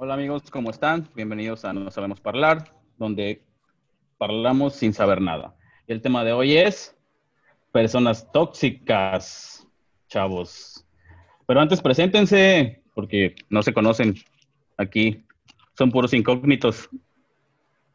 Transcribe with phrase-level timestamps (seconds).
[0.00, 1.08] Hola amigos, ¿cómo están?
[1.16, 3.42] Bienvenidos a No Sabemos Hablar, donde
[4.20, 5.56] hablamos sin saber nada.
[5.88, 6.96] El tema de hoy es
[7.72, 9.66] personas tóxicas,
[10.08, 10.86] chavos.
[11.48, 14.14] Pero antes preséntense, porque no se conocen
[14.76, 15.24] aquí.
[15.76, 16.88] Son puros incógnitos.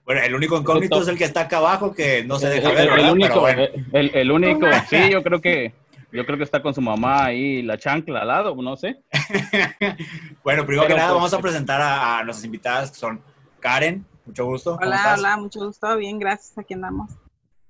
[0.04, 2.76] Bueno, el único incógnito es el que está acá abajo, que no se deja El,
[2.76, 3.12] ver, el ¿verdad?
[3.14, 3.88] único, Pero bueno.
[3.94, 5.74] el, el único, sí, yo creo que
[6.14, 9.02] yo creo que está con su mamá ahí, la chancla al lado, no sé.
[10.44, 13.22] bueno, primero que nada pues, vamos a presentar a, a nuestras invitadas, que son
[13.60, 14.78] Karen, mucho gusto.
[14.78, 15.98] ¿cómo Hola, hola, mucho gusto.
[15.98, 16.58] Bien, gracias.
[16.58, 17.12] Aquí andamos.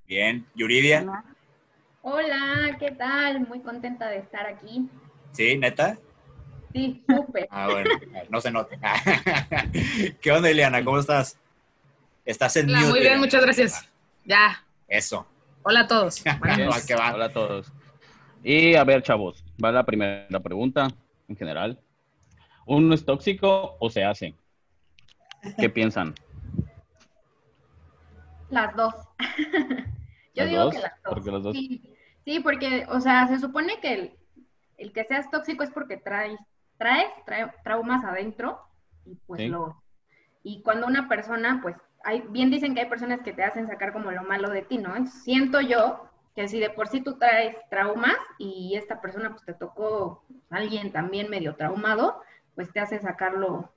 [0.06, 1.24] Bien, Yuridia, Hola.
[2.02, 3.48] Hola, ¿qué tal?
[3.48, 4.90] Muy contenta de estar aquí.
[5.32, 5.58] ¿sí?
[5.58, 5.98] ¿Neta?
[6.74, 7.48] Sí, súper.
[7.50, 7.90] Ah, bueno,
[8.30, 8.76] no se nota.
[10.22, 10.84] ¿Qué onda, Ileana?
[10.84, 11.38] ¿Cómo estás?
[12.26, 13.90] Estás en Hola, mute, muy bien, muchas gracias.
[14.26, 15.28] Ya, Eso.
[15.64, 16.24] hola a todos.
[16.24, 16.40] Bien.
[16.40, 17.14] Buenas va.
[17.14, 17.72] Hola a todos.
[18.44, 20.88] Y a ver, chavos, va la primera pregunta
[21.28, 21.80] en general.
[22.66, 24.36] ¿Uno es tóxico o se hace?
[25.58, 26.14] ¿Qué piensan?
[28.50, 28.94] Las dos.
[30.36, 30.76] Yo ¿Las digo dos?
[30.76, 31.14] que las dos.
[31.14, 31.54] ¿Por qué las dos?
[31.56, 31.82] Sí,
[32.26, 34.14] sí, porque, o sea, se supone que el,
[34.78, 36.40] el que seas tóxico es porque traes,
[36.78, 38.60] traes, trae- traumas adentro
[39.06, 39.48] y pues Sí.
[39.48, 39.82] lo...
[40.44, 43.94] Y cuando una persona, pues, hay, bien dicen que hay personas que te hacen sacar
[43.94, 44.96] como lo malo de ti, ¿no?
[44.96, 49.44] Entonces, siento yo que si de por sí tú traes traumas y esta persona pues
[49.46, 52.22] te tocó alguien también medio traumado,
[52.56, 53.72] pues te hace sacarlo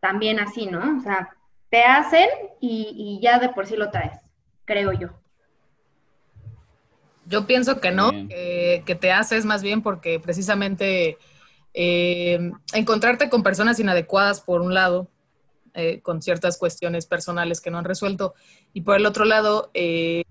[0.00, 0.98] también así, ¿no?
[0.98, 1.34] O sea,
[1.70, 2.28] te hacen
[2.60, 4.18] y, y ya de por sí lo traes,
[4.64, 5.10] creo yo.
[7.26, 11.16] Yo pienso que no, que te haces más bien porque precisamente
[11.72, 15.08] eh, encontrarte con personas inadecuadas por un lado,
[15.74, 18.34] eh, con ciertas cuestiones personales que no han resuelto,
[18.72, 20.24] y por el otro lado, eh,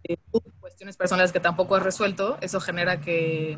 [0.59, 3.57] cuestiones personales que tampoco has resuelto, eso genera que,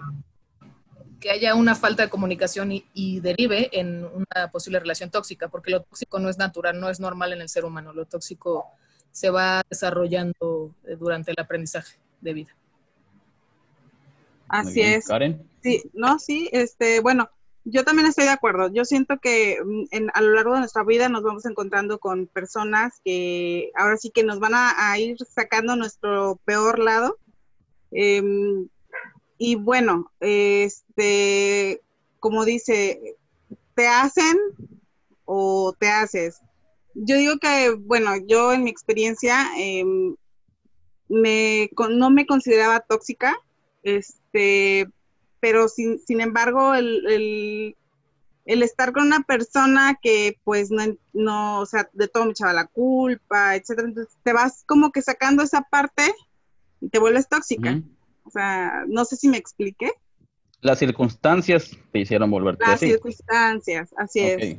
[1.20, 5.72] que haya una falta de comunicación y, y derive en una posible relación tóxica, porque
[5.72, 8.66] lo tóxico no es natural, no es normal en el ser humano, lo tóxico
[9.12, 12.56] se va desarrollando eh, durante el aprendizaje de vida.
[14.48, 14.94] Así bien.
[14.94, 15.08] es.
[15.08, 15.50] Karen.
[15.64, 17.30] Sí, no, sí, este, bueno,
[17.66, 18.72] yo también estoy de acuerdo.
[18.72, 23.02] Yo siento que mm, a lo largo de nuestra vida nos vamos encontrando con personas
[23.04, 27.18] que ahora sí que nos van a, ir sacando nuestro peor lado.
[27.92, 28.68] Em,
[29.38, 31.82] y bueno, este,
[32.20, 33.18] como dice,
[33.74, 34.38] te hacen
[35.26, 36.42] o te haces.
[36.94, 40.16] Yo digo que, bueno, yo en mi experiencia em,
[41.10, 43.36] me, no me consideraba tóxica,
[43.84, 44.88] este,
[45.46, 47.76] pero sin, sin embargo, el, el,
[48.46, 50.82] el estar con una persona que pues no,
[51.14, 55.04] no, o sea, de todo me echaba la culpa, etcétera, entonces te vas como que
[55.04, 56.12] sacando esa parte
[56.82, 57.80] y te vuelves tóxica.
[58.24, 59.92] O sea, no sé si me expliqué.
[60.62, 62.88] Las circunstancias te hicieron volverte Las así.
[62.90, 64.58] circunstancias, así es.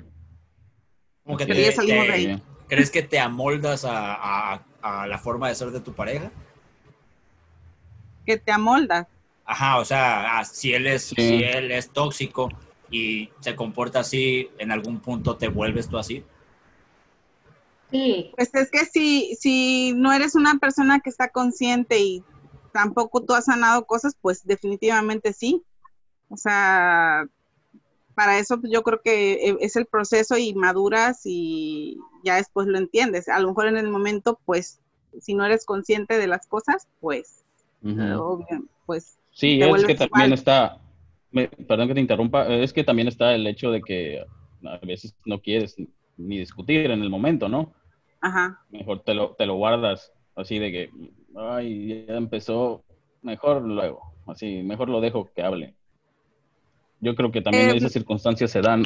[1.24, 2.42] Como que te- salimos te- de ahí.
[2.68, 6.30] ¿Crees que te amoldas a, a- a la forma de ser de tu pareja?
[8.24, 9.08] Que te amoldas.
[9.46, 11.14] Ajá, o sea, ah, si él es, Sí.
[11.14, 12.48] si él es tóxico
[12.90, 16.24] y se comporta así, en algún punto te vuelves tú así.
[17.90, 22.24] Sí, Pues es que si, si no eres una persona que está consciente y
[22.72, 25.62] tampoco tú has sanado cosas, pues definitivamente sí.
[26.28, 27.26] O sea,
[28.14, 32.78] para eso yo creo que e- es el proceso y maduras y ya después lo
[32.78, 33.28] entiendes.
[33.28, 34.80] A lo mejor en el momento, pues,
[35.20, 37.44] si no eres consciente de las cosas, pues,
[37.84, 40.78] obvio, pues, Sí, es que también está,
[41.30, 44.24] me- perdón que te interrumpa, es que también está el hecho de que
[44.64, 45.76] a veces no quieres
[46.16, 47.74] ni discutir en el momento, ¿no?
[48.20, 48.66] ajá.
[48.70, 50.90] Mejor te lo, te lo guardas así de que,
[51.36, 52.84] ay, ya empezó,
[53.22, 55.76] mejor luego, así, mejor lo dejo que hable.
[57.00, 58.82] Yo creo que también Eh, esas circunstancias se dan.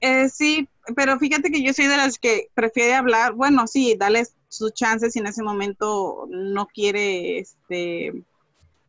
[0.00, 4.24] Eh, sí, pero fíjate que yo soy de las que prefiere hablar, bueno, sí, dale
[4.48, 8.12] sus chances si en ese momento no quiere, este,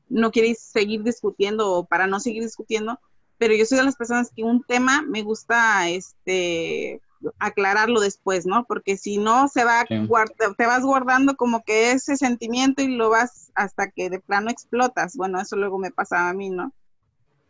[0.10, 3.00] no quiere seguir discutiendo o para no seguir discutiendo,
[3.38, 7.02] pero yo soy de las personas que un tema me gusta, este,
[7.40, 8.66] aclararlo después, ¿no?
[8.66, 9.96] Porque si no se va, Sí.
[10.58, 15.16] te vas guardando como que ese sentimiento y lo vas hasta que de plano explotas.
[15.16, 16.74] Bueno, eso luego me pasaba a mí, ¿no?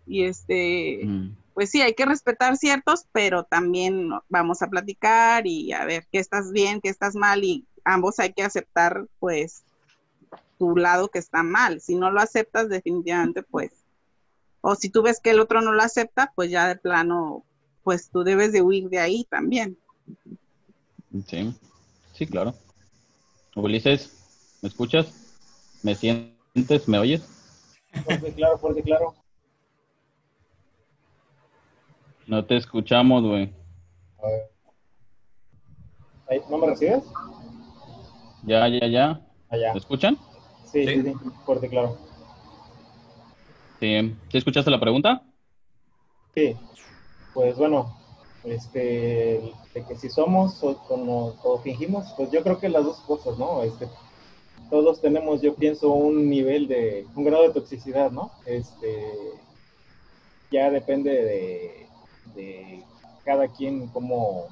[0.06, 5.74] Y este, Mm, pues sí, hay que respetar ciertos, pero también vamos a platicar y
[5.74, 9.64] a ver qué estás bien, qué estás mal y ambos hay que aceptar pues
[10.58, 11.82] tu lado que está mal.
[11.82, 13.72] Si no lo aceptas definitivamente pues,
[14.62, 17.44] o si tú ves que el otro no lo acepta, pues ya de plano,
[17.84, 19.78] pues tú debes de huir de ahí también.
[21.26, 21.56] Sí,
[22.14, 22.54] sí, claro.
[23.56, 25.08] Ulises, ¿me escuchas?
[25.84, 26.88] ¿Me sientes?
[26.88, 27.22] ¿Me oyes?
[28.04, 29.16] Fuerte, claro, fuerte, claro.
[32.28, 33.54] No te escuchamos, güey.
[36.50, 37.04] ¿No me recibes?
[38.44, 39.22] Ya, ya, ya.
[39.50, 39.72] Allá.
[39.72, 40.18] ¿Me escuchan?
[40.72, 41.02] Sí, Sí.
[41.02, 41.14] sí, sí,
[41.46, 41.98] fuerte, claro.
[43.80, 44.16] Sí.
[44.32, 45.24] ¿Sí escuchaste la pregunta?
[46.34, 46.56] Sí,
[47.34, 47.96] pues bueno,
[48.44, 52.98] este, de que si somos o, como, o fingimos, pues yo creo que las dos
[53.02, 53.64] cosas, ¿no?
[53.64, 53.88] Este,
[54.70, 58.32] todos tenemos, yo pienso, un nivel de, un grado de toxicidad, ¿no?
[58.46, 59.14] Este,
[60.52, 61.88] ya depende de,
[62.36, 62.84] de
[63.24, 64.48] cada quien cómo,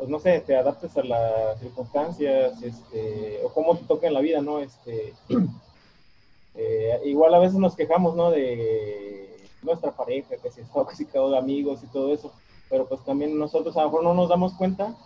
[0.00, 4.20] pues no sé, te adaptes a las circunstancias, este, o cómo te toca en la
[4.20, 4.58] vida, ¿no?
[4.58, 5.12] Este,
[6.54, 8.30] eh, igual a veces nos quejamos, ¿no?
[8.30, 12.32] De nuestra pareja, que si es tóxica o de amigos y todo eso,
[12.70, 14.96] pero pues también nosotros a lo mejor no nos damos cuenta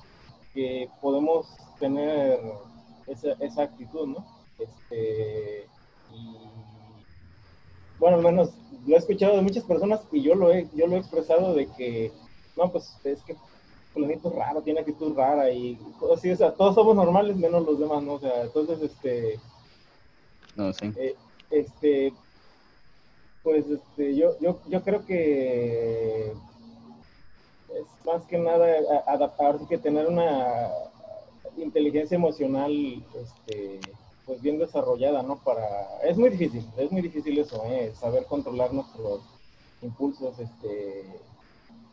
[0.55, 1.49] que podemos
[1.81, 2.39] tener
[3.09, 4.25] esa, esa actitud, ¿no?
[4.61, 5.67] Este,
[6.13, 6.37] y
[7.99, 8.51] bueno, al menos
[8.87, 11.67] lo he escuchado de muchas personas y yo lo he, yo lo he expresado de
[11.67, 12.13] que,
[12.57, 13.35] no, pues es que
[13.95, 15.79] fulanito raro, tiene actitud rara y
[16.13, 18.15] así, o sea, todos somos normales menos los demás, ¿no?
[18.15, 19.41] O sea, entonces, este,
[20.57, 20.93] No, sí.
[20.97, 21.17] eh,
[21.51, 22.13] este,
[23.43, 28.67] pues este, yo, yo, yo creo que es más que nada
[29.07, 30.71] adaptarse que tener una
[31.57, 32.73] inteligencia emocional
[33.15, 33.81] este,
[34.27, 35.37] pues bien desarrollada, ¿no?
[35.45, 37.93] Para, es muy difícil, es muy difícil eso, ¿eh?
[37.95, 39.21] saber controlar nuestros
[39.83, 41.05] impulsos este,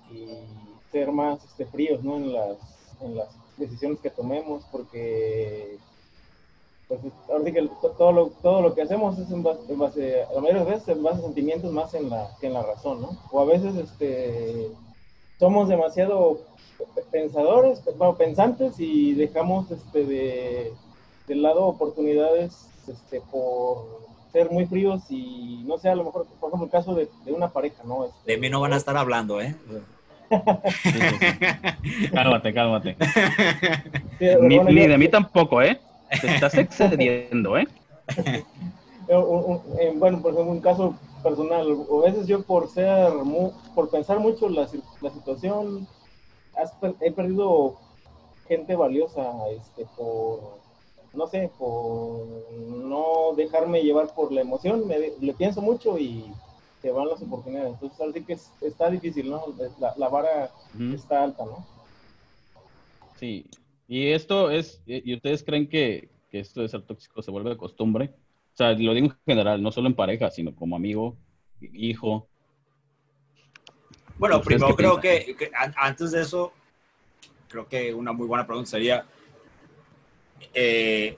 [0.10, 0.26] y
[0.92, 2.18] ser más este, fríos, ¿no?
[2.18, 2.58] En las,
[3.02, 3.28] en las
[3.58, 5.78] decisiones que tomemos, porque
[6.88, 7.00] pues
[7.30, 10.42] ahora sí que todo lo, todo lo que hacemos es en base, en base- la
[10.42, 13.18] mayoría de veces en base a sentimientos más en la, que en la razón, ¿no?
[13.32, 14.70] O a veces este,
[15.40, 16.40] somos demasiado
[17.12, 20.74] pensadores, bueno, pensantes y dejamos este, de,
[21.28, 24.02] de lado oportunidades este, por
[24.34, 27.32] ser muy fríos y no sé, a lo mejor, por ejemplo, el caso de, de
[27.32, 28.06] una pareja, ¿no?
[28.06, 29.56] Este, De mí no van a estar hablando, ¿eh?
[32.14, 32.96] Cálmate, cálmate.
[34.42, 35.80] Ni, de mí tampoco, ¿eh?
[36.22, 37.68] Te estás excediendo, ¿eh?
[39.08, 39.24] Eh,
[39.80, 43.90] eh, bueno, por ejemplo, un caso personal, o a veces yo por ser, mu- por
[43.90, 44.68] pensar mucho la,
[45.02, 45.88] la situación,
[46.56, 47.76] has he perdido
[48.48, 50.60] gente valiosa, este, por,
[51.14, 52.26] no sé, por
[52.58, 56.32] no dejarme llevar por la emoción, me le pienso mucho y
[56.82, 57.74] se van las oportunidades.
[57.74, 59.44] Entonces, así que es- está difícil, ¿no?
[59.80, 60.52] La, la vara
[60.94, 61.66] está alta, ¿no?
[63.20, 63.46] Sí.
[63.88, 68.14] Y esto es, ¿y ustedes creen que, que esto de ser tóxico se vuelve costumbre?
[68.54, 71.18] O sea, lo digo en general, no solo en pareja, sino como amigo,
[71.62, 72.28] hijo.
[74.18, 76.52] Bueno, ¿Ustedes primero creo que, que an- antes de eso,
[77.50, 79.06] creo que una muy buena pregunta sería,
[80.54, 81.18] eh,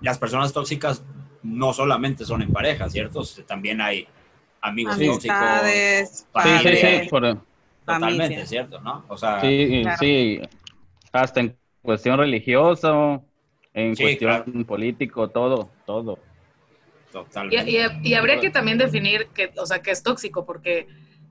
[0.00, 1.02] las personas tóxicas
[1.42, 3.20] no solamente son en pareja, ¿cierto?
[3.20, 4.06] O sea, También hay
[4.60, 5.36] amigos tóxicos.
[5.36, 7.08] Amistades, Sí, sí, padres, sí.
[7.08, 7.44] por-
[7.84, 8.46] Totalmente, familia.
[8.46, 8.80] ¿cierto?
[8.80, 9.04] ¿no?
[9.08, 9.96] O sea, sí, claro.
[9.98, 10.40] sí.
[11.12, 13.20] Hasta en cuestión religiosa,
[13.74, 14.66] en Sí, cuestión claro.
[14.66, 16.18] político, todo, todo.
[17.08, 17.70] Y, totalmente.
[17.70, 20.86] y- y habría que también definir que, o sea, qué es tóxico, porque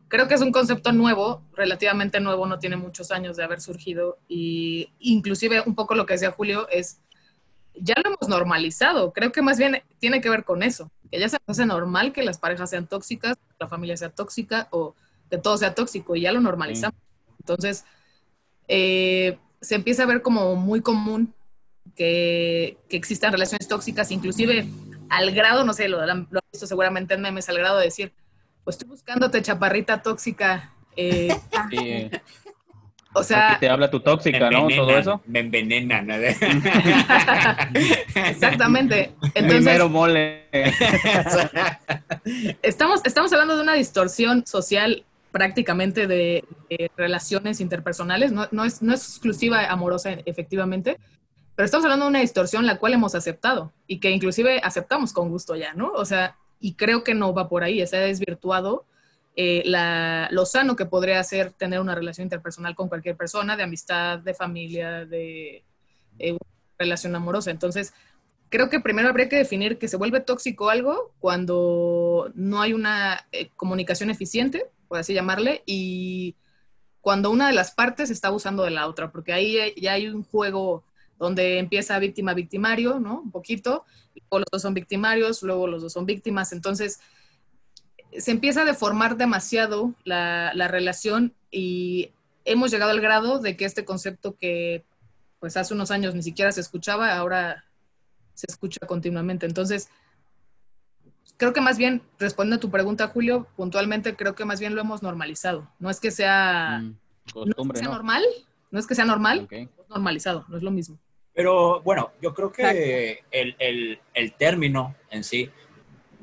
[0.10, 4.18] creo que es un concepto nuevo, relativamente nuevo, no tiene muchos años de haber surgido
[4.28, 7.00] y inclusive un poco lo que decía Julio es,
[7.82, 11.30] ya lo hemos normalizado, creo que más bien tiene que ver con eso, que ya
[11.30, 14.96] se hace normal que las parejas sean tóxicas, que la familia sea tóxica o
[15.30, 17.00] que todo sea tóxico y ya lo normalizamos.
[17.40, 17.86] Entonces,
[18.68, 21.34] eh, se empieza a ver como muy común
[21.96, 24.68] que, que existan relaciones tóxicas, inclusive
[25.10, 28.14] al grado, no sé, lo, lo han visto seguramente en memes, al grado de decir,
[28.64, 30.74] pues estoy buscándote chaparrita tóxica.
[30.96, 31.30] eh,
[31.70, 32.10] Sí,
[33.14, 34.68] o sea, aquí te habla tu tóxica, ¿no?
[34.68, 35.22] Todo eso.
[35.26, 36.08] Me envenenan.
[36.08, 36.16] ¿no?
[38.16, 39.14] exactamente.
[39.34, 40.48] Entonces, Primero mole.
[42.62, 48.82] estamos, estamos hablando de una distorsión social prácticamente de, de relaciones interpersonales, no, no, es,
[48.82, 51.00] no es exclusiva amorosa efectivamente,
[51.56, 55.30] pero estamos hablando de una distorsión la cual hemos aceptado y que inclusive aceptamos con
[55.30, 55.92] gusto ya, ¿no?
[55.92, 58.86] O sea, y creo que no va por ahí, se ha desvirtuado
[59.36, 63.64] eh, la, lo sano que podría ser tener una relación interpersonal con cualquier persona, de
[63.64, 65.64] amistad, de familia, de
[66.20, 66.38] eh,
[66.78, 67.52] relación amorosa.
[67.52, 67.94] Entonces,
[68.50, 73.28] creo que primero habría que definir que se vuelve tóxico algo cuando no hay una
[73.32, 76.36] eh, comunicación eficiente, por así llamarle, y
[77.02, 80.24] cuando una de las partes está abusando de la otra, porque ahí ya hay un
[80.24, 80.84] juego
[81.18, 83.22] donde empieza víctima-victimario, ¿no?
[83.22, 87.00] Un poquito, luego los dos son victimarios, luego los dos son víctimas, entonces
[88.18, 92.12] se empieza a deformar demasiado la, la relación y
[92.46, 94.84] hemos llegado al grado de que este concepto que
[95.40, 97.66] pues hace unos años ni siquiera se escuchaba, ahora
[98.34, 99.46] se escucha continuamente.
[99.46, 99.90] Entonces,
[101.38, 104.82] creo que más bien, respondiendo a tu pregunta, Julio, puntualmente creo que más bien lo
[104.82, 105.70] hemos normalizado.
[105.80, 107.94] No es que sea, Mm, no es que Costumbre, sea ¿no?
[107.94, 108.24] normal,
[108.72, 109.48] No es que sea normal,
[109.90, 111.00] normalizado, no es lo mismo.
[111.34, 115.50] Pero bueno, yo creo que el, el- el término en sí,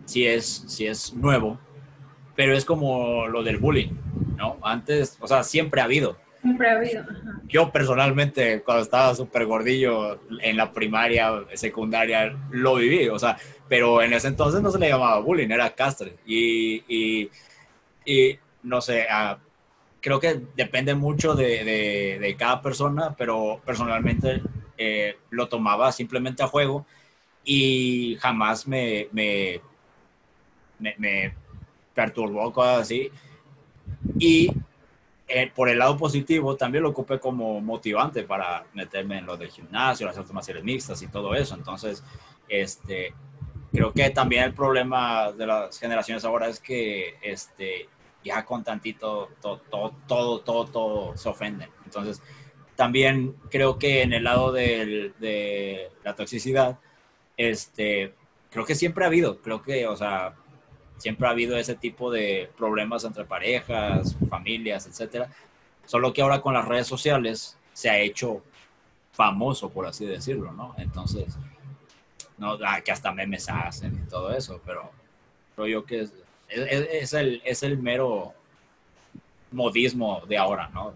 [0.04, 1.58] sí es, sí es nuevo,
[2.36, 3.90] pero es como lo del bullying,
[4.36, 4.58] ¿no?
[4.62, 6.16] Antes, o sea, siempre ha habido.
[6.42, 7.02] Siempre ha habido.
[7.02, 7.40] ajá.
[7.48, 13.36] Yo personalmente, cuando estaba súper gordillo en la primaria, secundaria, lo viví, o sea,
[13.68, 16.16] pero en ese entonces no se le llamaba bullying, era castre.
[16.26, 17.30] Y, y,
[18.04, 19.38] y no sé, ah,
[20.00, 24.42] creo que depende mucho de, de- de cada persona, pero personalmente
[24.78, 26.86] eh, lo tomaba simplemente a juego
[27.44, 29.60] y jamás me, me,
[30.78, 31.34] me, me
[31.96, 33.10] perturbó, cosas así.
[34.18, 34.52] Y
[35.26, 39.50] eh, por el lado positivo, también lo ocupé como motivante para meterme en lo del
[39.50, 41.54] gimnasio, las artes marciales mixtas y todo eso.
[41.56, 42.04] Entonces,
[42.48, 43.12] este,
[43.72, 47.88] creo que también el problema de las generaciones ahora es que este,
[48.22, 51.70] ya con tantito todo, todo, todo, todo, todo se ofenden.
[51.84, 52.22] Entonces,
[52.76, 56.78] también creo que en el lado del- de la toxicidad,
[57.36, 58.14] este,
[58.50, 60.34] creo que siempre ha habido, creo que, o sea,
[60.98, 65.28] siempre ha habido ese tipo de problemas entre parejas, familias, etcétera.
[65.84, 68.42] Solo que ahora con las redes sociales se ha hecho
[69.12, 70.74] famoso, por así decirlo, ¿no?
[70.78, 71.36] Entonces,
[72.38, 74.90] no, ah, que hasta memes hacen y todo eso, pero
[75.54, 76.08] creo yo que
[76.48, 78.34] es, el, es el mero
[79.52, 80.92] modismo de ahora, ¿no?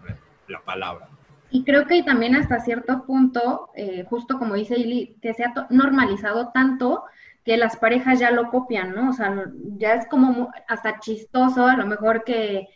[0.48, 1.08] La palabra.
[1.50, 5.52] Y creo que también hasta cierto punto, eh, justo como dice Ili, que se ha
[5.70, 7.04] normalizado tanto
[7.50, 9.10] que las parejas ya lo copian, ¿no?
[9.10, 9.34] O sea,
[9.76, 12.68] ya es como hasta chistoso, a lo mejor que,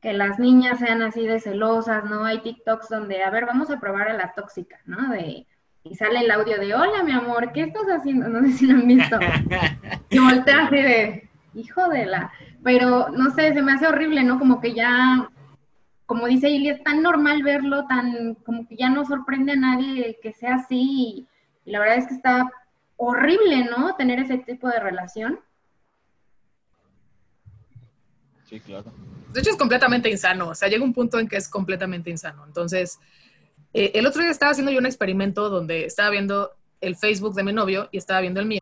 [0.00, 2.24] que las niñas sean así de celosas, ¿no?
[2.24, 5.10] Hay TikToks donde, a ver, vamos a probar a la tóxica, ¿no?
[5.10, 5.48] De,
[5.82, 8.28] y sale el audio de, hola, mi amor, ¿qué estás haciendo?
[8.28, 9.18] No sé si lo han visto.
[10.10, 12.30] Y voltea así de, hijo de la...
[12.62, 14.38] Pero, no sé, se me hace horrible, ¿no?
[14.38, 15.28] Como que ya
[16.06, 20.20] como dice Ili, es tan normal verlo, tan como que ya no sorprende a nadie
[20.22, 20.76] que sea así.
[20.80, 21.28] Y,
[21.64, 22.48] y la verdad es que está
[23.00, 23.96] horrible, ¿no?
[23.96, 25.40] Tener ese tipo de relación.
[28.44, 28.92] Sí, claro.
[29.32, 30.48] De hecho, es completamente insano.
[30.48, 32.44] O sea, llega un punto en que es completamente insano.
[32.44, 32.98] Entonces,
[33.72, 36.52] eh, el otro día estaba haciendo yo un experimento donde estaba viendo
[36.82, 38.60] el Facebook de mi novio y estaba viendo el mío.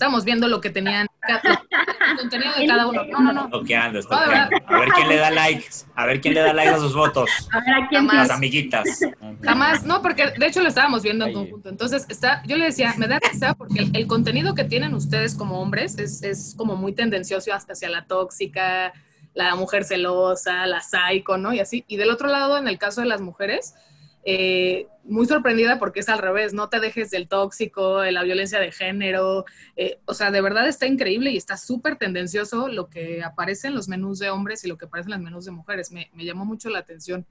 [0.00, 3.04] Estábamos viendo lo que tenían, cada- el contenido de cada uno.
[3.04, 3.50] No, no, no.
[3.50, 4.00] Toqueando.
[4.10, 5.66] A ver quién le da likes.
[5.94, 7.28] A ver quién le da likes a sus votos.
[7.52, 8.28] A ver a quién Jamás.
[8.28, 9.00] Las amiguitas.
[9.42, 11.68] Jamás, no, porque de hecho lo estábamos viendo en conjunto.
[11.68, 15.34] Entonces, está, yo le decía, me da risa porque el, el contenido que tienen ustedes
[15.34, 18.94] como hombres es, es como muy tendencioso hasta hacia la tóxica,
[19.34, 21.52] la mujer celosa, la psycho, ¿no?
[21.52, 21.84] Y así.
[21.88, 23.74] Y del otro lado, en el caso de las mujeres,
[24.24, 28.58] eh, muy sorprendida porque es al revés, no te dejes del tóxico, de la violencia
[28.60, 29.44] de género.
[29.76, 33.74] eh, o sea, de verdad está increíble y está súper tendencioso lo que aparece en
[33.74, 35.90] los menús de hombres y lo que aparece en los menús de mujeres.
[35.92, 37.26] Me, me llamó mucho la atención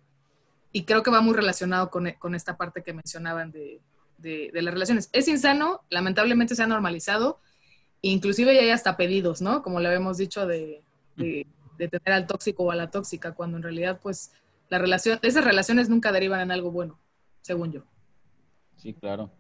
[0.72, 3.82] y creo que va muy relacionado con, con esta parte que mencionaban de,
[4.18, 5.10] de- de las relaciones.
[5.14, 7.40] Es insano, lamentablemente se ha normalizado,
[8.02, 9.62] inclusive ya hay hasta pedidos, ¿no?
[9.64, 10.82] Como le habíamos dicho de,
[11.16, 11.46] de-
[11.78, 14.32] de tener al tóxico o a la tóxica, cuando en realidad, pues,
[14.70, 17.00] la relación, esas relaciones nunca derivan en algo bueno,
[17.42, 17.82] según yo.
[18.78, 19.32] Sí, claro.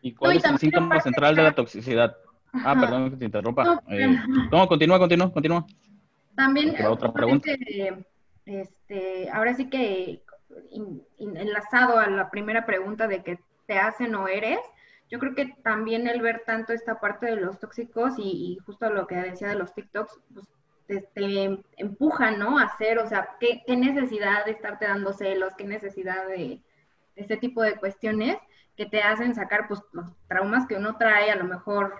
[0.00, 2.16] ¿Y cuál No, y es el síntoma central de la toxicidad?
[2.52, 2.80] Ah, Ajá.
[2.80, 3.64] perdón que te interrumpa.
[3.64, 4.16] No, Eh,
[4.52, 5.66] no, continúa, continúa, continúa.
[6.36, 8.04] También, otra justamente,
[8.44, 10.22] este, ahora sí que
[10.70, 14.58] in- in- enlazado a la primera pregunta de que te hacen o eres,
[15.10, 18.90] yo creo que también el ver tanto esta parte de los tóxicos y, y justo
[18.90, 20.46] lo que decía de los TikToks, pues
[20.86, 22.58] te, te empuja, ¿no?
[22.58, 26.62] A hacer, o sea, ¿qué, qué necesidad de estarte dando celos, qué necesidad de, de
[27.16, 28.36] este tipo de cuestiones
[28.76, 31.94] que te hacen sacar, pues, los traumas que uno trae, a lo mejor,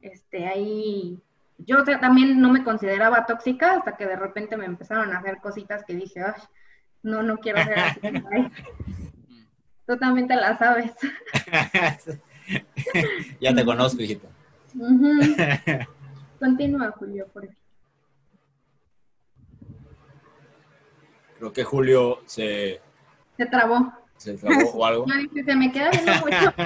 [0.00, 1.22] este, ahí
[1.58, 5.18] yo o sea, también no me consideraba tóxica hasta que de repente me empezaron a
[5.18, 6.42] hacer cositas que dije, "Ay,
[7.02, 8.00] no, no quiero ser así.
[8.32, 8.50] Ay,
[9.86, 10.92] Tú también te la sabes.
[13.40, 14.28] ya te conozco, hijita.
[16.38, 17.61] Continúa, Julio, por favor.
[21.42, 22.80] Creo que Julio se,
[23.36, 23.92] Se trabó.
[24.16, 25.06] se trabó o algo.
[25.08, 26.54] Yo dije, se me queda viendo mucho.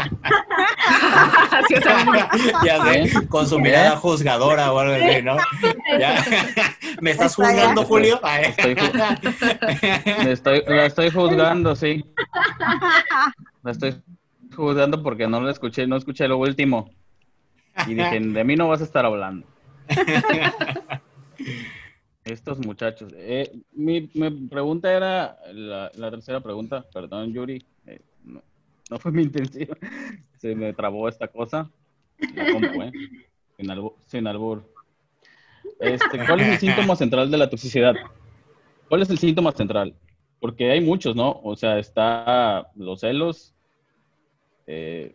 [2.62, 5.38] Ya sé, con su mirada juzgadora o algo así, ¿no?
[5.98, 6.22] Ya.
[7.00, 8.20] ¿Me estás juzgando, Julio?
[8.22, 8.76] Estoy
[10.30, 12.04] estoy, la estoy juzgando, sí.
[13.62, 14.02] La estoy
[14.54, 16.90] juzgando porque no lo escuché, no escuché lo último.
[17.86, 19.46] Y dije, de mí no vas a estar hablando.
[22.26, 23.12] Estos muchachos.
[23.16, 28.42] Eh, mi, mi pregunta era, la, la tercera pregunta, perdón, Yuri, eh, no,
[28.90, 29.78] no fue mi intención.
[30.36, 31.70] Se me trabó esta cosa.
[32.34, 32.92] La compu, ¿eh?
[33.56, 33.94] Sin albur.
[34.06, 34.62] Sin albur.
[35.78, 37.94] Este, ¿Cuál es el síntoma central de la toxicidad?
[38.88, 39.94] ¿Cuál es el síntoma central?
[40.38, 41.40] porque hay muchos, ¿no?
[41.42, 43.54] O sea, está los celos,
[44.66, 45.12] eh,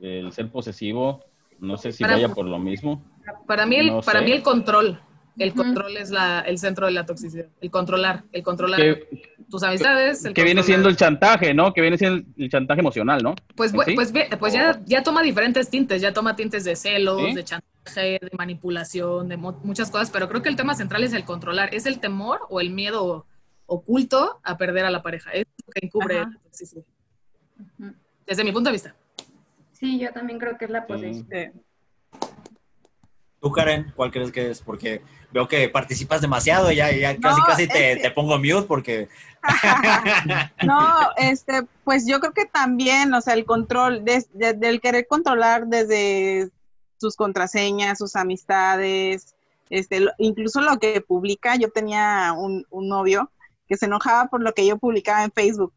[0.00, 1.24] el ser posesivo,
[1.60, 3.00] no sé si Para- vaya por lo mismo.
[3.46, 4.24] Para mí, el, No para sé.
[4.24, 5.00] mí el control.
[5.38, 7.46] El control es la, el centro de la toxicidad.
[7.60, 8.24] El controlar.
[8.32, 9.08] El controlar Que,
[9.48, 10.24] tus amistades.
[10.24, 11.72] el que viene siendo el chantaje, ¿no?
[11.72, 13.34] Que viene siendo el chantaje emocional, ¿no?
[13.54, 16.02] Pues, pues, pues ya, ya toma diferentes tintes.
[16.02, 17.34] Ya toma tintes de celos, ¿Sí?
[17.34, 20.10] de chantaje, de manipulación, de muchas cosas.
[20.10, 21.74] Pero creo que el tema central es el controlar.
[21.74, 23.26] Es el temor o el miedo
[23.66, 25.30] oculto a perder a la pareja.
[25.30, 26.30] Es lo que encubre Ajá.
[26.34, 26.84] la toxicidad.
[28.26, 28.94] Desde mi punto de vista.
[29.72, 31.28] Sí, yo también creo que es la posesión.
[31.30, 31.60] Sí.
[33.40, 34.60] Tú, Karen, ¿cuál crees que es?
[34.60, 35.00] Porque
[35.32, 38.62] veo que participas demasiado, ya, ya casi No, casi te, es que- te pongo mute
[38.66, 39.08] porque...
[40.66, 40.80] No,
[41.16, 45.66] este, pues yo creo que también, o sea, el control, des- de- del querer controlar
[45.66, 46.48] desde
[47.00, 49.34] sus contraseñas, sus amistades,
[49.70, 53.30] este, incluso lo que publica, yo tenía un, un novio
[53.68, 55.72] que se enojaba por lo que yo publicaba en Facebook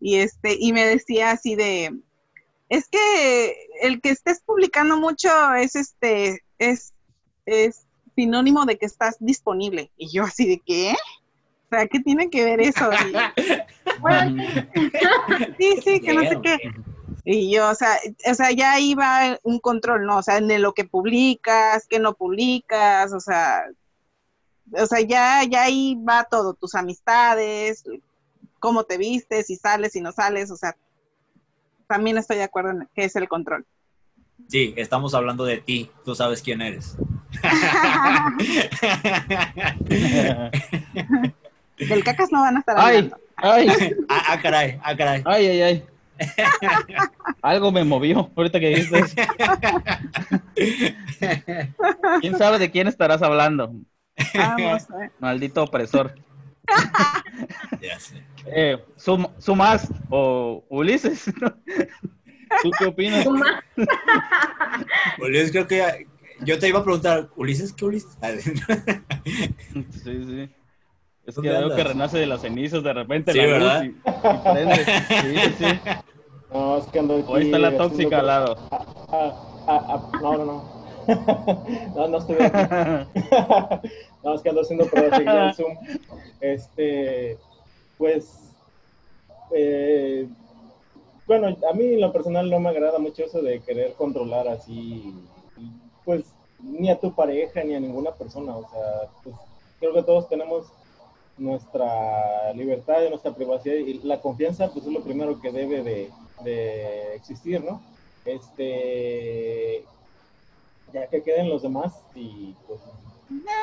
[0.00, 1.94] y este, y me decía así de,
[2.68, 6.92] es que el que estés publicando mucho es este, es,
[7.46, 9.90] es sinónimo de que estás disponible.
[9.96, 10.94] Y yo así de, ¿qué?
[11.66, 12.88] O sea, ¿qué tiene que ver eso?
[14.00, 14.42] Bueno,
[15.58, 16.58] Sí, sí, que no sé qué.
[17.24, 17.98] Y yo, o sea,
[18.30, 20.18] o sea, ya iba un control, ¿no?
[20.18, 23.64] O sea, de lo que publicas, que no publicas, o sea,
[24.72, 27.84] o sea, ya, ya ahí va todo, tus amistades,
[28.58, 30.76] cómo te vistes, si sales, si no sales, o sea,
[31.86, 33.66] también estoy de acuerdo en que es el control.
[34.48, 36.96] Sí, estamos hablando de ti, tú sabes quién eres.
[41.78, 43.16] Del cacas no van a estar Ay, hablando.
[43.36, 43.68] ay,
[44.08, 45.22] ah, ah, caray, ah, caray.
[45.24, 45.84] ay, ay, ay.
[47.40, 49.14] Algo me movió ahorita que dijiste eso.
[52.20, 53.72] ¿Quién sabe de quién estarás hablando?
[54.34, 55.10] Vamos, eh.
[55.18, 56.14] Maldito opresor.
[57.80, 58.22] Ya sé.
[58.46, 61.32] Eh, Sum- Sumas o Ulises.
[62.62, 63.26] ¿Tú qué opinas?
[65.20, 66.06] Ulises, creo que
[66.42, 68.16] yo te iba a preguntar, Ulises, ¿qué Ulises?
[70.02, 70.48] Sí, sí.
[71.26, 73.84] Es que ¿Dónde veo que renace de las cenizas de repente Sí, la ¿verdad?
[73.84, 74.84] luz y, y prende.
[74.84, 75.80] Sí, sí.
[76.52, 78.56] No, es que ando aquí ahí está la tóxica al lado.
[78.72, 80.80] Ah, ah, ah, no, no, no.
[81.96, 83.10] no, no estoy aquí.
[84.24, 85.76] no, es que ando haciendo pruebas en Zoom.
[86.40, 87.38] Este,
[87.98, 88.54] pues,
[89.54, 90.26] eh,
[91.30, 95.14] bueno, a mí en lo personal no me agrada mucho eso de querer controlar así,
[96.04, 96.24] pues,
[96.58, 98.56] ni a tu pareja ni a ninguna persona.
[98.56, 99.36] O sea, pues,
[99.78, 100.66] creo que todos tenemos
[101.38, 106.10] nuestra libertad y nuestra privacidad y la confianza, pues, es lo primero que debe de,
[106.42, 107.80] de existir, ¿no?
[108.24, 109.84] Este,
[110.92, 112.80] ya que queden los demás y pues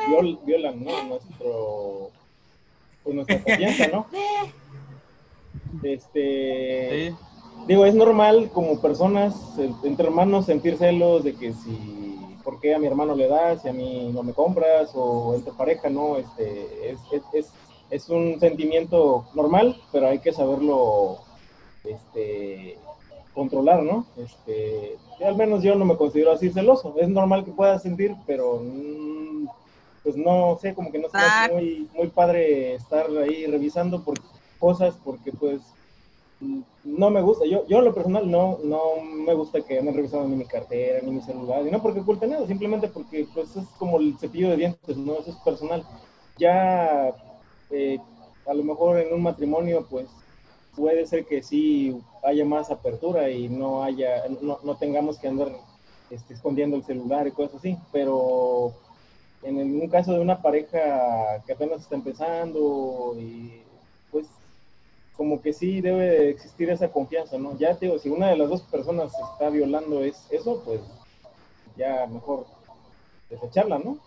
[0.09, 1.03] viol- violan ¿no?
[1.03, 2.11] nuestro
[3.03, 4.07] pues nuestra confianza, ¿no?
[5.83, 7.15] Este Sí.
[7.65, 12.75] Digo, es normal como personas, eh, entre hermanos, sentir celos de que si, ¿por qué
[12.75, 14.91] a mi hermano le das y a mí no me compras?
[14.95, 16.17] O entre pareja, ¿no?
[16.17, 17.53] Este, es, es, es,
[17.89, 21.19] es un sentimiento normal, pero hay que saberlo
[21.83, 22.77] este,
[23.33, 24.05] controlar, ¿no?
[24.17, 26.95] Este, al menos yo no me considero así celoso.
[26.97, 29.47] Es normal que pueda sentir, pero mm,
[30.03, 31.53] pues no sé, como que no hace Claro.
[31.55, 34.15] muy, muy padre estar ahí revisando por
[34.57, 35.61] cosas porque pues
[36.87, 40.27] no me gusta, yo, yo en lo personal no, no me gusta que anden revisando
[40.27, 43.65] ni mi cartera, ni mi celular, y no porque oculte nada, simplemente porque pues es
[43.77, 45.19] como el cepillo de dientes, ¿no?
[45.19, 45.83] Eso es personal.
[46.37, 47.13] Ya
[47.71, 47.99] eh,
[48.45, 50.07] a lo mejor en un matrimonio pues
[50.75, 55.51] puede ser que sí haya más apertura y no haya, no, no tengamos que andar
[56.09, 58.71] este, escondiendo el celular y cosas así, pero
[59.43, 63.61] en un caso de una pareja que apenas está empezando y
[64.11, 64.25] pues
[65.17, 67.57] como que sí debe de existir esa confianza, ¿no?
[67.57, 70.79] Ya te digo, si una de las dos personas está violando es eso, pues
[71.75, 72.45] ya mejor
[73.29, 73.97] desecharla, ¿no?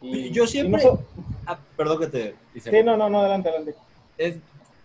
[0.00, 1.02] Y, Yo y siempre- no so-
[1.46, 2.70] Ah, perdón que te dice.
[2.70, 3.74] sí, no, no, no, adelante, adelante.
[4.18, 4.36] Es-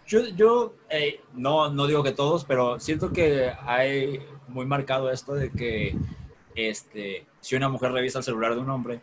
[0.08, 5.34] yo yo eh, no, no digo que todos, pero siento que hay muy marcado esto
[5.34, 5.96] de que
[6.56, 9.02] este, si una mujer revisa el celular de un hombre,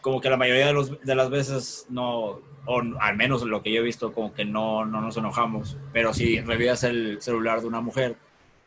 [0.00, 3.72] como que la mayoría de, los, de las veces no, o al menos lo que
[3.72, 7.66] yo he visto, como que no, no nos enojamos, pero si revisas el celular de
[7.68, 8.16] una mujer,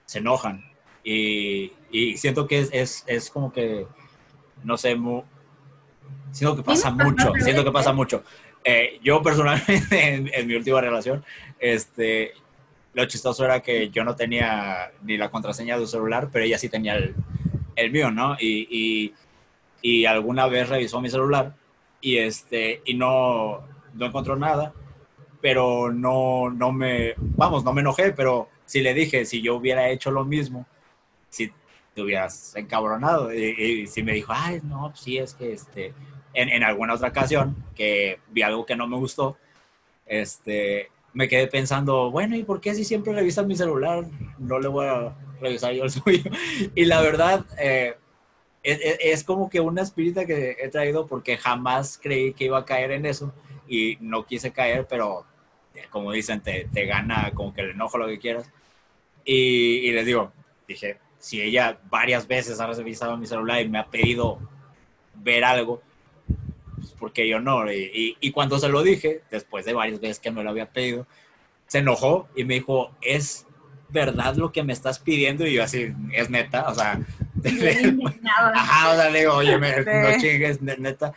[0.06, 0.66] se enojan.
[1.04, 3.86] Y, y siento que es, es, es como que,
[4.64, 5.24] no sé, mu-
[6.32, 8.24] siento que pasa mucho, siento que pasa mucho.
[8.64, 9.84] Eh, yo personalmente,
[10.14, 11.24] en, en mi última relación,
[11.60, 12.34] este,
[12.94, 16.58] lo chistoso era que yo no tenía ni la contraseña de su celular, pero ella
[16.58, 17.16] sí tenía el,
[17.76, 18.36] el mío, ¿no?
[18.40, 19.14] Y, y,
[19.82, 21.56] y alguna vez revisó mi celular
[22.02, 23.62] y, este, y no,
[24.00, 24.74] no encontró nada.
[25.42, 29.90] pero no, no me, vamos, no me enojé, pero sí le dije, si yo hubiera
[29.90, 30.66] hecho lo mismo,
[31.30, 31.52] si
[31.94, 33.34] te hubieras encabronado.
[33.34, 35.94] Y, si me dijo, ay, no, sí, es que este,
[36.34, 39.38] en, en, alguna otra ocasión que vi algo que no me gustó,
[40.06, 44.06] este, me quedé pensando, bueno, ¿y por qué si siempre revisas mi celular?
[44.38, 46.32] No le voy a revisar yo el suyo.
[46.76, 47.96] Y la verdad, eh,
[48.62, 52.66] es, es, como que una espírita que he traído porque jamás creí que iba a
[52.66, 53.34] caer en eso
[53.70, 55.26] y no quise caer, pero
[55.76, 58.50] eh, como dicen, te, te gana como que el enojo, lo que quieras.
[59.24, 60.32] Y, y les digo,
[60.68, 64.40] dije, si ella varias veces ha revisado mi celular y me ha pedido
[65.16, 65.82] ver algo,
[66.76, 67.72] pues porque yo no.
[67.72, 71.06] Y, y, cuando se lo dije, después de varias veces que me lo había pedido,
[71.68, 73.46] se enojó y me dijo, es
[73.90, 77.00] verdad lo que me estás pidiendo y yo así, es neta, o sea,
[78.54, 81.14] ajá, o sea, digo, oye, me, no chingues, neta,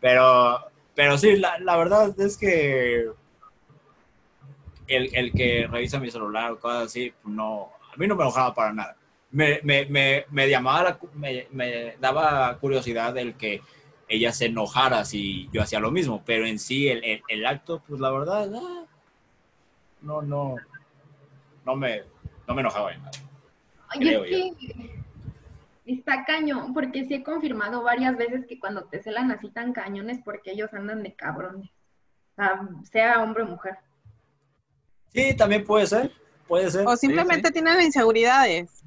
[0.00, 0.58] pero,
[0.94, 3.08] pero sí, la, la verdad es que
[4.86, 8.54] el, el, que revisa mi celular o cosas así, no, a mí no me enojaba
[8.54, 8.96] para nada.
[9.30, 13.60] Me, me, me, me llamaba, me, me, daba curiosidad el que
[14.06, 17.82] ella se enojara si yo hacía lo mismo, pero en sí el, el, el acto,
[17.86, 18.84] pues la verdad, ah,
[20.02, 20.56] no, no,
[21.64, 22.02] no me,
[22.46, 22.92] no me enojaba
[24.00, 25.03] es que
[25.84, 30.18] está cañón, porque sí he confirmado varias veces que cuando te celan así tan cañones,
[30.24, 31.70] porque ellos andan de cabrones,
[32.32, 33.76] o sea, sea hombre o mujer.
[35.12, 36.10] Sí, también puede ser,
[36.48, 36.86] puede ser.
[36.86, 37.62] O simplemente sí, sí.
[37.62, 38.82] tienen inseguridades.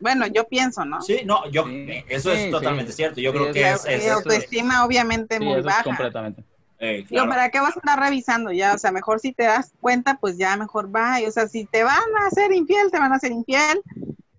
[0.00, 1.02] Bueno, yo pienso, ¿no?
[1.02, 3.20] Sí, no, yo, sí, eso es totalmente cierto.
[3.20, 5.82] Yo creo que es, es, la autoestima, obviamente, muy baja.
[5.82, 6.44] completamente.
[6.78, 7.24] Eh, claro.
[7.24, 8.74] Yo, ¿para qué vas a estar revisando ya?
[8.74, 11.18] O sea, mejor si te das cuenta, pues ya mejor va.
[11.26, 13.82] O sea, si te van a hacer infiel, te van a hacer infiel.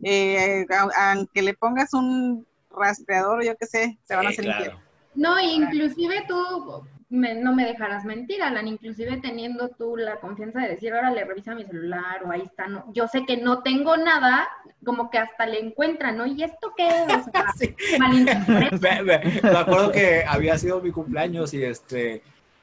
[0.04, 0.66] Eh,
[0.98, 4.80] aunque le pongas un rastreador, yo qué sé, te van a hacer claro.
[5.16, 10.70] No, inclusive tú, me, no me dejarás mentir, Alan, inclusive teniendo tú la confianza de
[10.70, 13.98] decir, ahora le revisa mi celular o ahí está, no, yo sé que no tengo
[13.98, 14.48] nada,
[14.86, 16.26] como que hasta le encuentran, ¿no?
[16.28, 17.04] ¿Y esto qué es?
[17.10, 17.76] O sea, Sí.
[17.98, 18.78] malinterpreta.
[18.78, 22.22] me, me- me acuerdo que había sido mi cumpleaños y este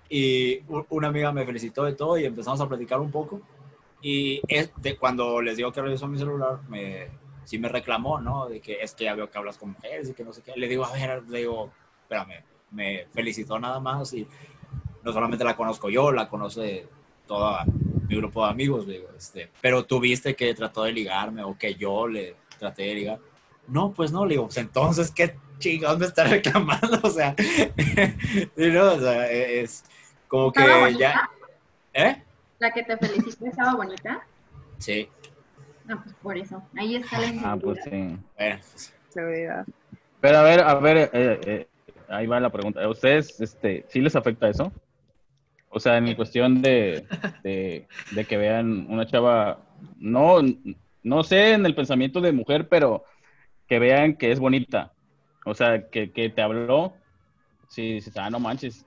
[0.08, 3.40] y una amiga me felicitó de todo y empezamos a platicar un poco
[4.00, 7.08] y es de cuando les digo que revisó mi celular me
[7.46, 10.12] sí me reclamó no de que es que ya veo que hablas con mujeres y
[10.12, 11.70] que no sé qué le digo a ver le digo
[12.02, 14.26] espérame me felicitó nada más y
[15.02, 16.86] no solamente la conozco yo la conoce
[17.26, 17.56] todo
[18.08, 21.74] mi grupo de amigos digo este pero tú viste que trató de ligarme o que
[21.74, 23.18] yo le traté de ligar
[23.68, 27.00] no, pues no, le digo, pues entonces, ¿qué chingados me está reclamando?
[27.02, 27.34] O sea,
[28.56, 29.84] sí, no, o sea, es
[30.28, 30.62] como que
[30.98, 31.30] ya...
[31.92, 32.22] ¿Eh?
[32.58, 34.24] La que te felicitó estaba bonita.
[34.78, 35.08] Sí,
[35.86, 36.62] No, pues por eso.
[36.76, 38.18] Ahí está la Ah, pues inseguridad.
[38.18, 38.24] sí.
[38.36, 39.66] bueno, pues, Seguridad.
[40.20, 41.68] Pero a ver, a ver, eh, eh,
[42.08, 42.82] ahí va la pregunta.
[42.82, 44.72] ¿A ustedes, este, sí les afecta eso?
[45.68, 47.06] O sea, en cuestión de,
[47.42, 49.60] de, de que vean una chava,
[49.98, 50.38] no,
[51.02, 53.04] no sé en el pensamiento de mujer, pero
[53.68, 54.92] que vean que es bonita.
[55.44, 56.94] O sea, que, que te habló,
[57.68, 58.84] sí, dices, ah, no manches,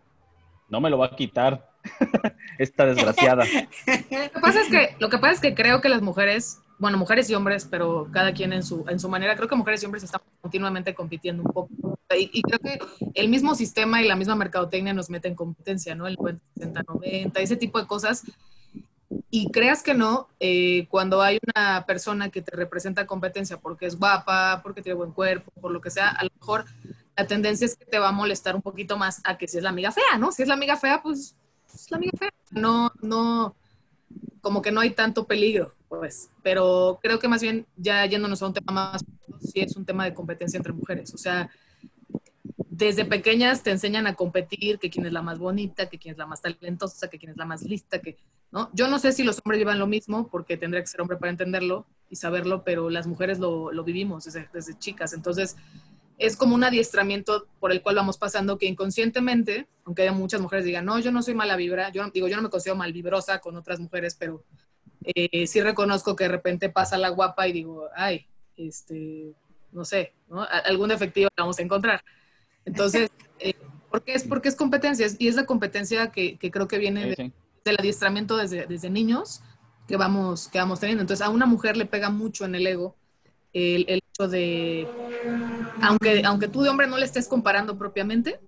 [0.68, 1.70] no me lo va a quitar
[2.58, 3.46] esta desgraciada.
[3.86, 6.98] Lo que pasa es que, lo que pasa es que creo que las mujeres, bueno,
[6.98, 9.86] mujeres y hombres, pero cada quien en su, en su manera, creo que mujeres y
[9.86, 11.70] hombres están continuamente compitiendo un poco.
[12.18, 12.80] Y, y creo que
[13.14, 16.08] el mismo sistema y la misma mercadotecnia nos mete en competencia, ¿no?
[16.08, 18.24] El 60-90, ese tipo de cosas.
[19.30, 23.98] Y creas que no, eh, cuando hay una persona que te representa competencia porque es
[23.98, 26.66] guapa, porque tiene buen cuerpo, por lo que sea, a lo mejor
[27.18, 29.64] la tendencia es que te va a molestar un poquito más a que si es
[29.64, 30.32] la amiga fea, ¿no?
[30.32, 31.36] Si es la amiga fea, pues
[31.74, 32.30] es la amiga fea.
[32.52, 33.56] No, no,
[34.42, 36.30] como que no hay tanto peligro, pues.
[36.44, 39.04] Pero creo que más bien, ya yéndonos a un tema más,
[39.42, 41.14] sí es un tema de competencia entre mujeres.
[41.14, 41.50] O sea,
[42.70, 46.18] desde pequeñas te enseñan a competir, que quién es la más bonita, que quién es
[46.18, 48.18] la más talentosa, que quién es la más lista, que,
[48.52, 48.70] ¿no?
[48.74, 51.32] Yo no sé si los hombres llevan lo mismo, porque tendría que ser hombre para
[51.32, 55.12] entenderlo y saberlo, pero las mujeres lo, lo vivimos desde, desde chicas.
[55.12, 55.58] Entonces,
[56.20, 60.66] es como un adiestramiento por el cual vamos pasando que inconscientemente, aunque haya muchas mujeres
[60.66, 63.56] digan, no, yo no soy mala vibra, yo digo, yo no me considero malvibrosa con
[63.56, 64.44] otras mujeres, pero
[65.04, 69.34] eh, sí reconozco que de repente pasa la guapa y digo, ay, este,
[69.72, 70.14] no sé,
[70.66, 72.04] algún defectivo le vamos a encontrar.
[72.66, 73.10] Entonces,
[73.40, 73.54] eh,
[73.90, 77.16] porque es porque es competencia y es la competencia que, que creo que viene de,
[77.16, 77.34] sí.
[77.66, 79.42] del adiestramiento desde, desde niños
[79.88, 81.02] que vamos, que vamos teniendo.
[81.02, 82.96] Entonces, a una mujer le pega mucho en el ego
[83.54, 84.88] el, el hecho de,
[85.82, 88.40] aunque, aunque tú de hombre no le estés comparando propiamente,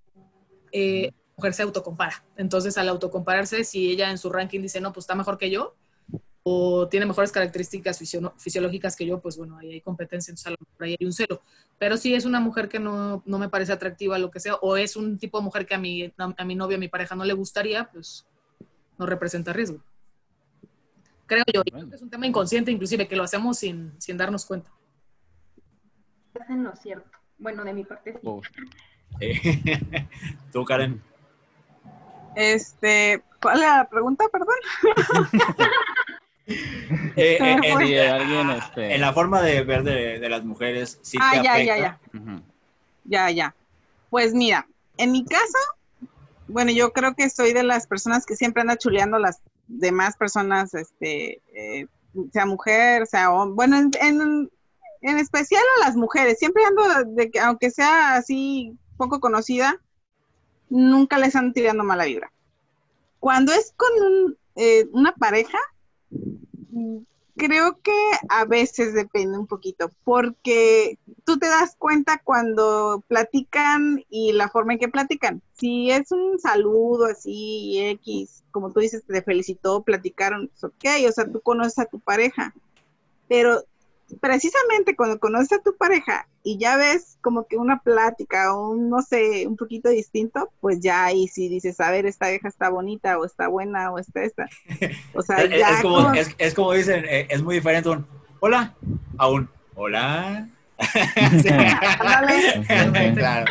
[0.72, 2.24] eh, mujer se autocompara.
[2.38, 5.76] Entonces, al autocompararse, si ella en su ranking dice, no, pues está mejor que yo,
[6.44, 10.52] o tiene mejores características fisio- fisiológicas que yo, pues bueno, ahí hay competencia, entonces a
[10.52, 11.42] lo mejor ahí hay un cero.
[11.78, 14.76] Pero si es una mujer que no, no me parece atractiva, lo que sea, o
[14.78, 17.26] es un tipo de mujer que a mi, a mi novio, a mi pareja no
[17.26, 18.26] le gustaría, pues
[18.98, 19.84] no representa riesgo.
[21.28, 21.64] Creo yo.
[21.64, 24.72] creo que es un tema inconsciente, inclusive, que lo hacemos sin, sin darnos cuenta.
[26.34, 27.10] Estás en lo cierto.
[27.38, 28.20] Bueno, de mi parte sí.
[28.24, 28.42] Oh.
[30.52, 31.02] Tú, Karen.
[32.36, 34.56] Este, ¿cuál era la pregunta, perdón?
[37.16, 41.00] Eh, eh, en, Sí, alguien, este- en la forma de ver de, de las mujeres,
[41.02, 41.78] sí ah, te ya, afecta.
[41.78, 42.44] ya, ya.
[43.04, 43.56] Ya, ya.
[44.10, 45.58] Pues mira, en mi caso,
[46.48, 50.74] bueno, yo creo que soy de las personas que siempre anda chuleando las demás personas,
[50.74, 51.88] este, eh,
[52.34, 54.50] sea mujer, sea hom- bueno, en, en,
[55.02, 59.78] en especial a las mujeres, siempre ando de que, aunque sea así poco conocida,
[60.70, 62.32] nunca les ando tirando mala vibra.
[63.20, 65.58] Cuando es con un, eh, una pareja,
[67.36, 67.98] creo que
[68.30, 74.74] a veces depende un poquito, porque tú te das cuenta cuando platican y la forma
[74.74, 75.42] en que platican.
[75.54, 81.12] Si es un saludo así, X, como tú dices, te felicitó, platicaron, pues, ok, o
[81.12, 82.54] sea, tú conoces a tu pareja.
[83.28, 83.64] Pero
[84.20, 88.90] precisamente cuando conoces a tu pareja y ya ves como que una plática o un,
[88.90, 92.70] no sé, un poquito distinto, pues ya ahí sí dices, a ver, esta vieja está
[92.70, 94.48] bonita o está buena o está esta.
[95.14, 97.90] O sea, Es, ya es como, como- es, es como dicen, eh, es muy diferente
[97.90, 98.06] un
[98.40, 98.76] hola
[99.18, 100.48] a un hola.
[101.44, 101.48] Sí.
[103.16, 103.46] Claro.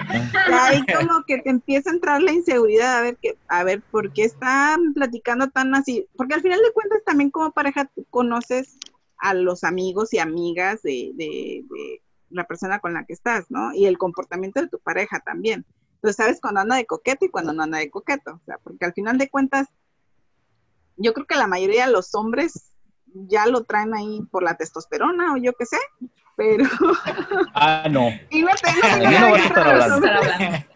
[0.53, 4.13] Ahí como que te empieza a entrar la inseguridad a ver que a ver por
[4.13, 8.77] qué están platicando tan así porque al final de cuentas también como pareja tú conoces
[9.19, 13.73] a los amigos y amigas de, de- de la persona con la que estás no
[13.73, 15.67] y el comportamiento de tu pareja también
[15.97, 18.85] entonces sabes cuando anda de coqueto y cuando no anda de coqueto o sea porque
[18.85, 19.69] al final de cuentas
[20.97, 22.73] yo creo que la mayoría de los hombres
[23.07, 25.79] ya lo traen ahí por la testosterona o yo qué sé
[26.41, 26.65] pero
[27.55, 28.09] Ah, no.
[28.31, 30.67] y no no tengo no nada a contra los hombres.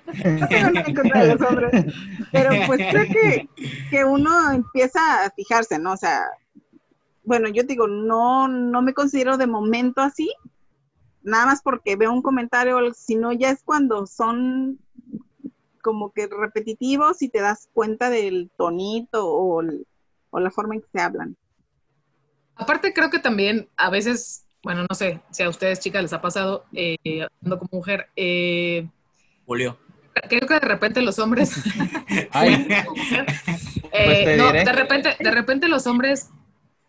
[0.41, 1.95] No tengo nada contra los hombres.
[2.31, 3.49] Pero pues creo que,
[3.91, 5.93] que uno empieza a fijarse, ¿no?
[5.93, 6.27] O sea,
[7.23, 10.31] bueno, yo digo, no, no me considero de momento así,
[11.25, 14.79] nada más porque veo un comentario, sino ya es cuando son
[15.83, 19.87] como que repetitivos y te das cuenta del tonito o, el-
[20.31, 21.37] o la forma en que se hablan.
[22.57, 26.23] Aparte, creo que también a veces, bueno, no sé si a ustedes, chicas, les ha
[26.23, 28.87] pasado, eh, hablando como mujer, eh,
[29.47, 29.77] Julio.
[30.29, 31.53] creo que de repente los hombres,
[32.33, 32.51] Ay,
[33.93, 36.31] eh, Pues te no, de repente, de repente los hombres,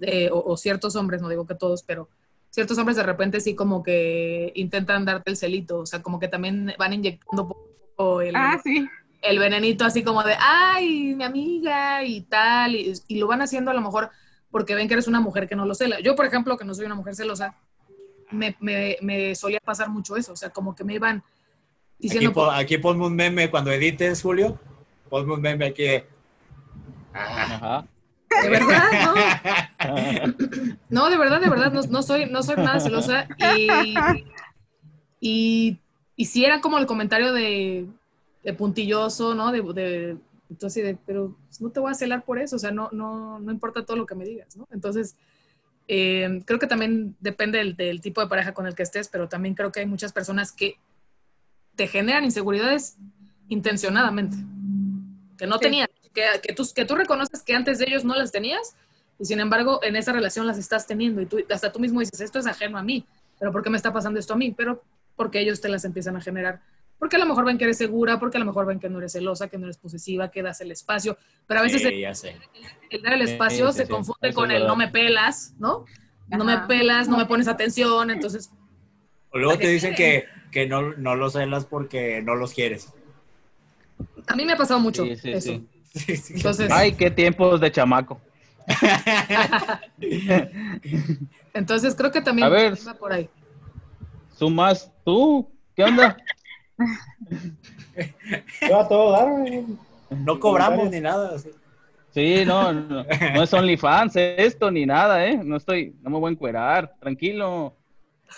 [0.02, 2.08] eh, o, o ciertos hombres, no digo que todos, pero
[2.55, 6.29] ciertos hombres de repente sí como que intentan darte el celito, o sea, como que
[6.29, 8.87] también van inyectando poco a poco el, Ah, sí.
[9.21, 13.71] el venenito así como de, ay, mi amiga y tal, y, y lo van haciendo
[13.71, 14.09] a lo mejor
[14.51, 15.99] porque ven que eres una mujer que no lo cela.
[15.99, 17.55] Yo, por ejemplo, que no soy una mujer celosa,
[18.31, 22.31] me, me, me solía pasar mucho eso, o sea, como que me iban Aquí, diciendo,
[22.33, 24.57] po- aquí ponme un meme cuando edites, Julio.
[25.09, 25.87] Ponme un meme aquí.
[27.13, 27.43] Ah.
[27.55, 27.87] ajá.
[28.43, 29.13] De verdad, ¿no?
[30.89, 33.27] No, de verdad, de verdad, no, no soy, no soy nada celosa.
[33.38, 33.95] Y,
[35.19, 35.79] y,
[36.15, 37.88] y sí era como el comentario de,
[38.43, 39.51] de puntilloso, ¿no?
[39.51, 40.17] De, de,
[40.49, 43.51] entonces, de, pero no te voy a celar por eso, o sea, no, no, no
[43.51, 44.67] importa todo lo que me digas, ¿no?
[44.71, 45.15] Entonces,
[45.88, 49.27] eh, creo que también depende del, del tipo de pareja con el que estés, pero
[49.29, 50.77] también creo que hay muchas personas que
[51.75, 52.97] te generan inseguridades
[53.49, 54.38] intencionadamente,
[55.38, 55.61] que no Sí.
[55.63, 58.75] tenías, que, que, tú, que tú reconoces que antes de ellos no las tenías
[59.19, 62.19] y sin embargo en esa relación las estás teniendo y tú, hasta tú mismo dices,
[62.21, 63.06] esto es ajeno a mí,
[63.39, 64.51] pero ¿por qué me está pasando esto a mí?
[64.51, 64.82] Pero
[65.15, 66.62] porque ellos te las empiezan a generar.
[66.97, 68.97] Porque a lo mejor ven que eres segura, porque a lo mejor ven que no
[68.99, 71.99] eres celosa, que no eres posesiva, que das el espacio, pero a veces Sí, el,
[71.99, 72.38] ya sé.
[72.89, 75.54] el dar el espacio Sí, sí, se sí, confunde eso con el no me pelas,
[75.60, 75.86] ¿no?
[76.28, 78.49] No me pelas, no me pones atención, entonces
[79.30, 82.93] O luego ¿Para te dicen que, que no, no los celas porque no los quieres.
[84.28, 85.62] a mí me ha pasado mucho Sí, sí, eso.
[85.95, 85.99] Sí.
[85.99, 86.34] Sí, sí.
[86.36, 88.19] Entonces, Ay, qué tiempos de chamaco.
[91.53, 92.73] entonces creo que también A ver.
[92.88, 93.29] va por ahí.
[94.38, 96.17] Sumas, tú, ¿qué onda?
[98.67, 99.27] Yo a todo dar.
[100.10, 101.38] No cobramos ni nada.
[101.39, 101.49] sí.
[102.13, 103.03] Sí, no, no,
[103.34, 105.38] no es OnlyFans esto ni nada, ¿eh?
[105.43, 107.75] No estoy, no me voy a encuerar, tranquilo.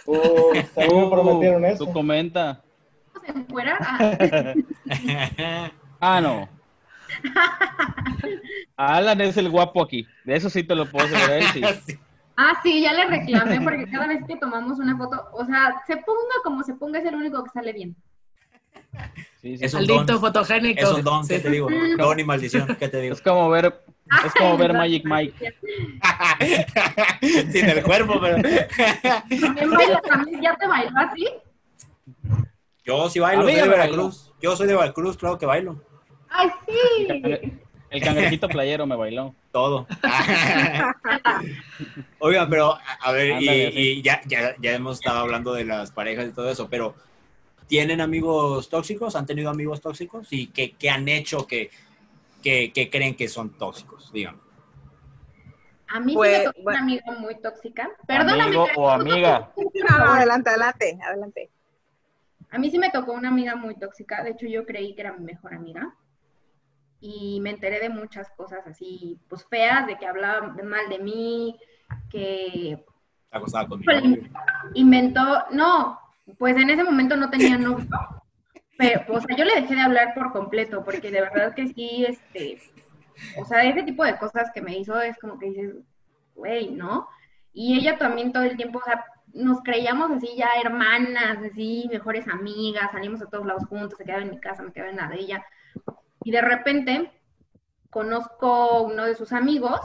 [0.05, 1.85] Uh, a mí me Tú- prometieron Tú eso.
[1.93, 2.63] comenta.
[3.13, 3.77] ¿Vamos a encuerar?
[3.79, 6.49] Ah, Ah, no.
[8.75, 10.07] Alan es el guapo aquí.
[10.25, 11.41] De eso sí te lo puedo asegurar.
[11.85, 11.97] sí.
[12.35, 15.97] Ah, sí, ya le reclamé porque cada vez que tomamos una foto, o sea, se
[15.97, 17.95] ponga como se ponga, es el único que sale bien.
[19.41, 19.65] Sí, sí.
[19.65, 20.21] Es un Maldito don.
[20.21, 20.81] fotogénico.
[20.81, 21.33] Es un don, Sí.
[21.35, 21.67] ¿qué te digo?
[21.97, 23.15] Don y maldición, ¿qué te digo?
[23.15, 23.83] Es como ver,
[24.25, 25.55] es como ver Magic Mike.
[27.51, 28.35] Sin el cuerpo, pero.
[29.39, 31.27] También baila, también ya te bailó así.
[32.85, 34.31] Yo sí bailo, soy de Veracruz.
[34.41, 35.83] Yo soy de Veracruz, claro que bailo.
[36.29, 37.53] Ay, sí.
[37.89, 39.33] El cangrejito playero me bailó.
[39.51, 39.87] todo.
[42.19, 43.77] Oigan, pero a- ver, y, Ándale, así.
[43.79, 46.95] y ya, ya, ya hemos estado hablando de las parejas y todo eso, pero
[47.67, 49.15] ¿tienen amigos tóxicos?
[49.15, 50.27] ¿Han tenido amigos tóxicos?
[50.31, 51.69] ¿Y qué, qué han hecho que,
[52.43, 54.11] que, que creen que son tóxicos?
[54.11, 54.39] Díganme.
[55.89, 56.79] A mí Pues, sí me tocó bueno.
[56.79, 57.89] una amiga muy tóxica.
[58.05, 58.43] Perdóname.
[58.43, 59.51] Amigo o amiga.
[59.55, 61.49] No, adelante, adelante, adelante.
[62.51, 64.21] A mí sí me tocó una amiga muy tóxica.
[64.23, 65.93] De hecho, yo creí que era mi mejor amiga.
[66.99, 71.59] Y me enteré de muchas cosas así, pues feas, de que hablaba mal de mí,
[72.09, 72.83] que
[73.25, 73.91] ¿Está acostada conmigo?
[74.73, 75.99] Inventó, no,
[76.37, 77.87] pues en ese momento no tenía novio,
[78.77, 82.05] pero, o sea, yo le dejé de hablar por completo, porque de verdad que sí,
[82.07, 82.59] este,
[83.37, 85.75] o sea, ese tipo de cosas que me hizo es como que dices,
[86.35, 87.07] güey, ¿no?
[87.53, 92.27] Y ella también todo el tiempo, o sea, nos creíamos así ya hermanas, así, mejores
[92.27, 95.07] amigas, salimos a todos lados juntos, se quedaba en mi casa, me quedaba en la
[95.07, 95.45] de ella,
[96.27, 97.09] y de repente
[97.89, 99.79] conozco uno de sus amigos,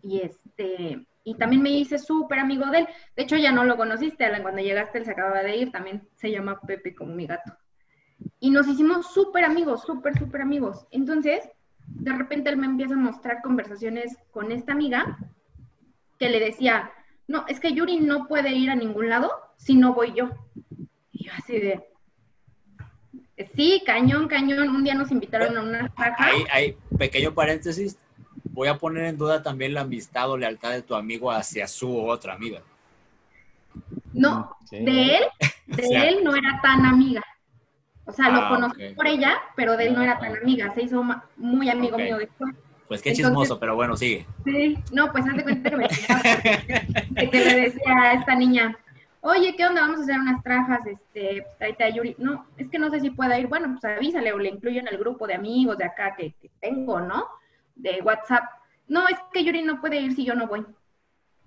[0.00, 2.88] y este, y también me hice súper amigo de él.
[3.16, 6.06] De hecho, ya no lo conociste, Alan, cuando llegaste él se acababa de ir, también
[6.14, 7.56] se llama Pepe como mi gato.
[8.38, 10.86] Y nos hicimos súper amigos, súper, súper amigos.
[10.92, 11.50] Entonces,
[11.88, 15.18] de repente él me empieza a mostrar conversaciones con esta amiga
[16.20, 16.92] que le decía,
[17.26, 20.30] no, es que Yuri no puede ir a ningún lado si no voy yo.
[21.10, 21.84] Y yo así de,
[23.54, 24.68] sí, cañón, cañón.
[24.68, 26.16] Un día nos invitaron a una caja.
[26.26, 27.98] Hay, hay pequeño paréntesis.
[28.50, 31.96] Voy a poner en duda también la amistad o lealtad de tu amigo hacia su
[32.06, 32.60] otra amiga.
[34.12, 34.78] No, Sí.
[34.84, 35.22] de él,
[35.66, 37.22] de O sea- él no era tan amiga.
[38.04, 40.72] O sea, lo Ah, conocí por ella, pero de él no era tan amiga.
[40.74, 41.04] Se hizo
[41.36, 42.02] muy amigo Ok.
[42.02, 42.54] mío después.
[42.88, 44.24] Pues qué Entonces- chismoso, pero bueno, sigue.
[44.46, 45.88] Sí, no, pues haz de cuenta que me
[47.10, 48.76] de que le decía a esta niña,
[49.20, 49.80] oye, ¿qué onda?
[49.82, 52.16] Vamos a hacer unas trajas, este, pues, tráete a Yuri.
[52.18, 53.46] No, es que no sé si pueda ir.
[53.46, 56.50] Bueno, pues avísale o le incluyo en el grupo de amigos de acá que, que
[56.60, 57.26] tengo, ¿no?
[57.74, 58.44] De WhatsApp.
[58.86, 60.64] No, es que Yuri no puede ir si yo no voy.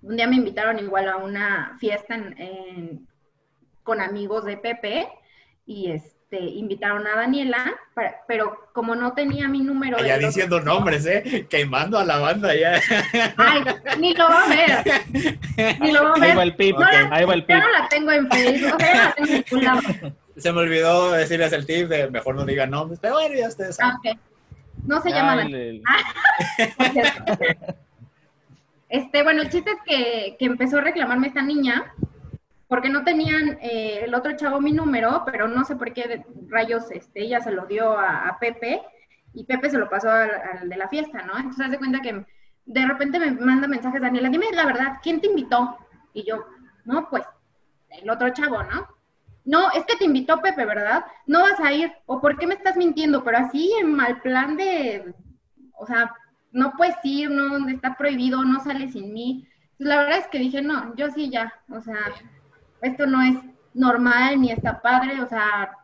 [0.02, 3.06] Un día me invitaron igual a una fiesta en-
[3.82, 5.08] con amigos de Pepe
[5.66, 9.98] y este invitaron a Daniela, para- pero como no tenía mi número...
[9.98, 11.46] Ya otro- diciendo nombres, ¿eh?
[11.50, 12.80] Quemando a la banda ya.
[13.36, 13.62] Ay,
[13.98, 15.78] ni lo va a ver.
[15.80, 16.38] Ni lo va a Ahí ver.
[16.38, 17.56] va el pip, No la- ahí va el pip.
[17.56, 19.80] no la tengo en Facebook, o sea, ya no la tengo en lado.
[20.36, 23.78] Se me olvidó decirles el tip de mejor no digan nombres, pero bueno, ya ustedes
[23.80, 24.16] Ah, saben.
[24.16, 24.22] ok.
[24.86, 25.82] No se llama Ay, Daniela.
[26.58, 27.24] le- por cierto.
[28.88, 31.92] Este, bueno, el chiste es que, que empezó a reclamarme esta niña
[32.72, 36.90] porque no tenían eh, el otro chavo mi número, pero no sé por qué rayos
[36.90, 38.80] este, ella se lo dio a, Pepe
[39.34, 41.36] y Pepe se lo pasó al, de la fiesta, ¿no?
[41.36, 42.24] Entonces, haz de cuenta que
[42.64, 45.76] de repente me manda mensajes Daniela, dime la verdad, ¿quién te invitó?
[46.14, 46.46] Y yo,
[46.86, 47.24] no, pues,
[47.90, 48.88] el otro chavo, ¿no?
[49.44, 51.04] No, es que te invitó Pepe, ¿verdad?
[51.26, 51.92] No vas a ir.
[52.06, 53.22] ¿O por qué me estás mintiendo?
[53.22, 55.14] Pero así en mal plan de,
[55.76, 56.10] o sea,
[56.52, 59.46] no puedes ir, no, está prohibido, no sales sin mí.
[59.76, 61.98] La verdad es que dije, no, yo sí ya, o sea,
[62.82, 63.36] esto no es
[63.74, 65.76] normal ni está padre, o sea,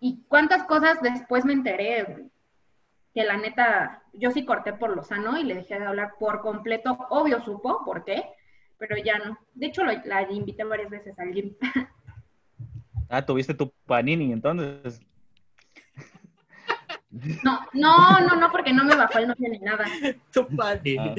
[0.00, 2.28] y cuántas cosas después me enteré
[3.12, 6.40] que la neta, yo sí corté por lo sano y le dejé de hablar por
[6.40, 8.24] completo, obvio supo por qué,
[8.78, 9.38] pero ya no.
[9.54, 11.54] De hecho, la invité varias veces al gym.
[13.10, 15.00] Ah, tuviste tu panini, entonces.
[17.44, 19.84] No, no, no, no, porque no me bajó el novio ni nada.
[20.32, 20.96] Tu padre.
[20.98, 21.14] Ah,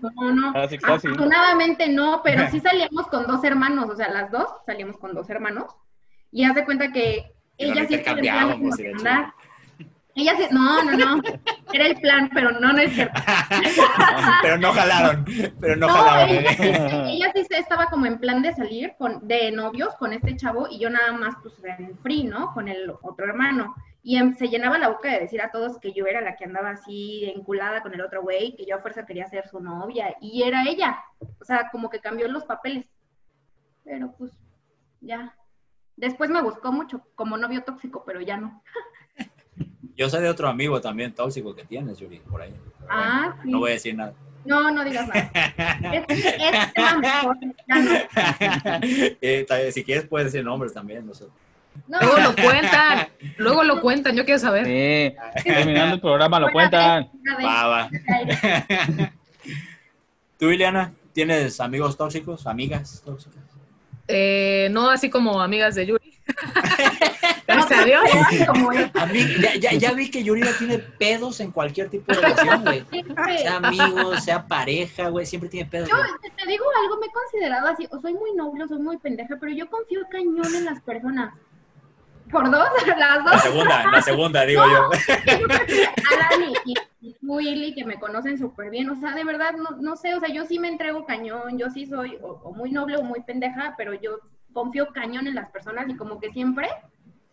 [0.00, 0.52] No, no.
[0.52, 1.06] Casi, casi.
[1.06, 5.30] Afortunadamente no, pero sí salíamos con dos hermanos, o sea, las dos salimos con dos
[5.30, 5.66] hermanos.
[6.32, 8.60] Y haz de cuenta que ella sí estaba en plan
[8.96, 9.34] andar.
[10.16, 11.22] Ella sí, no, no, no.
[11.72, 13.20] Era el plan, pero no, no es cierto.
[14.42, 15.24] pero no jalaron,
[15.60, 16.30] pero no, No, jalaron.
[16.36, 20.36] ella, ella sí se- estaba como en plan de salir con, de novios con este
[20.36, 22.52] chavo y yo nada más pues en free, ¿no?
[22.52, 23.74] Con el otro hermano.
[24.02, 26.44] Y em- se llenaba la boca de decir a todos que yo era la que
[26.44, 30.16] andaba así enculada con el otro güey, que yo a fuerza quería ser su novia
[30.20, 30.98] y era ella.
[31.40, 32.86] O sea, como que cambió los papeles.
[33.84, 34.32] Pero pues
[35.00, 35.36] ya.
[35.96, 38.62] Después me buscó mucho como novio tóxico, pero ya no.
[39.96, 42.54] Yo sé de otro amigo también tóxico que tienes, Yuri, por ahí.
[42.88, 43.50] Ah, bueno, sí.
[43.50, 44.14] No voy a decir nada.
[44.46, 45.30] No, no digas nada.
[45.92, 47.36] Es, es tema mejor,
[47.68, 47.90] ya no.
[49.20, 51.26] Eh, si quieres puedes decir nombres también, no sé.
[51.86, 54.64] No, Luego lo cuentan, luego lo cuentan, yo quiero saber.
[54.64, 57.10] Sí, terminando el programa lo cuentan.
[57.44, 57.90] Va.
[60.38, 63.42] ¿Tú, Ileana, tienes amigos tóxicos, amigas tóxicas?
[64.06, 66.18] Eh, no así como amigas de Yuri.
[67.46, 68.02] Gracias a Dios.
[69.40, 72.84] Ya, ya, ya vi que Yuri no tiene pedos en cualquier tipo de relación, güey.
[73.38, 75.88] Sea amigo, sea pareja, güey, siempre tiene pedos.
[75.88, 78.98] Yo te digo algo, me he considerado así, o soy muy noble, o soy muy
[78.98, 81.34] pendeja, pero yo confío cañón en las personas.
[82.30, 82.68] ¿Por dos?
[82.86, 83.42] ¿Las La dos?
[83.42, 84.90] segunda, la segunda, digo yo.
[86.10, 89.96] Alan y, y, Willy, que me conocen súper bien, o sea, de verdad, no, no
[89.96, 92.96] sé, o sea, yo sí me entrego cañón, yo sí soy o, o muy noble
[92.96, 94.18] o muy pendeja, pero yo
[94.52, 96.68] confío cañón en las personas y como que siempre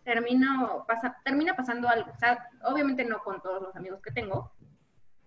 [0.04, 4.52] termino, pasa, termina pasando algo, o sea, obviamente no con todos los amigos que tengo,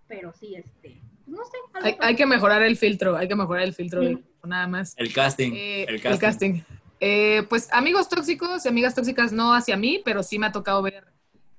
[0.07, 1.97] pero sí, este, no sé.
[1.99, 4.93] Hay, que mejorar el filtro, hay que mejorar el filtro de nada más.
[4.97, 5.53] El casting.
[5.53, 6.61] Eh, el casting.
[7.03, 10.83] Eh, pues amigos tóxicos y amigas tóxicas no hacia mí, pero sí me ha tocado
[10.83, 11.03] ver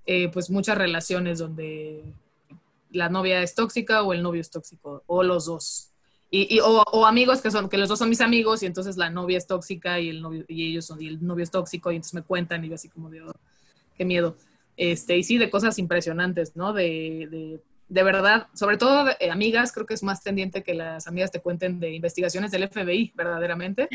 [0.07, 2.05] eh, pues muchas relaciones donde
[2.91, 5.89] la novia es tóxica o el novio es tóxico, o los dos.
[6.31, 9.37] Y, o amigos que son, que los dos son mis amigos y entonces la novia
[9.37, 12.15] es tóxica y el novio, y ellos son, y el novio es tóxico y entonces
[12.15, 13.35] me cuentan y yo así como de, "Oh,
[13.99, 14.37] qué miedo.
[14.77, 16.73] Este, y sí, de cosas impresionantes, ¿no?
[16.73, 17.61] De, de,
[17.93, 21.43] de verdad, sobre todo eh, amigas, creo que es más tendiente que las amigas te
[21.43, 23.87] cuenten de investigaciones del FBI, verdaderamente,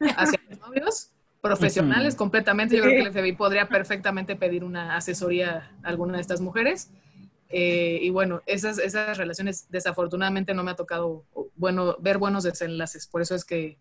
[0.16, 2.76] hacia los novios, profesionales completamente.
[2.76, 6.90] Yo creo que el FBI podría perfectamente pedir una asesoría a alguna de estas mujeres.
[7.48, 11.24] Eh, y bueno, esas, esas relaciones desafortunadamente no me ha tocado
[11.54, 13.06] bueno, ver buenos desenlaces.
[13.06, 13.78] Por eso es que,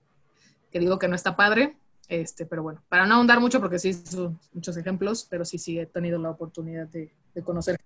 [0.71, 1.75] que digo que no está padre.
[2.07, 5.79] Este, pero bueno, para no ahondar mucho, porque sí son muchos ejemplos, pero sí, sí
[5.79, 7.79] he tenido la oportunidad de, de conocer.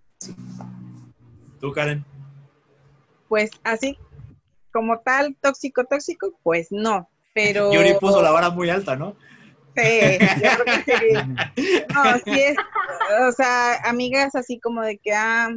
[1.60, 2.05] ¿Tú, Karen?
[3.28, 3.97] Pues así,
[4.72, 7.10] como tal, tóxico, tóxico, pues no.
[7.34, 7.70] Pero.
[7.74, 9.16] Yuri puso la vara muy alta, ¿no?
[9.76, 11.16] Sí, yo creo que sí.
[11.93, 12.55] No, sí es,
[13.28, 15.49] o sea, amigas así como de que, ah,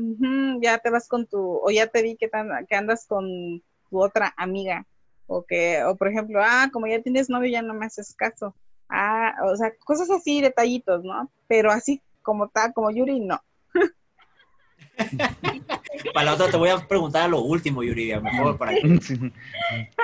[0.61, 4.03] ya te vas con tu, o ya te vi que, tan- que andas con tu
[4.03, 4.86] otra amiga,
[5.26, 8.55] o que, o por ejemplo, ah, como ya tienes novio, ya no me haces caso.
[8.88, 11.30] Ah, o sea, cosas así, detallitos, ¿no?
[11.48, 13.40] Pero así como tal, como Yuri, no.
[16.12, 18.72] Para la otra te voy a preguntar a lo último, Yuri, a lo mejor para
[18.74, 19.20] que seas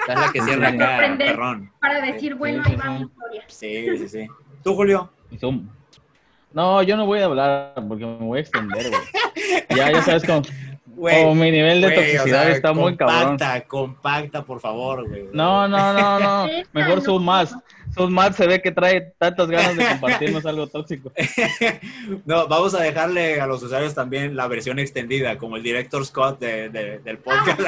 [0.07, 1.71] la que cierra acá, perrón.
[1.81, 2.89] Para decir, bueno, ahí va sí.
[2.91, 3.43] mi historia.
[3.49, 4.27] Sí, sí, sí.
[4.63, 5.11] ¿Tú, Julio?
[5.31, 5.71] Y son-
[6.53, 9.03] No, yo no voy a hablar porque me voy a extender, güey.
[9.77, 10.43] Ya, ya sabes cómo,
[10.87, 13.29] Güey, cómo mi nivel de o toxicidad sea, está muy cabrón.
[13.29, 15.27] Compacta, compacta, por favor, güey.
[15.33, 16.47] No, no, no, no.
[16.73, 17.01] Mejor no.
[17.05, 17.55] su más.
[17.95, 21.13] Su más se ve que trae tantas ganas de compartirnos algo tóxico.
[22.25, 26.39] No, vamos a dejarle a los usuarios también la versión extendida, como el director Scott
[26.41, 27.61] de, de- del podcast.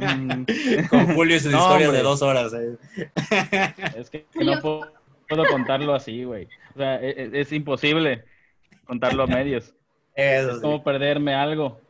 [0.00, 0.44] Mm,
[0.88, 1.98] Con Julio y sus No, historias hombre.
[1.98, 2.52] de dos horas.
[2.54, 2.76] eh.
[3.96, 4.92] Es que no puedo,
[5.28, 6.46] puedo contarlo así, güey.
[6.74, 8.24] O sea, e- e- es, imposible
[8.84, 9.74] contarlo a medios.
[10.14, 10.60] Eso Es sí.
[10.62, 11.80] como perderme algo.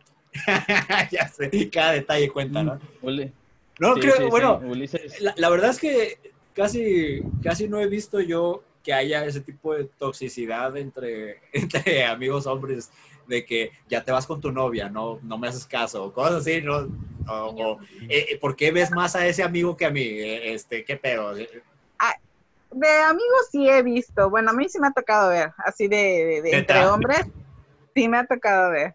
[1.11, 2.81] ya sé, cada detalle cuenta, ¿no?
[3.03, 3.33] Uli-
[3.79, 4.61] No, sí, creo, sí, bueno,
[5.37, 6.19] la verdad es que
[6.63, 12.47] casi, casi no he visto yo que haya ese tipo de toxicidad entre, entre amigos
[12.47, 12.91] hombres,
[13.27, 16.37] de que ya te vas con tu novia, no, no me haces caso, o cosas
[16.47, 16.89] así, ¿no?
[17.29, 20.01] O, o, eh, eh, ¿Por qué ves más a ese amigo que a mí?
[20.03, 21.37] Eh, Este, ¿Qué pedo?
[21.37, 21.49] Eh,
[22.71, 25.97] De amigos sí he visto, bueno, a mí sí me ha tocado ver, así de,
[25.97, 27.21] de- de entre hombres,
[27.95, 28.95] sí me ha tocado ver.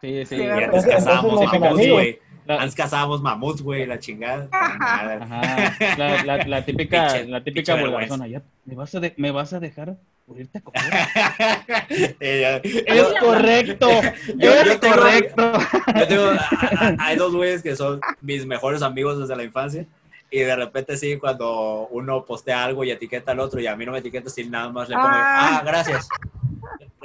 [0.00, 0.26] Sí, sí.
[0.26, 0.54] Sí, Y ¿verdad?
[0.64, 1.98] antes Entonces- cazábamos entonces no son mamuts, amigos.
[2.00, 2.18] güey.
[2.46, 4.48] La, Antes cazábamos mamuts, güey, la chingada.
[4.52, 8.26] Ajá, la, la- la típica, la típica vulgarizona.
[8.28, 10.82] Ya, ¿me vas, a de- ¿Me vas a dejar por irte a comer?
[12.20, 12.60] Eh.
[12.86, 13.88] Es correcto,
[14.36, 15.52] Yo- es yo tengo- correcto.
[15.98, 19.84] Yo tengo, a- a- hay dos güeyes que son mis mejores amigos desde la infancia
[20.30, 23.86] y de repente sí, cuando uno postea algo y etiqueta al otro y a mí
[23.86, 25.58] no me etiqueta, sí, nada más le pongo, Ah.
[25.58, 26.08] ah, gracias.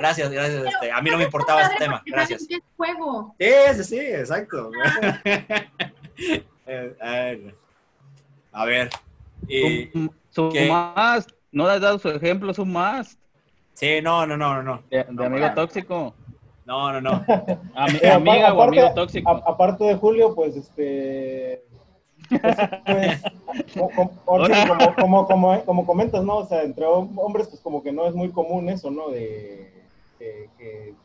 [0.02, 0.64] Gracias, gracias.
[0.66, 2.42] Este, a mí no me importaba ese tema, gracias.
[2.50, 3.36] Es juego.
[3.40, 4.72] Sí, sí, sí, exacto.
[6.66, 7.54] Eh, ay,
[8.52, 8.90] a ver.
[9.48, 9.92] ¿Qué?
[10.70, 13.18] más, no le has dado su ejemplo, más
[13.74, 14.84] sí, no, no, no, no, no.
[14.90, 15.56] de, de amigo claro.
[15.56, 16.14] tóxico.
[16.66, 17.12] No, no, no.
[17.76, 19.30] Ami- Eh, amiga o amigo tóxico.
[19.30, 21.64] a- aparte de Julio, pues este.
[22.30, 22.42] pues,
[22.86, 23.22] pues,
[23.74, 26.38] como, como- como, como, como, como comentas, ¿no?
[26.38, 29.10] O sea, entre hom- hombres, pues como que no es muy común eso, ¿no?
[29.10, 29.81] De
[30.58, 30.96] que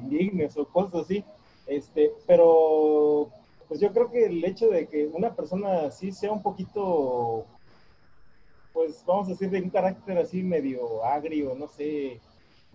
[0.00, 1.24] indignes o cosas así.
[1.66, 3.28] Este, pero
[3.68, 7.44] pues yo creo que el hecho de que una persona así sea un poquito,
[8.72, 12.20] pues vamos a decir, de un carácter así medio agrio, no sé,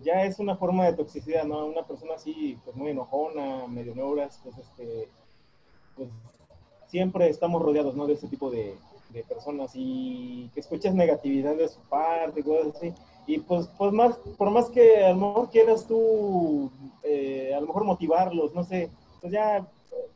[0.00, 1.66] ya es una forma de toxicidad, ¿no?
[1.66, 5.08] Una persona así, pues muy enojona, medio neuras, pues este,
[5.96, 6.08] pues
[6.86, 8.06] siempre estamos rodeados, ¿no?
[8.06, 8.76] De ese tipo de,
[9.10, 12.94] de personas y que escuchas negatividad de su parte, cosas así.
[13.26, 16.70] Y pues, pues más, por más que a lo mejor quieras tú,
[17.02, 19.66] eh, a lo mejor motivarlos, no sé, pues ya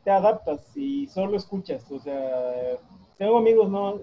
[0.03, 1.89] te adaptas y solo escuchas.
[1.91, 2.77] O sea,
[3.17, 3.99] tengo amigos, ¿no?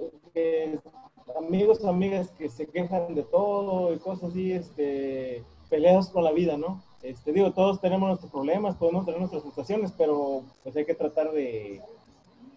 [1.36, 6.56] Amigos, amigas que se quejan de todo y cosas así, este, peleados con la vida,
[6.56, 6.82] ¿no?
[7.02, 11.32] Este, digo, todos tenemos nuestros problemas, podemos tener nuestras frustraciones, pero pues hay que tratar
[11.32, 11.80] de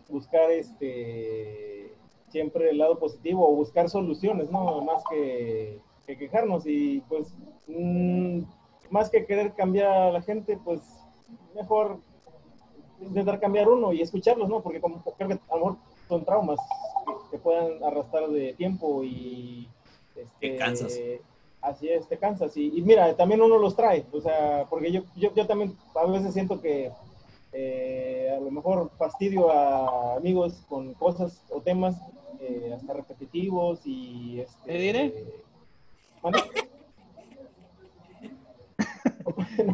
[0.10, 1.94] buscar este
[2.30, 4.82] siempre el lado positivo o buscar soluciones, ¿no?
[4.82, 5.80] Más que
[6.12, 7.34] que quejarnos y pues
[7.68, 8.42] mm,
[8.90, 10.82] más que querer cambiar a la gente, pues
[11.56, 12.00] mejor
[13.02, 14.62] intentar cambiar uno y escucharlos, ¿no?
[14.62, 16.60] Porque como creo que a lo mejor son traumas
[17.06, 19.68] que, que puedan arrastrar de tiempo y...
[20.16, 21.00] Este, Te cansas.
[21.62, 22.58] Así es, te cansas.
[22.58, 26.06] Y, y mira, también uno los trae, o sea, porque yo, yo, yo también a
[26.08, 26.92] veces siento que
[27.54, 31.96] eh, a lo mejor fastidio a amigos con cosas o temas
[32.40, 34.40] eh, hasta repetitivos y...
[34.42, 35.26] Este, ¿Te diré?
[36.24, 36.32] No,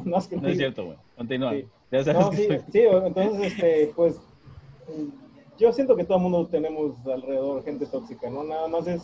[0.06, 0.98] no, es que No es cierto, güey.
[1.16, 1.52] Continúa.
[1.54, 1.66] Sí.
[1.92, 4.16] Ya sabes No, sí, soy- sí, entonces, este, pues,
[4.88, 8.44] mm, yo siento que todo el mundo tenemos alrededor gente tóxica, ¿no?
[8.44, 9.02] Nada más es,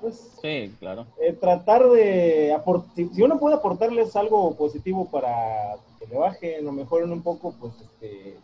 [0.00, 1.06] pues, Sí, claro.
[1.20, 6.66] eh, tratar de aportar, si, si uno puede aportarles algo positivo para que le bajen
[6.68, 8.36] o mejoren un poco, pues, este,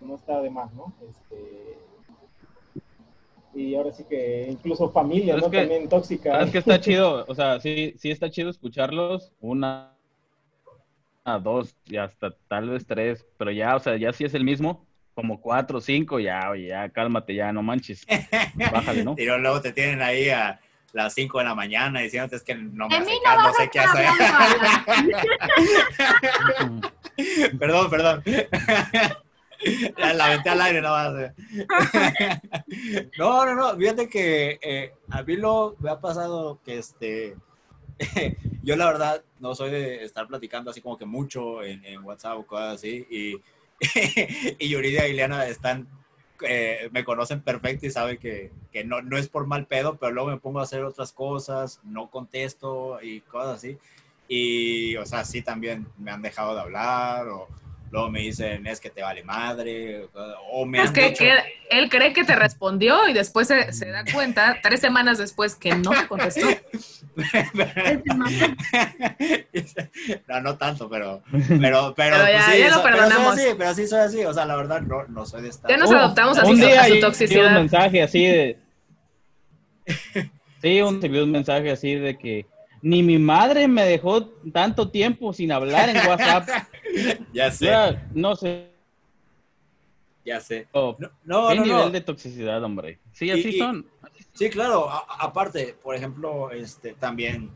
[0.00, 0.92] no está de más, ¿no?
[1.08, 1.78] Este,
[3.56, 5.46] y ahora sí que incluso familia, ¿no?
[5.46, 6.40] es que- También tóxica.
[6.42, 9.92] Es que está chido, o sea, sí, sí está chido escucharlos, una,
[11.24, 14.44] una, dos y hasta tal vez tres, pero ya, o sea, ya si es el
[14.44, 18.06] mismo, como cuatro, cinco, ya, oye, ya, cálmate, ya, no manches,
[18.72, 19.14] bájale, ¿no?
[19.16, 20.60] Y luego- te tienen ahí a
[20.92, 23.52] las 5 de la mañana diciéndote es que no me hace no caso, no a
[23.52, 24.06] sé qué hacer.
[27.58, 28.22] perdón, perdón.
[29.98, 31.34] La, la al aire, no va a ser.
[33.18, 33.76] No, no, no.
[33.76, 37.36] Fíjate que eh, a mí lo me ha pasado que este.
[38.62, 42.38] Yo, la verdad, no soy de estar platicando así como que mucho en, en WhatsApp
[42.38, 43.06] o cosas así.
[43.10, 43.42] Y,
[44.58, 45.88] y Yuridia y Ileana están.
[46.42, 50.12] eh, me conocen perfecto y saben que, que no, no es por mal pedo, pero
[50.12, 53.78] luego me pongo a hacer otras cosas, no contesto y cosas así.
[54.28, 57.48] Y, o sea, sí también me han dejado de hablar o
[57.90, 60.06] luego me dicen es que te vale madre
[60.50, 61.32] o me Es han que, dicho- que
[61.70, 65.74] él cree que te respondió y después se, se da cuenta, tres semanas después, que
[65.74, 66.46] no te contestó.
[70.28, 73.34] no, no tanto, pero, pero, pero, Pero ya- pues sí, ya lo so- pero perdonamos.
[73.34, 75.70] soy así, pero sí soy así, o sea, la verdad no, no soy de estar.
[75.70, 77.46] Ya nos Uh, adoptamos a un día a su toxicidad.
[77.48, 78.58] un mensaje así de...
[80.62, 82.46] Sí, un, vio un mensaje así de que
[82.88, 86.48] ni mi madre me dejó tanto tiempo sin hablar en WhatsApp.
[87.32, 88.70] Ya sé, Ya, no sé.
[90.24, 90.68] ya sé.
[90.72, 91.90] oh, No, no, ¿Qué no, nivel no.
[91.90, 93.00] de toxicidad, hombre?
[93.12, 93.84] Sí, así y- son.
[94.32, 94.88] Sí, claro.
[94.88, 97.50] A- aparte, por ejemplo, este, también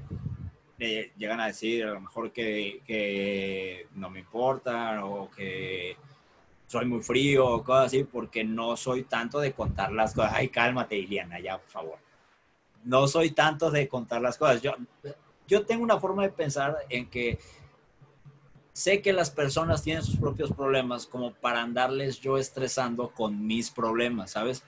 [0.81, 5.97] eh, llegan a decir a lo mejor que, que no me importa o que
[6.67, 10.33] soy muy frío o cosas así porque no soy tanto de contar las cosas.
[10.35, 11.99] Ay, cálmate, Iliana, ya, por favor.
[12.85, 14.63] No soy tanto de contar las cosas.
[14.63, 14.73] Yo,
[15.47, 17.39] yo tengo una forma de pensar en que
[18.73, 23.71] sé que las personas tienen sus propios problemas como para andarles yo estresando con mis
[23.71, 24.63] problemas, ¿sabes?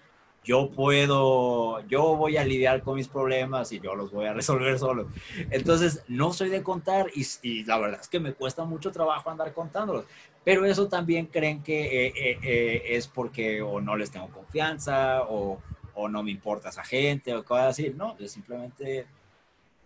[0.45, 4.79] Yo puedo, yo voy a lidiar con mis problemas y yo los voy a resolver
[4.79, 5.09] solo.
[5.51, 9.31] Entonces, no soy de contar y, y la verdad es que me cuesta mucho trabajo
[9.31, 10.05] andar contándolos.
[10.45, 15.23] Pero eso también creen que eh, eh, eh, es porque o no les tengo confianza
[15.29, 15.61] o,
[15.95, 17.93] o no me importa esa gente o cosas así.
[17.97, 19.07] No, es simplemente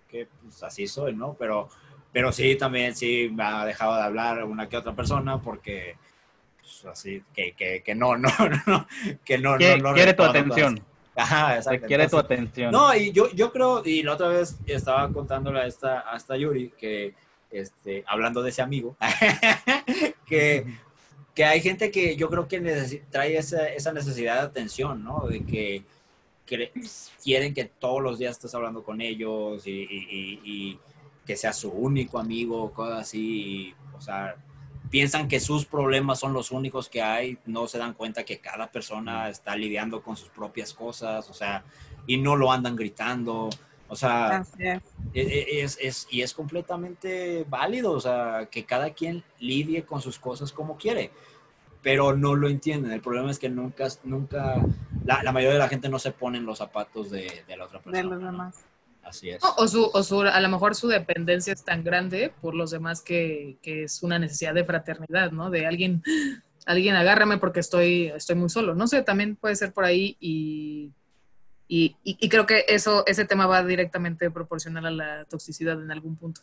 [0.08, 1.34] que pues, así soy, ¿no?
[1.38, 1.68] Pero,
[2.12, 5.96] pero sí, también sí me ha dejado de hablar una que otra persona porque
[6.60, 8.30] pues, así, que, que, que no, no,
[8.66, 8.86] no,
[9.24, 10.82] que no, no, no quiere tu atención.
[11.16, 11.86] Ajá, exacto.
[11.86, 12.70] Quiere tu atención.
[12.70, 16.36] no, y yo, yo creo, y la otra vez estaba contándole a esta, a esta
[16.36, 17.14] Yuri que,
[17.50, 18.96] este, hablando de ese amigo,
[20.26, 20.66] que,
[21.34, 22.60] que hay gente que yo creo que
[23.10, 25.26] trae esa, esa necesidad de atención, ¿no?
[25.26, 25.84] De que
[27.22, 30.78] quieren que todos los días estés hablando con ellos y, y- y- y
[31.26, 34.36] que sea su único amigo, cosas así, y, o sea,
[34.90, 38.70] piensan que sus problemas son los únicos que hay, no se dan cuenta que cada
[38.70, 41.64] persona está lidiando con sus propias cosas, o sea,
[42.06, 43.50] y no lo andan gritando,
[43.88, 44.44] o sea,
[45.12, 50.00] e- e- es, es- y es completamente válido, o sea, que cada quien lidie con
[50.00, 51.10] sus cosas como quiere,
[51.82, 52.92] pero no lo entienden.
[52.92, 54.60] El problema es que nunca, nunca,
[55.06, 57.64] la, la mayoría de la gente no se pone en los zapatos de, de la
[57.64, 57.98] otra persona.
[57.98, 58.26] de los ¿no?
[58.32, 58.56] demás.
[59.04, 59.40] Así es.
[59.56, 63.02] O, su, o su, a lo mejor su dependencia es tan grande por los demás
[63.02, 65.48] que, que es una necesidad de fraternidad, ¿no?
[65.48, 66.02] De alguien,
[66.66, 68.74] alguien agárrame porque estoy, estoy muy solo.
[68.74, 70.90] No sé, también puede ser por ahí y,
[71.68, 75.92] y, y- y creo que eso, ese tema va directamente proporcional a la toxicidad en
[75.92, 76.40] algún punto.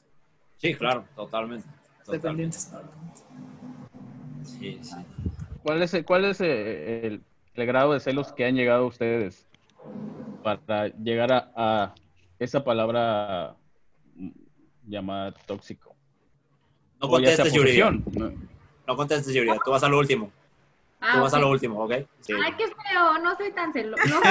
[0.56, 1.68] Sí, claro, totalmente.
[2.06, 2.12] totalmente.
[2.58, 2.72] Dependientes.
[4.46, 4.96] Sí, sí.
[5.64, 7.22] ¿Cuál es, el, cuál es el,
[7.56, 9.48] el grado de celos que han llegado ustedes
[10.42, 11.96] para llegar a, a
[12.40, 13.56] esa palabra
[14.88, 15.96] llamada tóxico?
[17.02, 18.32] No contestes, posesión, ¿no?
[18.88, 19.60] No contestes, Yuridia.
[19.64, 20.32] Tú vas al último.
[21.00, 21.42] Ah, Tú vas a ok.
[21.44, 21.94] lo último, ¿ok?
[22.22, 22.34] Sí.
[22.34, 24.04] Ay, qué feo, no soy tan celoso.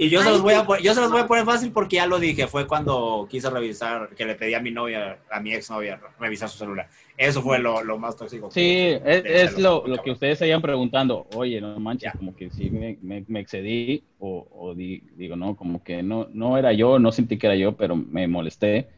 [0.00, 1.96] Y yo se, Ay, los voy a, yo se los voy a poner fácil porque
[1.96, 2.46] ya lo dije.
[2.46, 6.58] Fue cuando quise revisar, que le pedí a mi novia, a mi exnovia, revisar su
[6.58, 6.88] celular.
[7.18, 8.48] Eso fue lo, lo más tóxico.
[8.50, 11.26] Sí, que- es, es lo, lo que ustedes hayan preguntando.
[11.34, 15.56] Oye, no manches, como que sí me, me- me excedí o, o di- digo, no,
[15.56, 18.88] como que no, no era yo, no sentí que era yo, pero me molesté.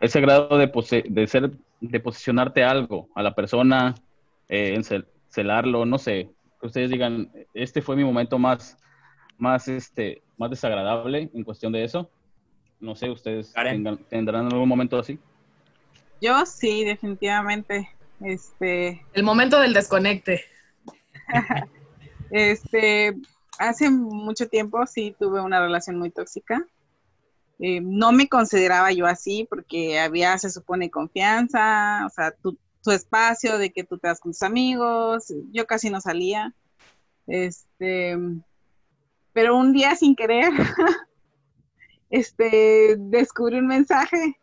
[0.00, 1.50] Ese grado de, pose- de ser,
[1.80, 3.94] de posicionarte algo, a la persona,
[4.48, 4.80] eh,
[5.28, 8.78] celarlo, no sé, que ustedes digan, este fue mi momento más,
[9.38, 12.08] más, este, más desagradable en cuestión de eso.
[12.78, 15.18] No sé, ustedes tengan- tendrán algún momento así.
[16.20, 17.90] Yo sí, definitivamente.
[18.20, 20.44] Este, El momento del desconecte.
[22.30, 23.14] este,
[23.58, 26.66] hace mucho tiempo sí tuve una relación muy tóxica.
[27.58, 32.90] Eh, no me consideraba yo así porque había, se supone, confianza, o sea, tu, tu
[32.90, 35.32] espacio de que tú te vas con tus amigos.
[35.52, 36.54] Yo casi no salía.
[37.26, 38.16] Este,
[39.32, 40.52] pero un día sin querer,
[42.10, 44.38] este, descubrí un mensaje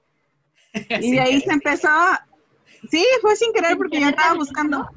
[1.01, 1.89] y de ahí se empezó.
[2.89, 4.89] Sí, fue sin querer porque yo andaba buscando.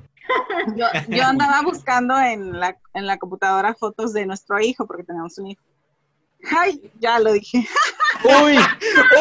[0.74, 5.38] Yo, yo andaba buscando en la, en la computadora fotos de nuestro hijo porque tenemos
[5.38, 5.62] un hijo.
[6.58, 7.66] Ay, ya lo dije.
[8.24, 8.56] ¡Uy!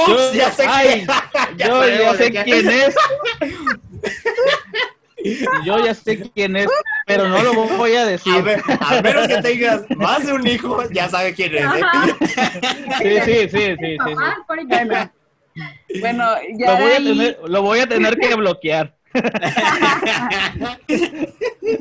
[0.08, 1.08] Ups, ya sé quién.
[1.58, 2.95] Yo ya sé quién es.
[5.64, 6.68] Yo ya sé quién es,
[7.08, 8.34] pero no lo voy a decir.
[8.34, 11.64] A, ver, a menos que tengas más de un hijo, ya sabe quién es.
[11.64, 11.82] ¿eh?
[12.99, 15.12] Sí, sí, sí, sí, sí, sí.
[16.01, 18.95] Bueno, Lo ya de voy, a ahí, tener, lo voy a tener que bloquear.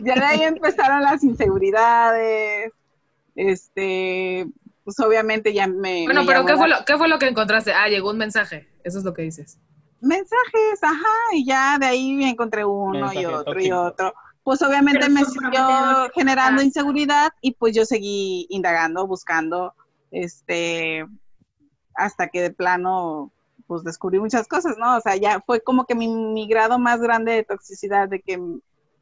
[0.04, 2.72] ya de ahí empezaron las inseguridades.
[3.34, 4.46] Este,
[4.84, 6.04] pues obviamente ya me.
[6.04, 7.72] Bueno, me pero ¿qué fue, lo, ¿qué fue lo que encontraste?
[7.72, 8.68] Ah, llegó un mensaje.
[8.84, 9.58] Eso es lo que dices.
[10.00, 14.14] mensajes, ajá, y ya de ahí me encontré uno y otro y otro.
[14.42, 16.64] Pues obviamente Pero me siguió generando Ah.
[16.64, 19.72] inseguridad y pues yo seguí indagando, buscando,
[20.10, 21.06] este,
[21.94, 23.32] hasta que de plano,
[23.74, 24.96] pues descubrí muchas cosas, ¿no?
[24.96, 28.40] O sea, ya fue como que mi, grado más grande de toxicidad, de que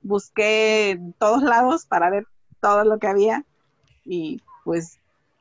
[0.01, 2.27] busqué en todos lados para ver
[2.61, 3.45] todo lo que había
[4.05, 4.99] y pues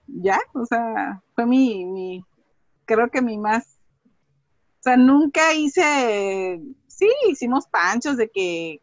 [0.07, 2.25] ya, o sea, fue mi,
[2.85, 3.77] creo que mi más
[4.81, 8.81] o sea, nunca hice, sí, hicimos panchos de que,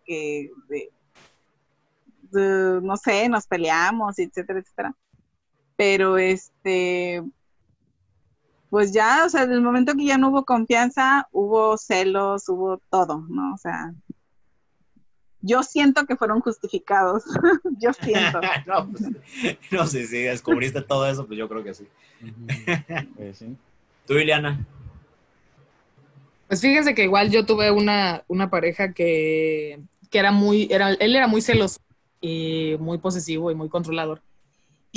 [2.31, 4.95] no sé, nos peleamos, etcétera, etcétera.
[5.77, 7.25] Pero este,
[8.71, 12.81] pues ya, o sea, en el momento que ya no hubo confianza, hubo celos, hubo
[12.91, 13.55] todo, ¿no?
[13.55, 13.93] O sea,
[15.41, 17.25] yo siento que fueron justificados,
[17.79, 18.41] yo siento.
[18.67, 19.03] no, pues,
[19.71, 21.87] no sé si descubriste todo eso, pues yo creo que sí.
[23.17, 23.57] Pues sí.
[24.07, 24.67] Tú, Ileana.
[26.49, 31.15] Pues fíjense que igual yo tuve una, una pareja que, que era muy, era, él
[31.15, 31.79] era muy celoso
[32.23, 34.23] y muy posesivo y muy controlador.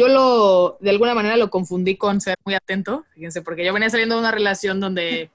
[0.01, 3.87] Yo lo, de alguna manera lo confundí con ser muy atento, fíjense, porque yo venía
[3.87, 5.29] saliendo de una relación donde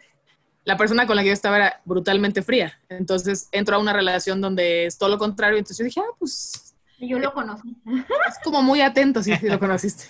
[0.65, 2.77] la persona con la que yo estaba era brutalmente fría.
[2.89, 5.57] Entonces entro a una relación donde es todo lo contrario.
[5.57, 7.77] Entonces yo dije, ah, pues Yo lo conocí.
[7.87, 10.07] es como muy atento, sí, sí lo conociste.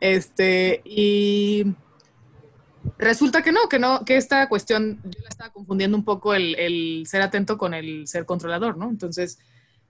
[0.00, 1.72] Este, y
[2.98, 6.56] resulta que no, que no, que esta cuestión, yo la estaba confundiendo un poco el,
[6.56, 8.90] el ser atento con el ser controlador, ¿no?
[8.90, 9.38] Entonces,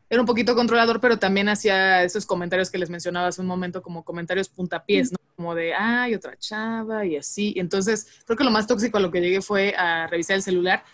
[0.09, 3.83] era un poquito controlador, pero también hacía esos comentarios que les mencionaba hace un momento,
[3.83, 5.19] como comentarios puntapiés, ¿no?
[5.35, 7.55] Como de, ay, otra chava y así.
[7.57, 10.85] Entonces, creo que lo más tóxico a lo que llegué fue a revisar el celular.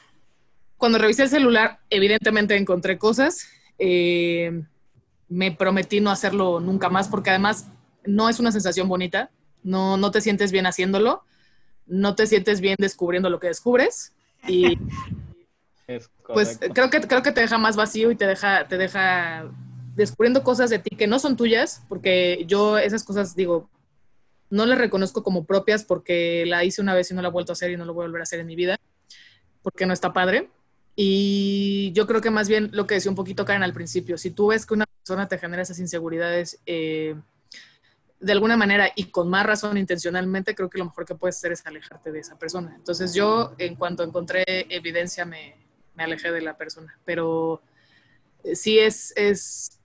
[0.78, 3.46] Cuando revisé el celular, evidentemente encontré cosas.
[3.78, 4.62] Eh,
[5.28, 7.66] me prometí no hacerlo nunca más porque además
[8.04, 9.30] no es una sensación bonita,
[9.62, 11.24] no, no te sientes bien haciéndolo,
[11.86, 14.12] no te sientes bien descubriendo lo que descubres
[14.46, 14.78] y
[16.26, 16.74] pues correcto.
[16.74, 19.50] creo que, creo que te deja más vacío y te deja, te deja
[19.94, 23.68] descubriendo cosas de ti que no son tuyas, porque yo esas cosas digo,
[24.50, 27.52] no las reconozco como propias porque la hice una vez y no la he vuelto
[27.52, 28.78] a hacer y no lo voy a volver a hacer en mi vida,
[29.62, 30.50] porque no está padre.
[30.94, 34.30] Y yo creo que más bien lo que decía un poquito Karen al principio, si
[34.30, 37.14] tú ves que una persona te genera esas inseguridades eh,
[38.20, 41.52] de alguna manera y con más razón intencionalmente, creo que lo mejor que puedes hacer
[41.52, 42.74] es alejarte de esa persona.
[42.76, 45.61] Entonces yo en cuanto encontré evidencia me,
[45.94, 47.60] me alejé de la persona, pero
[48.44, 49.80] eh, sí es, es,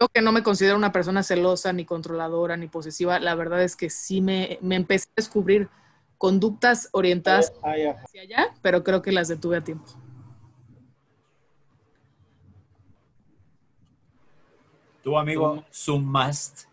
[0.00, 3.76] yo que no me considero una persona celosa, ni controladora, ni posesiva, la verdad es
[3.76, 5.68] que sí me, me empecé a descubrir
[6.18, 9.86] conductas orientadas hacia allá, pero creo que las detuve a tiempo.
[15.02, 16.64] Tu amigo, Sumast.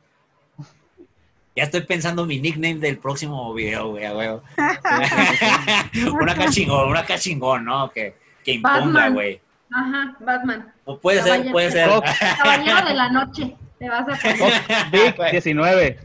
[1.56, 4.44] Ya estoy pensando mi nickname del próximo video, güey, a huevo.
[6.22, 7.90] una cachingón, una cachingón, ¿no?
[7.90, 8.16] Que,
[8.48, 9.14] que imponga, Batman.
[9.14, 9.42] güey.
[9.74, 10.72] Ajá, Batman.
[10.86, 11.52] O puede ser, Caballero.
[11.52, 11.90] puede ser.
[12.38, 13.58] Caballero de la noche.
[13.78, 14.38] Te vas a poner.
[14.90, 15.98] Top Big 19.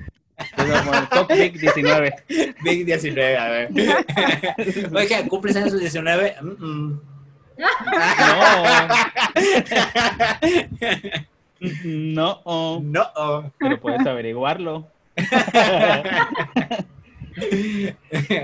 [1.11, 2.14] Top Big 19.
[2.64, 3.68] Big 19, a ver.
[4.93, 6.34] Oye, ¿cumples años 19?
[6.43, 7.01] Mm, mm.
[11.84, 12.43] No.
[12.45, 12.80] No.
[12.82, 13.53] No.
[13.61, 14.88] Pero puedes averiguarlo.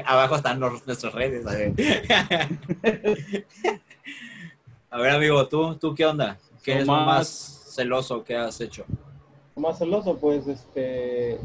[0.07, 1.45] Abajo están nuestras redes.
[1.47, 1.73] A ver.
[4.91, 6.39] A ver, amigo, ¿tú, ¿tú qué onda?
[6.63, 7.29] ¿Qué es lo más
[7.75, 8.85] celoso que has hecho?
[9.57, 11.41] más celoso, pues, este,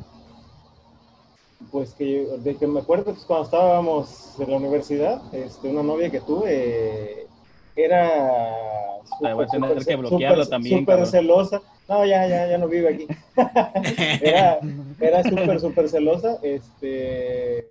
[1.71, 5.81] pues que yo- de que me acuerdo, pues, cuando estábamos en la universidad, este, una
[5.81, 7.27] novia que tuve
[7.75, 8.23] era
[9.23, 11.11] Ay, voy a tener súper- que bloquearlo súper- también, súper cabrón.
[11.11, 11.61] celosa.
[11.89, 13.07] No, ya, ya, ya no vive aquí.
[14.21, 14.59] Era,
[14.99, 17.67] era súper, súper celosa, este,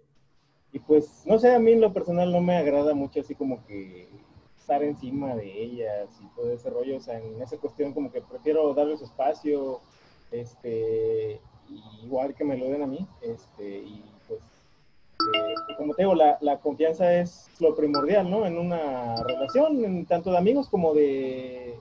[0.72, 3.64] y pues, no sé, a mí en lo personal no me agrada mucho así como
[3.64, 4.08] que
[4.62, 8.22] estar encima de ellas y todo ese rollo, o sea, en esa cuestión como que
[8.22, 9.80] prefiero darle su espacio,
[10.30, 11.40] este,
[12.04, 16.38] igual que me lo den a mí, este, y pues, eh, como te digo, la,
[16.40, 18.46] la confianza es lo primordial, ¿no?
[18.46, 21.74] En una relación, en tanto de amigos como de,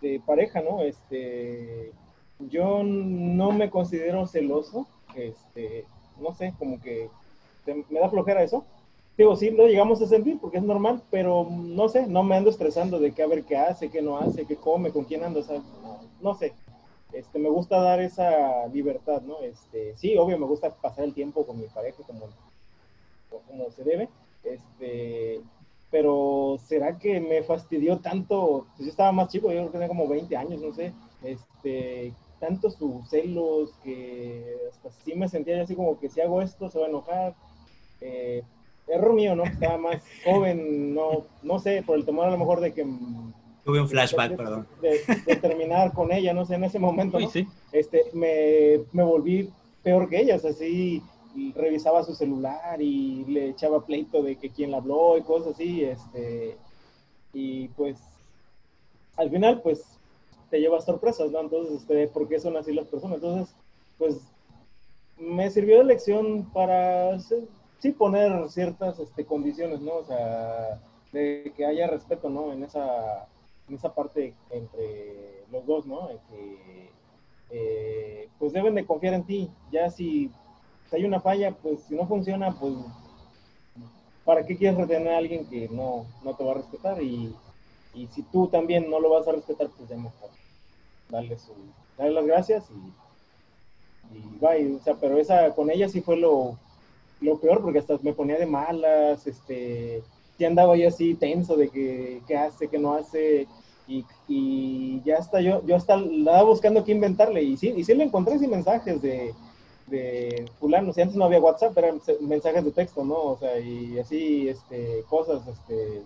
[0.00, 0.82] de pareja, ¿no?
[0.82, 1.92] Este,
[2.40, 5.84] yo no me considero celoso, este,
[6.20, 7.08] no sé, como que
[7.64, 8.64] te- me da flojera eso.
[9.20, 12.48] Digo, sí, lo llegamos a sentir porque es normal, pero no sé, no me ando
[12.48, 15.40] estresando de qué a ver qué hace, qué no hace, qué come, con quién anda,
[15.40, 15.60] o sea,
[16.22, 16.54] no, sé.
[17.12, 19.40] Este, me gusta dar esa libertad, ¿no?
[19.40, 22.28] Este, sí, obvio, me gusta pasar el tiempo con mi pareja como,
[23.46, 24.08] como se debe,
[24.42, 25.42] este,
[25.90, 28.68] pero ¿será que me fastidió tanto?
[28.74, 32.14] Pues yo estaba más chico, yo creo que tenía como 20 años, no sé, este,
[32.38, 36.78] tanto sus celos que hasta sí me sentía así como que si hago esto se
[36.78, 37.34] va a enojar.
[38.00, 38.42] Eh,
[38.90, 39.44] error mío, ¿no?
[39.44, 42.86] Estaba más joven, no, no sé, por el temor a lo mejor de que...
[43.64, 44.66] Tuve un flashback, perdón.
[44.80, 47.30] De, de terminar con ella, no sé, en ese momento, Uy, ¿no?
[47.30, 47.46] sí.
[47.72, 49.50] este, me, me volví
[49.82, 51.02] peor que ellas, así
[51.34, 55.54] y revisaba su celular y le echaba pleito de que quién la habló y cosas
[55.54, 56.56] así, este,
[57.32, 57.98] y pues
[59.16, 59.84] al final pues
[60.50, 61.40] te llevas sorpresas, ¿no?
[61.40, 63.16] Entonces, este, ¿por qué son así las personas?
[63.16, 63.54] Entonces,
[63.98, 64.20] pues
[65.16, 67.20] me sirvió de lección para
[67.80, 69.94] sí, poner ciertas este, condiciones, ¿no?
[69.96, 70.80] O sea,
[71.12, 72.52] de que haya respeto, ¿no?
[72.52, 73.26] En esa,
[73.68, 76.08] en esa parte entre los dos, ¿no?
[76.30, 76.90] Que
[77.50, 79.50] eh, pues deben de confiar en ti.
[79.72, 80.30] Ya si,
[80.92, 82.74] hay una falla, pues si no funciona, pues
[84.24, 87.02] ¿para qué quieres retener a alguien que no, no te va a respetar?
[87.02, 87.34] Y,
[87.94, 90.30] y si tú también no lo vas a respetar, pues ya mejor
[91.08, 91.52] darle, su,
[91.96, 94.76] darle las gracias y, y bye.
[94.76, 96.56] O sea, pero esa con ella sí fue lo,
[97.20, 100.02] lo peor porque hasta me ponía de malas, este,
[100.38, 103.46] sí andaba yo así tenso de que qué hace, qué no hace.
[103.86, 107.42] Y, y ya hasta yo, yo hasta la estaba buscando qué inventarle.
[107.42, 109.34] Y sí, y sí le encontré sin mensajes de,
[109.88, 110.92] de fulano.
[110.92, 113.16] Si antes no había WhatsApp, eran mensajes de texto, ¿no?
[113.16, 116.02] O sea, y así, este, cosas, este,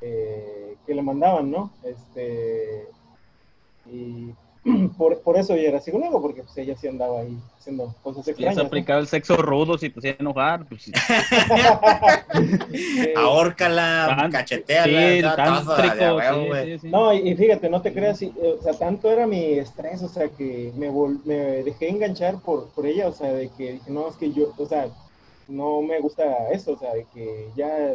[0.00, 1.70] eh, que le mandaban, ¿no?
[1.84, 2.88] Este,
[3.90, 4.30] y
[4.96, 8.24] por, por eso ella era así conmigo, porque pues ella sí andaba ahí haciendo cosas
[8.24, 8.56] Quieres extrañas.
[8.56, 8.66] ¿no?
[8.68, 10.66] aplicar el sexo rudo si te hacía enojar.
[10.66, 10.92] Pues, sí.
[12.34, 16.88] Eh, Ahórcala, cacheteala, tántrico, sí.
[16.88, 20.08] No, y, y fíjate, no te creas, eh, o sea, tanto era mi estrés, o
[20.08, 21.34] sea, que me, vol- me
[21.64, 24.66] dejé enganchar por, por ella, o sea, de que dije, no, es que yo, o
[24.66, 24.88] sea,
[25.48, 27.94] no me gusta eso, o sea, de que ya,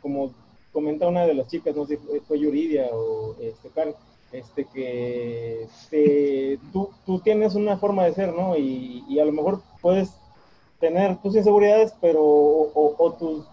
[0.00, 0.32] como
[0.72, 3.94] comenta una de las chicas, no sé si fue, Yuridia o este, Karen,
[4.32, 8.56] este, que te- tú, tú tienes una forma de ser, ¿no?
[8.56, 10.10] Y, y a lo mejor puedes
[10.80, 13.46] tener tus inseguridades, pero, o, o- o tus,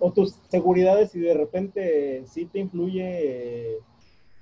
[0.00, 3.78] o tus seguridades y de repente sí te influye,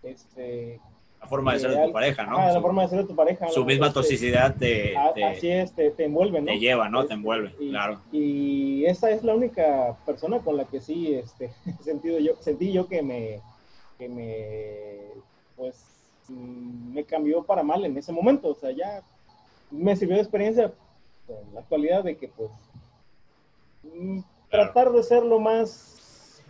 [0.03, 0.81] este,
[1.21, 2.39] La forma de ser de tu pareja, ¿no?
[2.39, 3.47] ah, la forma de ser de tu pareja.
[3.49, 6.47] Su misma Este, toxicidad te, así es, te, te envuelve, ¿no?
[6.53, 7.01] te lleva, ¿no?
[7.01, 8.01] Te Este, envuelve, y, claro.
[8.13, 11.51] Y esa es la única persona con la que sí este,
[11.85, 13.41] sentido yo, sentí yo que me,
[13.99, 15.21] que me,
[15.61, 15.77] pues,
[16.29, 18.49] mm, me cambió para mal en ese momento.
[18.49, 19.03] O sea, ya
[19.71, 20.73] me sirvió de experiencia
[21.29, 22.51] en la actualidad de que, pues,
[23.85, 26.43] mm, tratar de ser lo más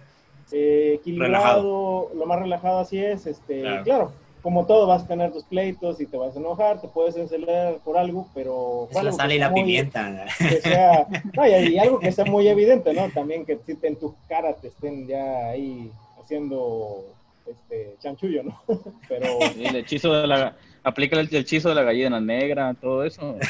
[0.53, 3.27] eh, equilibrado, lo más relajado así es.
[3.27, 3.85] Este, Claro.
[3.85, 4.13] claro.
[4.43, 7.77] como todo, vas a tener tus pleitos y te vas a enojar, te puedes encelar
[7.85, 8.89] por algo, pero...
[8.91, 10.27] Es la sal que y la sea muy- pimienta.
[10.39, 13.11] que sea, no, y, y algo que sea muy evidente, ¿no?
[13.11, 15.93] También que si te- en tu cara te estén ya ahí
[16.23, 17.05] haciendo
[17.47, 18.63] este chanchullo, ¿no?
[19.09, 23.05] Pero Sí, el hechizo de la, Aplica el, el hechizo de la gallina negra, todo
[23.05, 23.37] eso.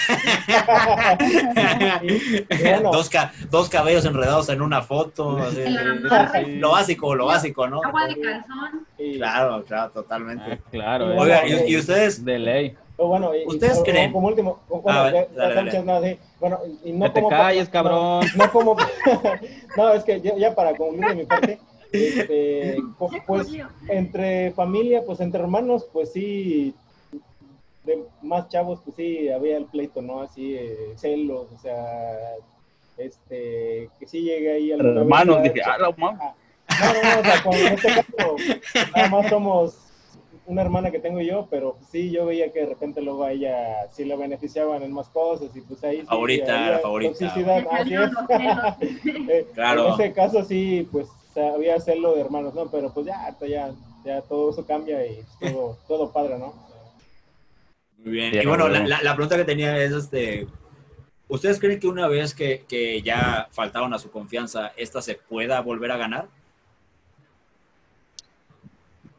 [2.60, 2.90] Bueno.
[2.92, 5.38] dos, ca- dos cabellos enredados en una foto.
[5.38, 7.80] así, sí, Lo básico, lo básico, ¿no?
[7.84, 8.86] Agua de calzón.
[8.98, 10.58] Y- Claro, claro, Ah, totalmente.
[10.70, 11.16] claro, eh.
[11.18, 12.24] Oiga, ¿y, y ustedes?
[12.24, 12.76] de ley.
[12.96, 14.12] o bueno, y- y- ¿Ustedes o creen?
[14.12, 16.18] Como último, o- bueno, ver, ya- dale, dale.
[16.84, 18.26] y no Que te como- calles, no- cabrón.
[18.36, 18.76] No, como,
[19.76, 21.58] no, es que ya, ya para concluir de mi parte,
[21.92, 23.48] este, po- pues
[23.88, 26.74] entre familia, pues entre hermanos, pues sí,
[27.84, 30.20] de más chavos, pues sí, había el pleito, ¿no?
[30.22, 32.18] Así, eh, celos, o sea,
[32.98, 34.80] este, que sí llegué ahí al...
[34.84, 36.34] Hermanos, dije, ah, la mamá.
[36.80, 38.36] No, no, no, o sea, con en este caso,
[38.96, 39.76] nada más somos
[40.46, 43.88] una hermana que tengo yo, pero sí, yo veía que de repente luego a ella
[43.92, 47.12] sí le beneficiaban en más cosas y pues ahí sí Favorita, la favorita.
[47.18, 48.10] toxicidad, así es.
[49.28, 49.88] Eh, Claro.
[49.88, 51.06] En ese caso sí, pues
[51.48, 52.70] había celo de hermanos, ¿no?
[52.70, 53.72] Pero pues ya, ya,
[54.04, 56.54] ya todo eso cambia y todo, todo padre, ¿no?
[57.98, 58.34] Muy bien.
[58.34, 60.46] Y bueno, la, la- la pregunta que tenía es, este,
[61.28, 65.60] ¿ustedes creen que una vez que, que ya faltaron a su confianza, esta se pueda
[65.60, 66.28] volver a ganar?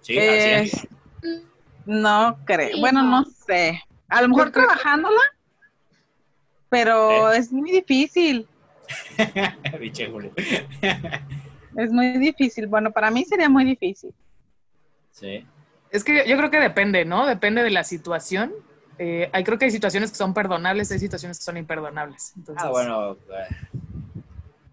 [0.02, 0.68] Sí, Eh,
[1.22, 1.44] 100.
[1.86, 2.80] no creo.
[2.80, 3.24] Bueno, no.
[3.46, 3.82] sé.
[4.10, 5.22] A lo mejor trabajándola,
[6.70, 8.48] pero es muy difícil.
[9.80, 10.32] Pinche Julio.
[11.78, 12.68] Es muy difícil.
[12.68, 14.14] Bueno, para mí sería muy difícil.
[15.12, 15.46] Sí.
[15.90, 17.26] Es que yo creo que depende, ¿no?
[17.26, 18.54] Depende de la situación.
[18.98, 22.34] Eh, hay, creo que hay situaciones que son perdonables, hay situaciones que son imperdonables.
[22.38, 23.56] Entonces, Ah, bueno, eh,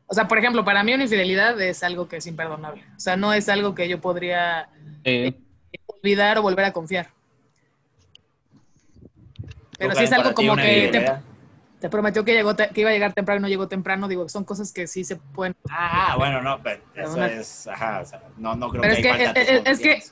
[0.07, 2.85] O sea, por ejemplo, para mí una infidelidad es algo que es imperdonable.
[2.97, 4.69] O sea, no es algo que yo podría
[5.05, 5.35] Eh,
[5.87, 7.09] olvidar o volver a confiar.
[9.79, 11.28] Pero ¿tú, si es algo como que te?
[11.81, 14.29] Te prometió que, llegó te- que iba a llegar temprano y no llegó temprano, digo,
[14.29, 15.55] son cosas que sí se pueden...
[15.71, 19.01] Ah, bueno, no, pero eso Una- es, ajá, o sea, no, no creo Pero que
[19.01, 20.03] es hay que- es- es- es que-.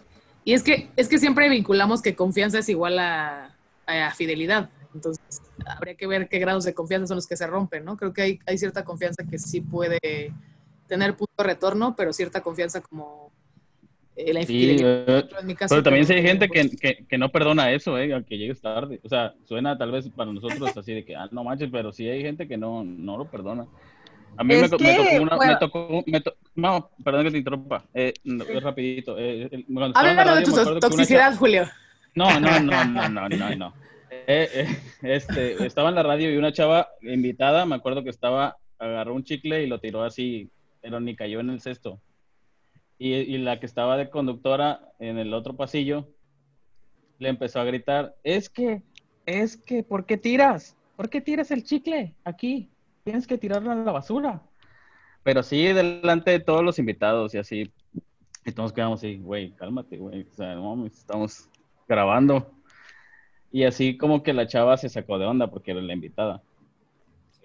[0.44, 3.56] Y es que, es que siempre vinculamos que confianza es igual a,
[3.86, 4.70] a fidelidad.
[4.94, 7.96] Entonces, habría que ver qué grados de confianza son los que se rompen, ¿no?
[7.96, 9.98] Creo que hay, hay cierta confianza que sí puede
[10.86, 13.32] tener punto de retorno, pero cierta confianza como
[14.16, 15.18] la sí, infidelidad.
[15.18, 17.28] eh, en mi caso, pero también sí creo hay gente que, pues, que, que no
[17.30, 19.00] perdona eso, eh, aunque llegues tarde.
[19.04, 22.08] O sea, suena tal vez para nosotros así de que, ah, no manches, pero sí
[22.08, 23.66] hay gente que no, no lo perdona.
[24.38, 27.30] A mí me, co- me que, tocó una, me tocó, me to- no, perdón que
[27.30, 29.18] te interrumpa, eh, no, es rapidito.
[29.18, 31.64] Eh, el- cuando estaba en la Háblanos de radio, tu que toxicidad, Julio.
[32.14, 33.74] No, no, no, no, no, no, no.
[34.10, 38.56] Eh, eh, este, estaba en la radio y una chava invitada, me acuerdo que estaba,
[38.78, 40.50] agarró un chicle y lo tiró así,
[40.80, 42.00] pero ni cayó en el cesto.
[42.98, 46.08] Y, la que estaba de conductora en el otro pasillo
[47.18, 48.82] le empezó a gritar, es que,
[49.26, 50.76] es que, ¿por qué tiras?
[50.96, 52.70] ¿Por qué tiras el chicle aquí?
[53.04, 54.42] Tienes que tirarlo a la basura.
[55.22, 57.70] Pero sí, delante de todos los invitados y así.
[58.44, 60.22] Y todos quedamos así, güey, cálmate, güey.
[60.22, 61.48] O sea, no estamos
[61.88, 62.50] grabando.
[63.50, 66.42] Y así como que la chava se sacó de onda porque era la invitada.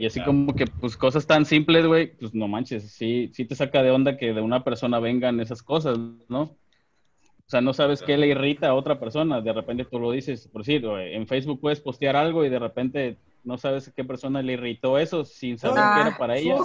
[0.02, 0.32] Y así Claro.
[0.32, 3.92] como que, pues, cosas tan simples, güey, pues no manches, sí, sí te saca de
[3.92, 5.98] onda que de una persona vengan esas cosas,
[6.28, 6.42] ¿no?
[6.42, 10.48] O sea, no sabes qué le irrita a otra persona, de repente tú lo dices,
[10.48, 14.04] por decir, güey, en Facebook puedes postear algo y de repente no sabes a qué
[14.04, 16.56] persona le irritó eso sin saber Ah, qué era para ella,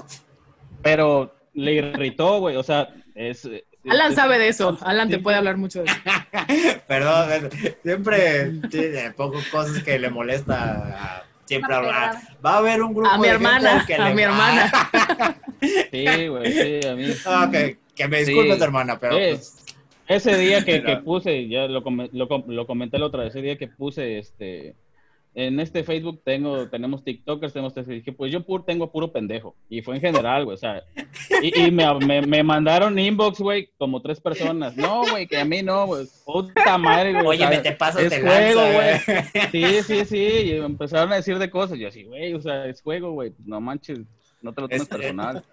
[0.83, 3.45] pero le irritó, güey, o sea, es...
[3.45, 4.77] es- Alan sabe de eso.
[4.81, 6.01] Alan te sí, puede hablar mucho de eso.
[6.89, 7.51] Perdón,
[7.83, 12.11] siempre sí, eh, pongo cosas que le molesta a- siempre Va a hablar.
[12.21, 12.37] pegar.
[12.45, 14.73] Va a haber un grupo A mi de hermana, que a le mi va- hermana.
[15.91, 17.05] Sí, güey, sí, a mí...
[17.25, 18.63] Ah, que, que me disculpes, Sí.
[18.63, 19.57] hermana, pero pues,
[20.07, 21.83] Ese día que, que puse, ya lo,
[22.13, 24.75] lo, com- lo comenté la otra vez, ese día que puse, este,
[25.39, 29.83] en este Facebook tengo, tenemos TikTokers, tenemos, dije, pues yo pur, tengo puro pendejo, y
[29.83, 30.83] fue en general, güey, o sea,
[31.43, 35.45] y, y me, me, me mandaron inbox, güey, como tres personas, no, güey, que a
[35.45, 37.27] mí no, güey, puta madre, güey.
[37.27, 38.99] oye, me te pasas es juego, güey.
[39.53, 42.81] Sí, sí, sí, y empezaron a decir de cosas, yo así, güey, o sea, es
[42.81, 44.01] juego, güey, pues, no manches,
[44.41, 45.45] no te lo tomes Es- eh, personal.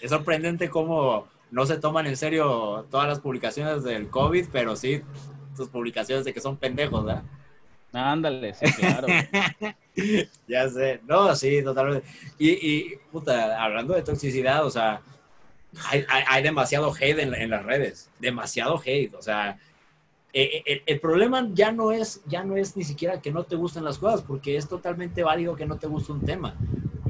[0.00, 5.02] Es sorprendente cómo no se toman en serio todas las publicaciones del COVID, pero sí
[5.56, 7.22] tus publicaciones de que son pendejos, ¿verdad?
[7.94, 9.08] Ándale, sí, claro.
[10.48, 12.04] Ya sé, no, sí, totalmente.
[12.36, 15.00] Y, y puta, hablando de toxicidad, o sea,
[15.88, 19.56] hay, hay, hay demasiado hate en, en las redes, demasiado hate, o sea,
[20.32, 23.44] eh, eh, el, el problema ya no es ya no es ni siquiera que no
[23.44, 26.56] te gusten las cosas, porque es totalmente válido que no te guste un tema,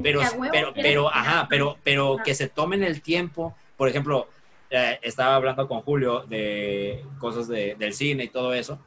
[0.03, 0.21] pero,
[0.51, 4.27] pero, pero, ajá, pero, pero que se tomen el tiempo, por ejemplo,
[4.69, 8.77] eh, estaba hablando con Julio de cosas de- del cine y todo eso,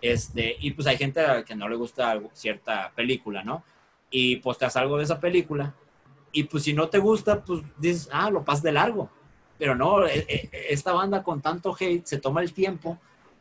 [0.00, 3.64] este, y pues hay gente a la que no le gusta cierta película, ¿no?
[4.10, 5.74] Y posteas algo de esa película,
[6.32, 9.10] y pues si no te gusta, pues dices, ah, lo pasas de largo.
[9.58, 12.98] Pero no, eh, eh, esta banda con tanto hate se toma el tiempo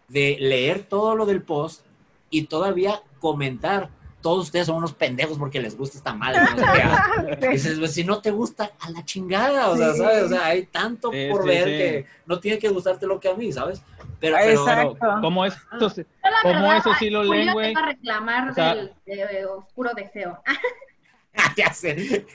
[0.08, 1.86] de leer todo lo del post
[2.30, 3.90] y todavía comentar.
[4.22, 6.42] Todos ustedes son unos pendejos porque les gusta esta madre.
[6.42, 7.38] No sé qué.
[7.48, 7.48] Sí.
[7.50, 10.00] Dices, pues, si no te gusta, a la chingada, o sea, Sí.
[10.00, 10.24] ¿sabes?
[10.24, 11.70] O sea, hay tanto Sí, por sí, ver sí.
[11.70, 13.82] que no tiene que gustarte lo que a mí, ¿sabes?
[14.20, 14.98] Pero, pero exacto.
[15.00, 15.58] Pero, ¿cómo eso,
[15.90, 17.74] sí- Yo, la ¿Cómo verdad, eso sí lo leen, güey?
[17.76, 20.42] a reclamar O sea- del de oscuro deseo.
[21.56, 22.26] ya sé.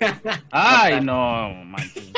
[0.50, 2.12] Ay, no, manches.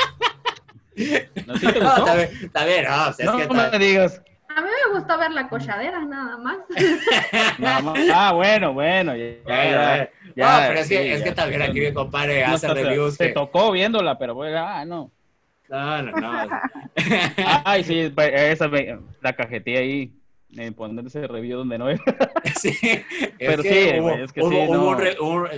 [1.47, 2.05] ¿No sí te No, gustó?
[2.05, 4.21] está bien, está bien, no, o sea, es No que me está- digas.
[4.55, 6.57] A mí me gustó ver la cochadera, nada más.
[7.59, 7.99] Nada más.
[8.13, 9.15] Ah, bueno, bueno.
[9.15, 12.45] Ya, ya, ya, no, pero es que, sí, es que ya, también aquí mi compadre
[12.47, 13.33] no, hace o sea, reviews Te que...
[13.33, 15.11] tocó viéndola, pero bueno, ah, no.
[15.67, 16.49] No, no, no.
[17.65, 20.13] Ay, sí, pues, esa me- la cajeteé ahí
[20.55, 22.01] en poner ese review donde no era.
[22.55, 23.03] Sí, es
[23.37, 24.95] Pero sí, es no.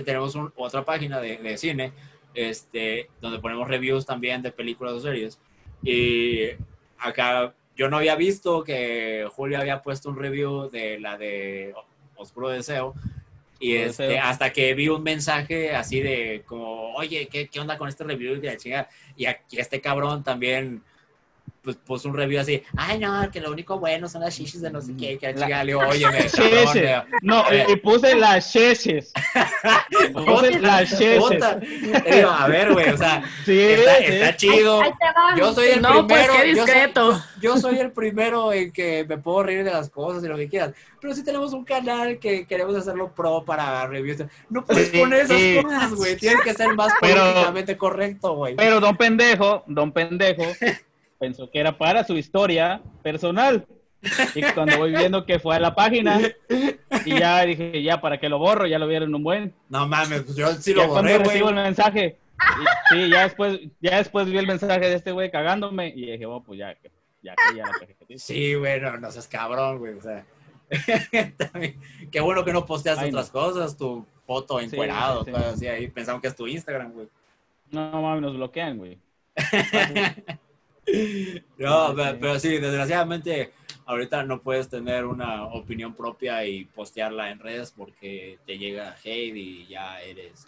[0.04, 1.92] tenemos un- otra página de, de cine
[2.34, 5.38] este, donde ponemos reviews también de películas o series.
[5.82, 6.50] Y
[6.98, 11.72] acá yo no había visto que Julio había puesto un review de la de
[12.16, 12.92] Oscuro Deseo.
[13.60, 14.24] Y este, Deseo.
[14.24, 18.34] hasta que vi un mensaje así de como, oye, ¿qué, qué onda con este review?
[18.34, 18.88] Y, la chingada.
[19.16, 20.82] y aquí este cabrón también
[21.68, 24.70] pues, puso un review así, ay no, que lo único bueno son las shishis de
[24.70, 25.64] no sé qué, que la chingada.
[25.64, 29.12] Le digo, oye, me cabrón, No, y puse las cheches.
[30.14, 30.98] Puse las.
[30.98, 34.04] Le digo, a ver, güey, o sea, Sí, está, sí.
[34.06, 34.80] está chido.
[35.36, 36.42] Yo soy el No, pues primero.
[36.42, 37.22] qué yo soy- discreto.
[37.40, 40.48] Yo soy, el primero en que me puedo reír de las cosas y lo que
[40.48, 40.72] quieras.
[41.00, 44.24] Pero si tenemos un canal que queremos hacerlo pro para reviews.
[44.48, 45.60] No puedes Sí, poner esas sí.
[45.62, 46.16] cosas, güey.
[46.16, 48.56] Tienes que ser más políticamente correcto, güey.
[48.56, 50.42] Pero don pendejo, don pendejo,
[51.18, 53.66] pensó que era para su historia personal.
[54.34, 56.20] Y cuando voy viendo que fue a la página,
[57.04, 58.66] y ya dije, ya, ¿para qué lo borro?
[58.66, 59.52] Ya lo vieron un buen.
[59.68, 63.24] No mames, pues yo sí ya lo borré, cuando recibo el mensaje, y- sí, ya
[63.24, 66.76] después, ya después vi el mensaje de este güey cagándome, y dije, bueno, pues ya,
[67.22, 68.18] ya, ya la cajeteé.
[68.18, 69.94] Sí, güey, no, seas cabrón, güey.
[69.94, 70.24] O sea,
[71.36, 71.80] también-
[72.12, 73.18] qué bueno que no posteas Ay, no.
[73.18, 75.32] otras cosas, tu foto encuerado, sí.
[75.34, 75.88] así ahí.
[75.88, 77.08] Pensamos que es tu Instagram, güey.
[77.72, 78.96] No, mames, nos bloquean, güey.
[81.58, 82.16] No, pero, sí.
[82.20, 83.52] pero sí, desgraciadamente
[83.86, 89.36] ahorita no puedes tener una opinión propia y postearla en redes porque te llega hate
[89.36, 90.44] y ya eres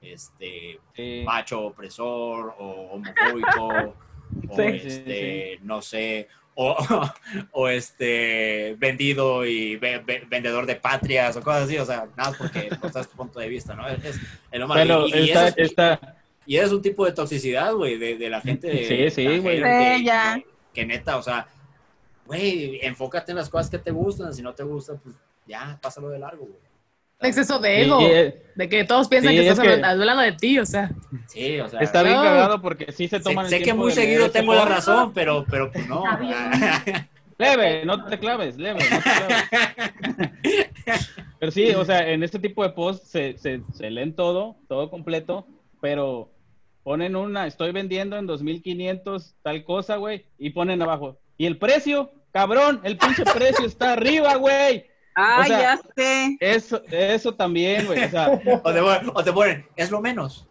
[0.00, 1.22] este Sí.
[1.24, 3.68] macho opresor o homofóbico
[4.48, 6.76] o Sí, este no sé o,
[7.52, 12.32] o este vendido y ve- ve- vendedor de patrias o cosas así, o sea, nada
[12.36, 13.86] porque no estás tu punto de vista, ¿no?
[13.88, 14.20] Es, es-
[14.50, 15.04] es lo malo.
[15.04, 16.16] Pero Y- y está, eso es- está,
[16.48, 18.70] y es un tipo de toxicidad, güey, de, de la gente.
[18.86, 19.60] Sí, sí, la güey.
[19.60, 20.34] gente Sí, ya.
[20.34, 21.46] Que, que neta, o sea,
[22.24, 24.32] güey, enfócate en las cosas que te gustan.
[24.32, 25.14] Si no te gusta, pues
[25.46, 26.58] ya, pásalo de largo, güey.
[27.20, 28.00] Exceso de ego.
[28.00, 30.64] y, eh, De que todos piensan Sí, que es estás que- hablando, de ti, o
[30.64, 30.90] sea.
[31.26, 31.80] Sí, o sea.
[31.80, 32.22] está bien No.
[32.22, 34.64] cagado porque sí se sé, toman el sé que muy de seguido ese tengo la
[34.64, 36.02] razón, pero, pero pues no.
[36.04, 37.08] Está bien.
[37.38, 39.44] Leve, no te claves, leve, no te claves.
[41.38, 44.90] Pero sí, o sea, en este tipo de posts se, se, se leen todo, todo
[44.90, 45.46] completo,
[45.80, 46.30] pero
[46.82, 51.18] ponen una, estoy vendiendo en 2500 tal cosa, güey, y ponen abajo.
[51.36, 52.10] ¿Y el precio?
[52.32, 54.86] Cabrón, el pinche precio está arriba, güey.
[55.14, 56.36] Ah, O sea- ya sé.
[56.40, 58.28] Eso, eso también, güey, o sea,
[58.62, 60.46] o, te, ponen- o te ponen, es lo menos.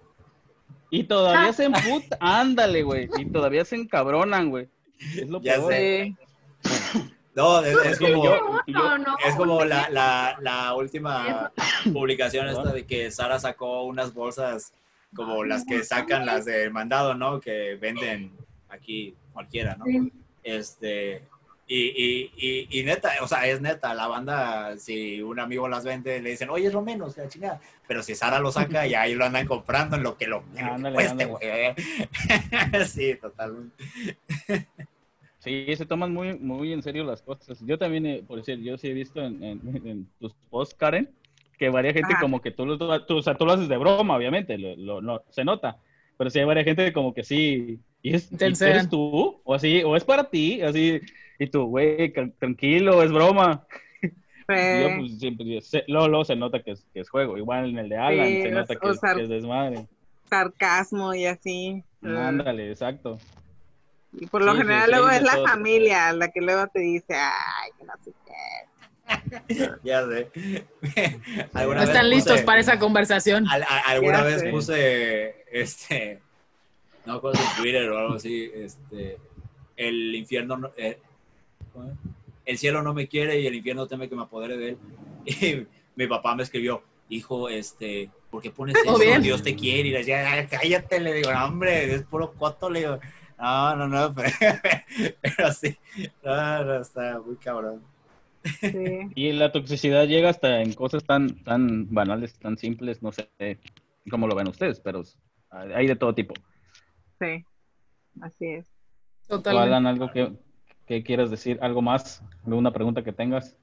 [0.89, 4.67] y todavía se emputan, ándale, güey, y todavía se encabronan, güey.
[4.99, 5.71] Es lo Ya peor.
[5.73, 6.15] sé.
[7.35, 8.23] No, es, es como.
[8.25, 11.51] yo- No, no, Es como la, la, la última
[11.93, 14.73] publicación esta de que Sara sacó unas bolsas
[15.15, 17.39] como las que sacan las de mandado, ¿no?
[17.39, 18.31] Que venden
[18.69, 19.85] aquí cualquiera, ¿no?
[19.85, 20.11] Sí.
[20.43, 21.23] Este,
[21.69, 25.83] y, y, y, y neta, o sea, es neta, la banda, si un amigo las
[25.83, 27.59] vende, le dicen, oye, es lo menos, la chingada.
[27.87, 30.65] Pero si Sara lo saca y ahí lo andan comprando en lo que lo, en
[30.65, 31.41] lo que Ándale, cueste, güey.
[32.87, 33.75] sí, totalmente.
[35.39, 37.57] Sí, se toman muy, muy en serio las cosas.
[37.61, 41.09] Yo también, eh, por decir, yo sí he visto en, en- en tus posts, Karen,
[41.57, 42.21] que varia gente Ajá.
[42.21, 45.23] como que tú lo, tú, o sea, tú lo haces de broma, obviamente, lo, lo-
[45.29, 45.77] se nota.
[46.17, 48.71] Pero sí hay varias gente como que sí, ¿y, es, ¿y Intensean.
[48.71, 49.41] eres tú?
[49.43, 50.99] O así, o es para ti, así,
[51.39, 53.65] y tú, güey, tranquilo, es broma.
[54.01, 54.95] Yo, Sí.
[54.99, 57.37] pues, siempre, sé- luego, luego se nota que es, que es juego.
[57.37, 59.87] Igual en el de Alan Sí, se nota que, es- sea, que es desmadre.
[60.29, 61.83] Sarcasmo y así.
[62.01, 63.17] Ándale, exacto.
[64.13, 65.47] Y por lo Sí, general sí, luego es la todo.
[65.47, 68.33] familia la que luego te dice, ay, que no sé qué.
[69.83, 70.29] Ya sé.
[71.53, 73.47] No están listos puse- para esa conversación.
[73.47, 74.49] Al- a- alguna vez sé.
[74.49, 76.21] puse, este,
[77.05, 79.17] no en Twitter o algo así, este,
[79.75, 80.99] el infierno, no- eh,
[82.45, 84.77] el cielo no me quiere y el infierno teme que me apodere de él.
[85.25, 88.99] Y mi papá me escribió, hijo, este, ¿por qué pones Oh, eso?
[88.99, 89.21] bien.
[89.21, 89.89] Dios te quiere.
[89.89, 92.99] Y le decía, "Ay, cállate, le digo, "No, hombre, es puro coto, le digo,
[93.39, 94.31] no, no, no, pero,
[95.21, 95.75] pero sí,
[96.23, 97.81] no, no, está muy cabrón.
[98.59, 99.09] Sí.
[99.15, 103.29] Y la toxicidad llega hasta en cosas tan, tan banales, tan simples, no sé
[104.09, 105.03] cómo lo ven ustedes, pero
[105.49, 106.33] hay de todo tipo.
[107.19, 107.43] Sí,
[108.21, 108.67] así es.
[109.27, 109.67] Totalmente.
[109.67, 110.33] Alan, algo que,
[110.85, 113.57] que quieras decir, algo más, alguna pregunta que tengas.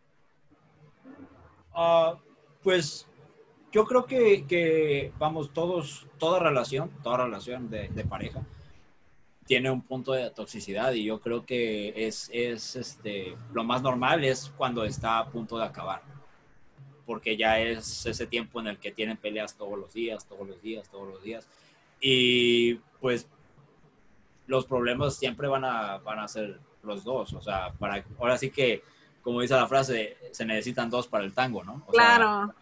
[1.75, 2.19] Ah,
[2.63, 3.09] pues
[3.73, 8.43] yo creo que, que, vamos, todos, toda relación, toda relación de, de, pareja
[9.47, 14.25] tiene un punto de toxicidad y yo creo que es, es este, lo más normal
[14.25, 16.03] es cuando está a punto de acabar.
[17.05, 20.63] Porque ya es ese tiempo en el que tienen peleas todos los días, todos los
[20.63, 21.47] días, todos los días.
[22.01, 23.29] Y pues
[24.47, 27.35] los problemas siempre van a, van a ser los dos.
[27.35, 28.83] O sea, para, ahora sí que,
[29.23, 31.83] como dice la frase, se necesitan dos para el tango, ¿no?
[31.87, 32.47] O claro.
[32.47, 32.55] Sea,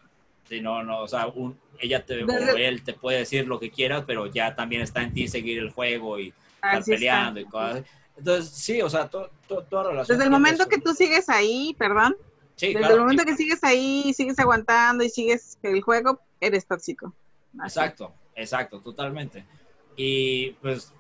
[0.49, 3.71] sí, no, no, o sea, un, ella te, o él te puede decir lo que
[3.71, 7.49] quieras, pero ya también está en ti seguir el juego y estar Así peleando está.
[7.49, 7.85] y cosas.
[8.17, 10.17] Entonces, sí, o sea, to, to, toda relación.
[10.19, 12.15] Desde el momento que tú sigues ahí, perdón,
[12.57, 13.29] sí, desde claro, el momento sí.
[13.31, 17.15] que sigues ahí, sigues aguantando y sigues el juego, eres tóxico.
[17.59, 17.79] Así.
[17.79, 19.45] Exacto, exacto, totalmente.
[19.97, 20.93] Y pues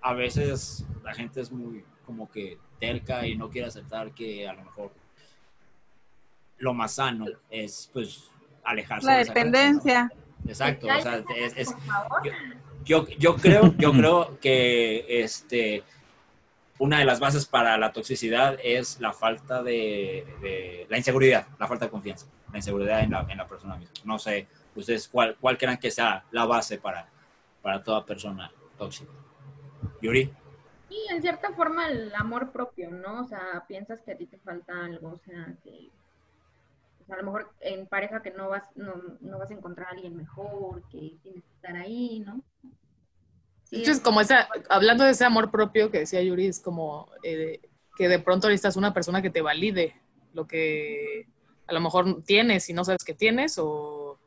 [0.00, 4.54] a veces la gente es muy como que terca y no quiere aceptar que a
[4.54, 4.92] lo mejor
[6.58, 8.30] lo más sano es pues
[8.64, 9.56] alejarse La de esa gente, ¿no?
[9.56, 10.12] dependencia.
[10.46, 12.22] Exacto, o sea, es, es- Por favor.
[12.90, 15.84] Yo, yo creo, yo creo que este
[16.78, 21.68] una de las bases para la toxicidad es la falta de, de- la inseguridad, la
[21.68, 23.94] falta de confianza, la inseguridad en la, en la persona misma.
[24.04, 27.06] No sé, ustedes cuál, cuál crean que sea la base para,
[27.62, 29.12] para toda persona tóxica.
[30.00, 30.32] Yuri,
[30.88, 33.20] Y en cierta forma el amor propio, ¿no?
[33.20, 35.90] O sea, piensas que a ti te falta algo, o sea, que
[37.02, 39.88] o sea, a lo mejor en pareja que no vas, no, no vas a encontrar
[39.88, 42.42] a alguien mejor, que tienes que estar ahí, ¿no?
[43.70, 47.60] Sí, es como esa, hablando de ese amor propio que decía Yuri, es como eh,
[47.96, 49.94] que de pronto necesitas una persona que te valide
[50.34, 51.28] lo que
[51.68, 54.18] a lo mejor tienes y no sabes que tienes o,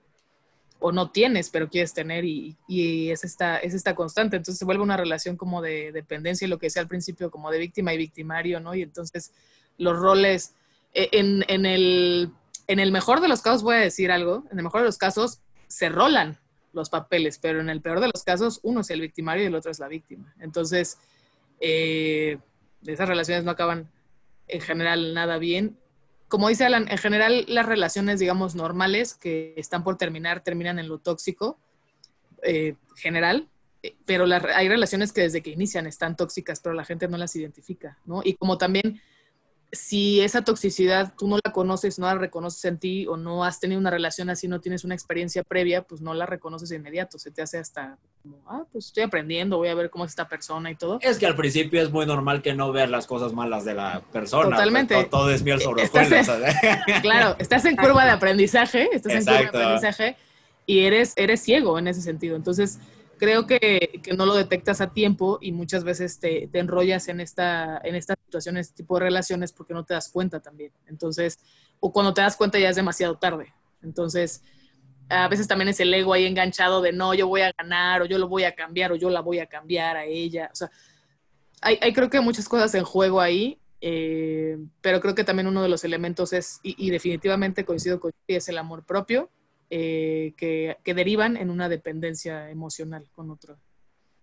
[0.79, 4.37] o no tienes, pero quieres tener y, y es, esta, es esta constante.
[4.37, 7.51] Entonces se vuelve una relación como de dependencia y lo que decía al principio, como
[7.51, 8.75] de víctima y victimario, ¿no?
[8.75, 9.33] Y entonces
[9.77, 10.55] los roles,
[10.93, 12.31] eh, en, en, el,
[12.67, 14.97] en el mejor de los casos, voy a decir algo, en el mejor de los
[14.97, 16.39] casos se rolan
[16.73, 19.55] los papeles, pero en el peor de los casos, uno es el victimario y el
[19.55, 20.33] otro es la víctima.
[20.39, 20.97] Entonces,
[21.59, 22.37] eh,
[22.85, 23.89] esas relaciones no acaban
[24.47, 25.77] en general nada bien.
[26.27, 30.87] Como dice Alan, en general las relaciones, digamos, normales que están por terminar, terminan en
[30.89, 31.57] lo tóxico,
[32.41, 33.47] eh, general,
[34.05, 37.97] pero hay relaciones que desde que inician están tóxicas, pero la gente no las identifica,
[38.05, 38.21] ¿no?
[38.23, 39.01] Y como también
[39.73, 43.59] si esa toxicidad tú no la conoces, no la reconoces en ti o no has
[43.59, 47.17] tenido una relación así, no tienes una experiencia previa, pues no la reconoces de inmediato.
[47.17, 50.29] Se te hace hasta como, ah, pues estoy aprendiendo, voy a ver cómo es esta
[50.29, 50.99] persona y todo.
[51.01, 54.01] es que al principio es muy normal que no veas las cosas malas de la
[54.11, 54.51] persona.
[54.51, 54.93] Totalmente.
[54.93, 56.55] pues, todo, todo es miel sobre hojuelas, ¿sabes?
[57.01, 60.15] Claro, estás en curva de aprendizaje, estás en curva de aprendizaje
[60.67, 62.35] y eres, eres ciego en ese sentido.
[62.35, 62.79] Entonces,
[63.23, 67.21] creo que, que no lo detectas a tiempo y muchas veces te, te enrollas en
[67.21, 70.73] esta, en estas situaciones, este tipo de relaciones, porque no te das cuenta también.
[70.87, 71.39] Entonces,
[71.79, 73.53] o cuando te das cuenta ya es demasiado tarde.
[73.81, 74.43] Entonces,
[75.07, 78.05] a veces también es el ego ahí enganchado de no, yo voy a ganar, o
[78.05, 80.49] yo lo voy a cambiar, o yo la voy a cambiar a ella.
[80.51, 80.69] O sea,
[81.61, 85.63] hay, hay creo que muchas cosas en juego ahí, eh, pero creo que también uno
[85.63, 89.29] de los elementos es, y, definitivamente coincido con es el amor propio,
[89.75, 93.57] eh, que, derivan en una dependencia emocional con, otro,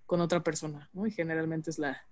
[0.07, 1.09] con otra persona, ¿no?
[1.09, 2.07] Y generalmente es la...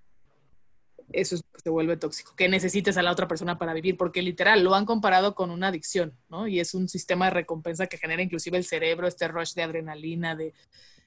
[1.13, 3.97] Eso es lo que se vuelve tóxico, que necesites a la otra persona para vivir,
[3.97, 6.49] porque literal lo han comparado con una adicción, ¿no?
[6.49, 10.35] Y es un sistema de recompensa que genera inclusive el cerebro, este rush de adrenalina,
[10.35, 10.53] de,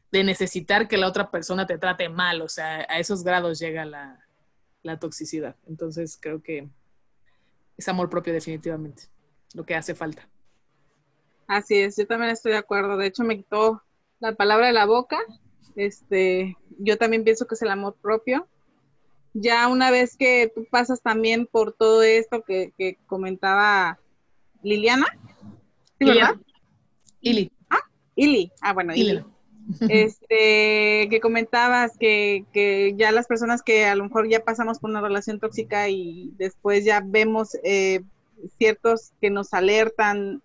[0.09, 3.83] de necesitar que la otra persona te trate mal, o sea, a esos grados llega
[3.83, 4.25] la,
[4.83, 5.57] la toxicidad.
[5.67, 6.69] Entonces creo que
[7.75, 9.03] es amor propio definitivamente,
[9.53, 10.30] lo que hace falta.
[11.51, 12.95] Así es, yo también estoy de acuerdo.
[12.95, 13.83] De hecho, me quitó
[14.21, 15.19] la palabra de la boca.
[15.75, 18.47] Este, yo también pienso que es el amor propio.
[19.33, 23.99] Ya una vez que tú pasas también por todo esto que, que comentaba
[24.63, 25.07] Liliana,
[25.99, 26.35] ¿sí, verdad?
[27.19, 27.51] Ili.
[27.69, 27.81] Ah,
[28.15, 28.49] Ili.
[28.61, 29.09] Ah, bueno, Ili.
[29.09, 29.25] Ili.
[29.89, 34.89] Este, que comentabas que, que, ya las personas que a lo mejor ya pasamos por
[34.89, 38.03] una relación tóxica y después ya vemos eh,
[38.57, 40.41] ciertos que nos alertan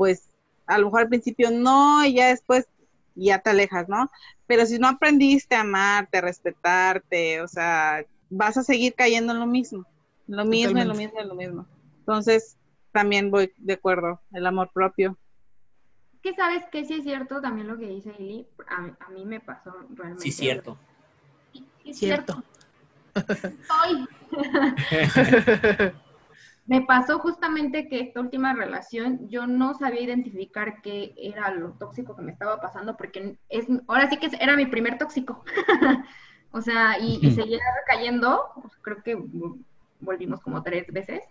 [0.00, 0.30] pues
[0.64, 2.66] a lo mejor al principio no y ya después
[3.14, 4.10] ya te alejas, ¿no?
[4.46, 9.40] Pero si no aprendiste a amarte, a respetarte, o sea, vas a seguir cayendo en
[9.40, 9.84] lo mismo,
[10.26, 11.66] lo mismo, en lo mismo, en lo mismo.
[11.98, 12.56] Entonces,
[12.92, 15.18] también voy de acuerdo, el amor propio.
[16.22, 19.40] Que sabes que sí es cierto también lo que dice Eli, a, a mí me
[19.40, 20.22] pasó realmente.
[20.22, 20.78] Sí, cierto.
[21.84, 22.42] Sí, cierto.
[23.84, 24.08] Hoy.
[26.70, 32.14] Me pasó justamente que esta última relación yo no sabía identificar qué era lo tóxico
[32.14, 35.44] que me estaba pasando porque es ahora sí que era mi primer tóxico.
[36.52, 38.52] o sea, y, y seguía recayendo,
[38.82, 39.18] creo que
[39.98, 41.24] volvimos como tres veces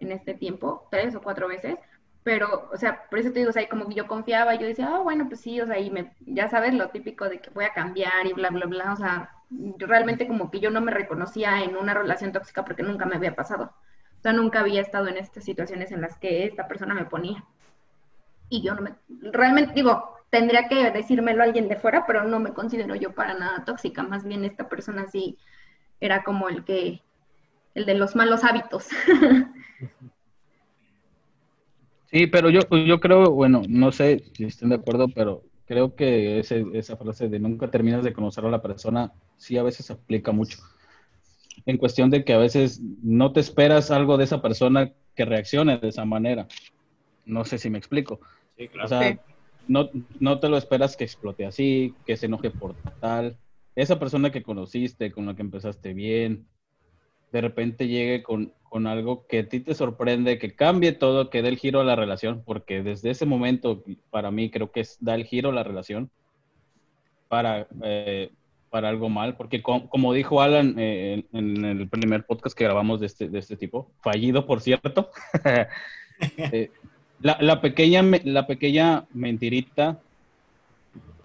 [0.00, 1.76] en este tiempo, tres o cuatro veces,
[2.24, 4.88] pero, o sea, por eso te digo, o sea, como que yo confiaba, yo decía,
[4.92, 7.64] ah, bueno, pues sí, o sea, y me, ya sabes lo típico de que voy
[7.64, 10.90] a cambiar y bla, bla, bla, o sea, yo realmente como que yo no me
[10.90, 13.72] reconocía en una relación tóxica porque nunca me había pasado,
[14.20, 17.42] o sea, nunca había estado en estas situaciones en las que esta persona me ponía.
[18.50, 18.94] Y yo no me,
[19.32, 23.32] realmente digo, tendría que decírmelo a alguien de fuera, pero no me considero yo para
[23.32, 25.38] nada tóxica, más bien esta persona sí
[26.00, 27.00] era como el que,
[27.74, 28.88] el de los malos hábitos.
[32.12, 36.40] Sí, pero yo, yo creo, bueno, no sé si estén de acuerdo, pero creo que
[36.40, 40.32] ese, esa frase de nunca terminas de conocer a la persona, sí a veces aplica
[40.32, 40.58] mucho.
[41.66, 45.78] En cuestión de que a veces no te esperas algo de esa persona que reaccione
[45.78, 46.48] de esa manera.
[47.24, 48.20] No sé si me explico.
[48.56, 48.86] Sí, claro.
[48.86, 49.20] O sea,
[49.68, 53.36] no, no te lo esperas que explote así, que se enoje por tal.
[53.76, 56.46] Esa persona que conociste, con la que empezaste bien,
[57.32, 61.42] de repente llegue con, con algo que a ti te sorprende, que cambie todo, que
[61.42, 64.96] dé el giro a la relación, porque desde ese momento, para mí, creo que es,
[65.00, 66.10] da el giro a la relación
[67.28, 68.32] para, eh,
[68.70, 73.06] para algo mal, porque como dijo Alan eh, en, el primer podcast que grabamos de
[73.06, 75.10] este, de este tipo, fallido, por cierto,
[76.36, 76.70] eh,
[77.20, 79.98] la, la, pequeña, la pequeña mentirita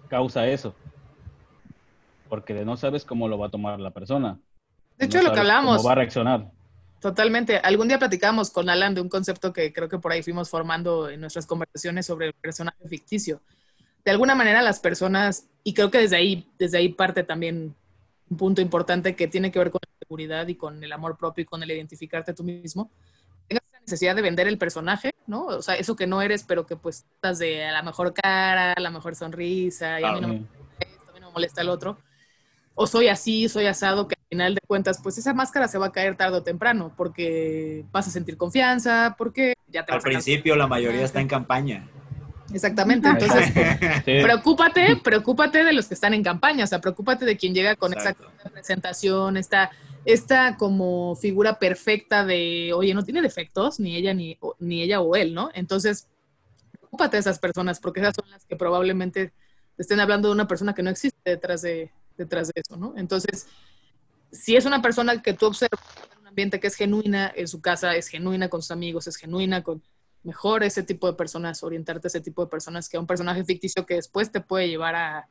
[0.08, 0.74] causa eso,
[2.28, 4.38] porque no sabes cómo lo va a tomar la persona.
[4.98, 5.76] De hecho, lo que hablamos.
[5.76, 6.50] ¿Cómo va a reaccionar?
[7.00, 7.58] Totalmente.
[7.58, 11.10] Algún día platicamos con Alan de un concepto que creo que por ahí fuimos formando
[11.10, 13.40] en nuestras conversaciones sobre el personaje ficticio.
[14.06, 17.74] De alguna manera las personas, y creo que desde ahí, desde ahí parte también
[18.30, 21.42] un punto importante que tiene que ver con la seguridad y con el amor propio
[21.42, 22.90] y con el identificarte tú mismo,
[23.46, 25.44] tengas la necesidad de vender el personaje, ¿no?
[25.46, 28.72] O sea, eso que no eres, pero que pues estás de a la mejor cara,
[28.72, 31.32] a la mejor sonrisa, y a mí no me molesta esto, a mí no me
[31.34, 31.98] molesta el otro
[32.76, 35.86] o soy así, soy asado, que al final de cuentas, pues esa máscara se va
[35.86, 40.54] a caer tarde o temprano, porque vas a sentir confianza, porque ya te Al principio
[40.56, 41.88] la mayoría está en campaña.
[42.52, 43.52] Exactamente, entonces
[44.04, 47.92] preocúpate, preocúpate de los que están en campaña, o sea, preocúpate de quien llega con
[47.92, 48.14] esa
[48.52, 49.70] presentación, esta,
[50.04, 55.16] esta como figura perfecta de, oye, no tiene defectos, ni ella, ni, ni ella o
[55.16, 55.50] él, ¿no?
[55.54, 56.08] Entonces,
[56.70, 59.32] preocúpate de esas personas, porque esas son las que probablemente
[59.74, 62.94] te estén hablando de una persona que no existe detrás de, detrás de eso, ¿no?
[62.96, 63.46] Entonces,
[64.30, 65.80] si es una persona que tú observas
[66.12, 69.16] en un ambiente que es genuina en su casa, es genuina con sus amigos, es
[69.16, 69.82] genuina con
[70.26, 73.44] mejor ese tipo de personas, orientarte a ese tipo de personas que a un personaje
[73.44, 75.28] ficticio que después te puede llevar a,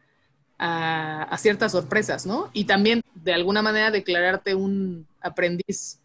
[0.58, 2.50] a, ciertas sorpresas, ¿no?
[2.54, 6.00] Y también de alguna manera declararte un aprendiz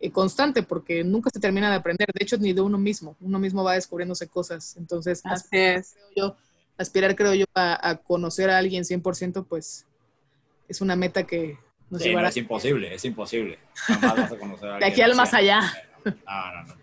[0.00, 3.38] eh, constante, porque nunca se termina de aprender, de hecho, ni de uno mismo, uno
[3.38, 6.36] mismo va descubriéndose cosas, entonces, aspirar, creo yo,
[6.78, 9.86] aspirar, creo yo, a, a conocer a alguien 100%, pues
[10.66, 11.58] es una meta que
[11.90, 13.58] nos sí, es imposible, es imposible.
[13.74, 15.60] Jamás vas a conocer a De aquí al más allá.
[16.04, 16.79] No, no, no.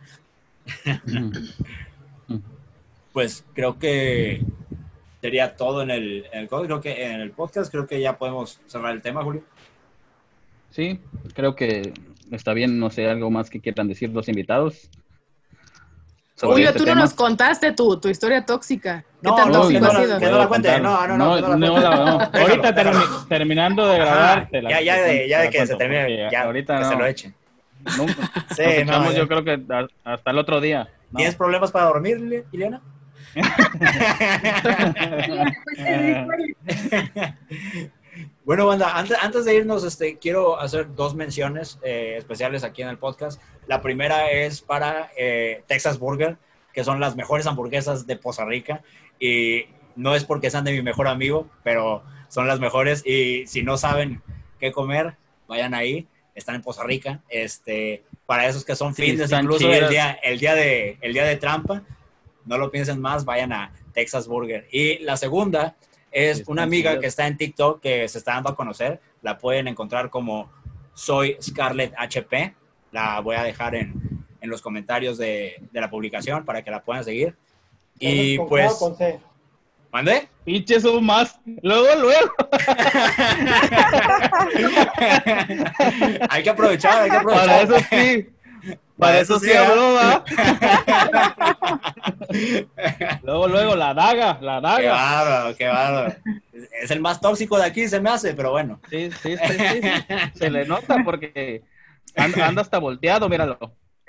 [3.13, 4.43] pues creo que
[5.21, 8.59] sería todo en el, en el creo que en el podcast creo que ya podemos
[8.67, 9.43] cerrar el tema, Julio.
[10.71, 10.99] Sí,
[11.33, 11.93] creo que
[12.31, 14.89] está bien, no sé, algo más que quieran decir los invitados.
[16.39, 19.03] Julio, este tú no nos contaste tu, tu historia tóxica.
[19.21, 20.19] ¿Qué no, tan no, tóxico ha sido?
[20.19, 20.79] Que no la cuente.
[20.79, 21.41] No, no, no.
[21.41, 24.47] no, no, no ahorita termi terminando de grabar.
[24.51, 26.29] la, ya, ya, de, ya de que se termine.
[26.31, 27.35] Ya, ahorita que se lo echen.
[27.97, 28.31] Nunca.
[28.55, 29.61] Sí, no, yo creo que
[30.03, 30.89] hasta el otro día.
[31.15, 32.81] ¿Tienes problemas para dormir, Ileana?
[38.45, 42.87] Bueno, banda, antes, antes de irnos, este, quiero hacer dos menciones eh, especiales aquí en
[42.87, 43.41] el podcast.
[43.67, 46.37] La primera es para eh, Texas Burger,
[46.73, 48.81] que son las mejores hamburguesas de Poza Rica.
[49.19, 49.65] Y
[49.97, 53.05] no es porque sean de mi mejor amigo, pero son las mejores.
[53.05, 54.21] Y si no saben
[54.59, 56.07] qué comer, vayan ahí.
[56.37, 57.21] Están en Poza Rica.
[57.27, 61.35] Este, para esos que son fines, incluso el día, el, día de, el día de
[61.35, 61.83] trampa,
[62.45, 64.67] no lo piensen más, vayan a Texas Burger.
[64.71, 65.75] Y la segunda
[66.11, 69.01] es una amiga que está en TikTok que se está dando a conocer.
[69.23, 70.51] La pueden encontrar como
[70.93, 72.55] Soy Scarlett HP.
[72.91, 76.83] La voy a dejar en, en los comentarios de, de, la publicación para que la
[76.83, 77.35] puedan seguir.
[77.99, 78.79] Y pues...
[79.91, 80.29] ¿Mande?
[80.47, 81.37] Pinches son más.
[81.61, 82.33] Luego, luego.
[86.29, 87.47] hay que aprovechar, hay que aprovechar.
[87.47, 88.29] Para eso sí.
[88.97, 89.99] Para eso sí habló,
[93.23, 94.77] luego, luego, la daga, la daga.
[94.77, 96.15] Qué bárbaro, qué bárbaro.
[96.81, 98.79] Es el más tóxico de aquí, se me hace, pero bueno.
[98.89, 99.81] Sí, sí, sí, sí.
[100.33, 101.61] Se le nota porque
[102.15, 103.59] anda, hasta volteado, míralo.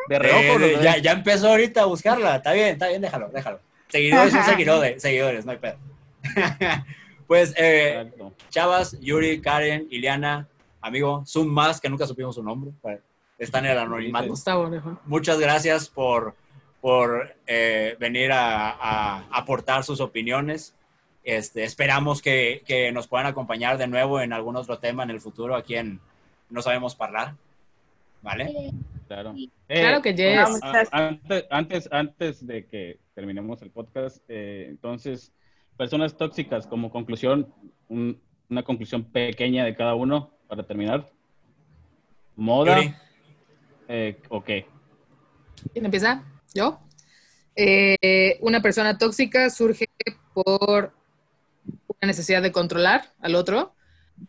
[0.09, 0.16] De.
[0.19, 0.82] Eh, ¿no?
[0.82, 2.36] ya, ya empezó ahorita a buscarla.
[2.36, 3.59] Está bien, está bien, déjalo, déjalo.
[3.89, 5.88] Seguidores son seguidores, seguidores, no hay pedo.
[7.26, 8.10] pues, eh.
[8.50, 10.48] Chavas, Yuri, Karen, Ileana,
[10.80, 12.72] amigo, Zoom más, que nunca supimos su nombre.
[12.80, 13.00] pues,
[13.38, 14.28] Están en el anonimato.
[14.28, 14.70] Gustavo.
[15.05, 16.34] Muchas gracias por,
[16.80, 20.74] por eh, venir a, a aportar sus opiniones.
[21.24, 25.20] Este, esperamos que, que nos puedan acompañar de nuevo en algún otro tema en el
[25.20, 26.00] futuro aquí en
[26.48, 27.34] No Sabemos Parlar.
[28.22, 28.72] ¿Vale?
[29.06, 29.34] Claro.
[29.68, 30.36] Claro Eh, que yes.
[30.36, 30.60] Vamos.
[30.62, 35.30] a- antes, antes, antes de que terminemos el podcast, eh, entonces,
[35.78, 37.55] personas tóxicas, como conclusión,
[37.88, 41.10] un- una conclusión pequeña de cada uno para terminar.
[42.36, 42.78] Moda,
[43.88, 44.66] eh, ¿o qué?
[45.72, 46.22] ¿Quién empieza?
[46.55, 46.80] ¿Yo?
[47.55, 49.86] Eh, una persona tóxica surge
[50.34, 50.92] por
[51.88, 53.74] una necesidad de controlar al otro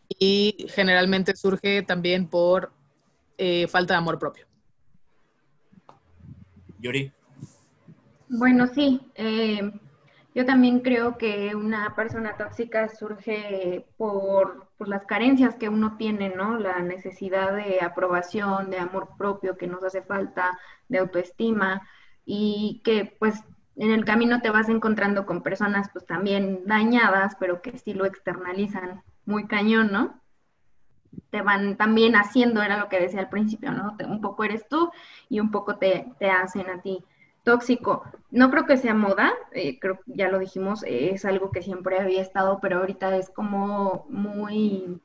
[0.08, 2.72] y generalmente surge también por
[3.38, 4.46] eh, falta de amor propio.
[6.80, 7.12] Yuri.
[8.28, 9.00] Bueno, sí.
[9.16, 9.72] eh,
[10.36, 16.58] yo también creo que una persona tóxica surge por, las carencias que uno tiene, ¿no?
[16.58, 20.58] La necesidad de aprobación, de amor propio que nos hace falta,
[20.88, 21.82] de autoestima
[22.26, 23.44] y que pues
[23.76, 28.06] en el camino te vas encontrando con personas pues también dañadas, pero que sí lo
[28.06, 30.22] externalizan muy cañón, ¿no?
[31.32, 33.98] Te van también haciendo, era lo que decía al principio, ¿no?
[34.08, 34.92] Un poco eres tú
[35.28, 37.04] y un poco te hacen a ti
[37.44, 38.04] tóxico.
[38.32, 42.00] No creo que sea moda, eh, creo ya lo dijimos, eh, es algo que siempre
[42.00, 45.00] había estado, pero ahorita es como muy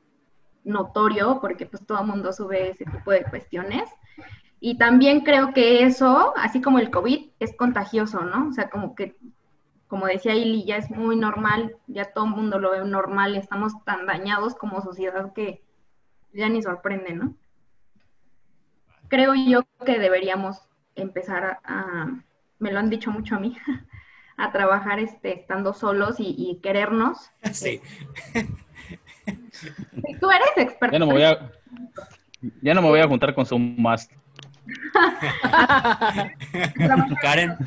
[0.63, 3.89] notorio porque pues todo el mundo sube ese tipo de cuestiones.
[4.59, 8.49] Y también creo que eso, así como el COVID, es contagioso, ¿no?
[8.49, 9.15] O sea, como que,
[9.87, 13.73] como decía Ili, ya es muy normal, ya todo el mundo lo ve normal, estamos
[13.83, 15.61] tan dañados como sociedad que
[16.33, 17.35] ya ni sorprende, ¿no?
[19.07, 22.07] Creo yo que deberíamos empezar a,
[22.59, 23.57] me lo han dicho mucho a mí,
[24.37, 27.31] a trabajar este, estando solos y, y querernos.
[27.53, 27.81] Sí.
[30.19, 30.93] Tú eres experto.
[30.93, 31.51] Ya no me voy a,
[32.61, 34.09] ya no me voy a juntar con su más.
[37.21, 37.57] Karen.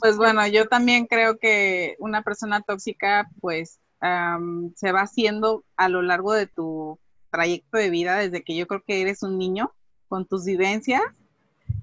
[0.00, 5.88] Pues bueno, yo también creo que una persona tóxica, pues, am, se va haciendo a
[5.88, 6.98] lo largo de tu
[7.30, 9.72] trayecto de vida, desde que yo creo que eres un niño,
[10.08, 11.02] con tus vivencias,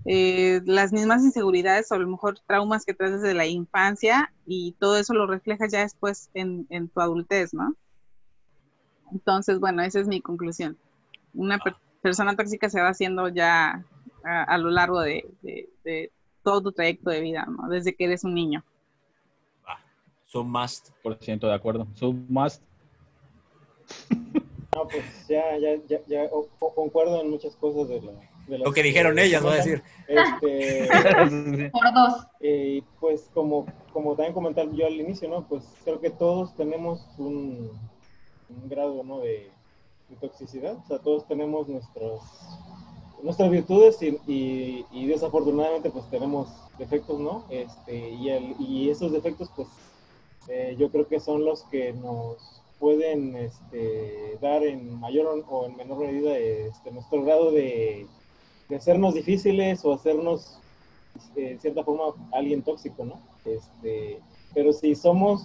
[0.07, 4.71] eh, las mismas inseguridades o a lo mejor traumas que traes desde la infancia y
[4.79, 7.75] todo eso lo reflejas ya después en, en tu adultez, ¿no?
[9.11, 10.77] Entonces, bueno, esa es mi conclusión.
[11.34, 13.85] Una per- persona tóxica se va haciendo ya
[14.23, 16.11] a, a lo largo de, de- de
[16.43, 17.67] todo tu trayecto de vida, ¿no?
[17.69, 18.63] Desde que eres un niño.
[19.67, 19.77] Va.
[20.25, 20.91] Son must.
[21.03, 21.88] Por ciento de acuerdo.
[21.95, 22.61] Su más.
[24.75, 28.11] No, pues ya, ya, ya, ya o- o- concuerdo en muchas cosas de, la,
[28.47, 29.83] de las Lo que dijeron ellas, voy a decir.
[30.07, 30.89] Este,
[31.71, 32.27] Por dos.
[32.39, 35.47] eh, pues como, como también comentaba yo al inicio, ¿no?
[35.47, 37.71] Pues creo que todos tenemos un,
[38.49, 39.19] un grado, ¿no?
[39.19, 39.49] De,
[40.09, 40.77] de toxicidad.
[40.77, 42.21] O sea, todos tenemos nuestros,
[43.21, 46.47] nuestras virtudes y, y, y desafortunadamente pues tenemos
[46.77, 47.43] defectos, ¿no?
[47.49, 49.67] Este, y, el, y esos defectos pues
[50.47, 52.37] eh, yo creo que son los que nos
[52.79, 58.05] pueden este, dar en mayor o en menor medida este, nuestro grado de,
[58.69, 60.60] de hacernos difíciles o hacernos
[61.35, 63.22] eh, en cierta forma alguien tóxico, ¿no?
[63.45, 64.19] Este,
[64.53, 65.41] pero si somos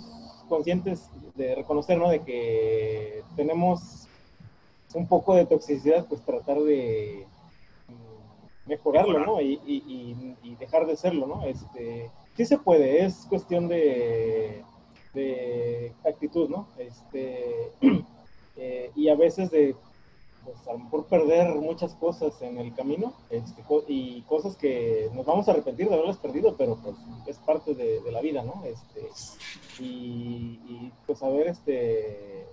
[0.48, 2.08] conscientes de reconocer, ¿no?
[2.10, 4.08] De que tenemos
[4.94, 7.26] un poco de toxicidad, pues tratar de
[8.66, 9.40] mejorarlo, ¿no?
[9.40, 11.44] Y, y- y- y dejar de serlo, ¿no?
[11.44, 14.62] Este, sí se puede, es cuestión de,
[15.14, 16.68] de actitud, ¿no?
[16.78, 17.72] Este,
[18.56, 19.74] eh, y a veces de,
[20.44, 25.24] pues a lo mejor perder muchas cosas en el camino este, y cosas que nos
[25.26, 26.96] vamos a arrepentir de haberlas perdido, pero pues
[27.26, 28.62] es parte de, la vida, ¿no?
[28.64, 29.08] Este,
[29.82, 32.46] y, y, pues saber este,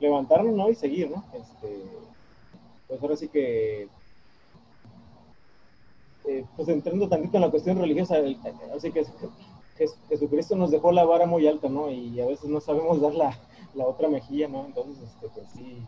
[0.00, 0.68] levantarnos, ¿no?
[0.70, 1.24] Y seguir, ¿no?
[1.32, 1.82] Este,
[2.88, 3.88] pues ahora sí que
[6.26, 8.38] eh, pues entrando tantito en la cuestión religiosa, el-
[8.76, 9.04] así que
[9.78, 11.90] Jes- Jesucristo nos dejó la vara muy alta, ¿no?
[11.90, 13.36] Y a veces no sabemos dar la,
[13.74, 14.66] la otra mejilla, ¿no?
[14.66, 15.78] Entonces, este, pues sí,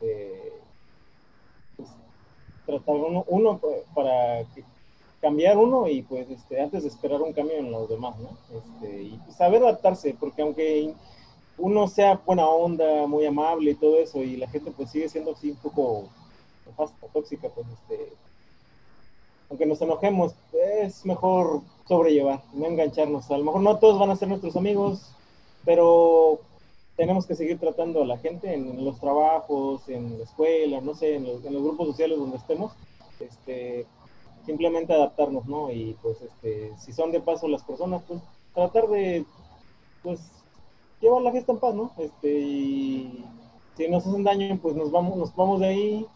[0.00, 0.52] eh,
[2.68, 3.60] tratar uno, uno
[3.94, 4.44] para
[5.20, 8.28] cambiar uno y pues este, antes de esperar un cambio en los demás, ¿no?
[8.56, 10.94] Este, y saber adaptarse, porque aunque
[11.56, 15.32] uno sea buena onda, muy amable y todo eso, y la gente pues sigue siendo
[15.32, 16.04] así un poco
[16.66, 18.12] nefasta, tóxica, pues este,
[19.48, 23.30] aunque nos enojemos, es mejor sobrellevar, no engancharnos.
[23.30, 25.10] A lo mejor no todos van a ser nuestros amigos,
[25.64, 26.40] pero
[26.98, 31.14] tenemos que seguir tratando a la gente en, los trabajos, en la escuela, no sé,
[31.14, 32.72] en los, grupos sociales donde estemos,
[33.20, 33.86] este,
[34.44, 35.70] simplemente adaptarnos, ¿no?
[35.70, 38.20] Y pues este, si son de paso las personas, pues
[38.52, 39.24] tratar de,
[40.02, 40.18] pues,
[41.00, 41.92] llevar la fiesta en paz, ¿no?
[41.98, 43.24] Este, y
[43.76, 46.06] si nos hacen daño, pues nos vamos, nos vamos de ahí.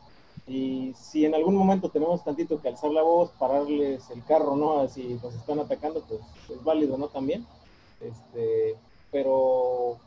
[0.49, 4.89] Y si en algún momento tenemos tantito que alzar la voz, pararles el carro, ¿no?
[4.89, 7.07] Si nos están atacando, pues es válido, ¿no?
[7.07, 7.47] También.
[8.01, 8.75] Este,
[9.13, 10.01] pero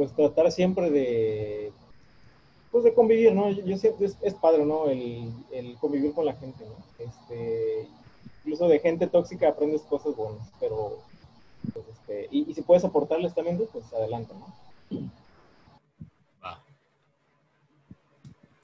[0.00, 1.72] pues tratar siempre de
[2.72, 3.50] pues de convivir, ¿no?
[3.50, 4.88] Yo, siento es, es, padre, ¿no?
[4.88, 7.04] El, el, convivir con la gente, ¿no?
[7.04, 7.86] Este,
[8.38, 11.00] incluso de gente tóxica aprendes cosas buenas, pero
[11.74, 15.10] pues, este, y, y, si puedes aportarles también, pues adelante, ¿no?
[16.42, 16.62] Va.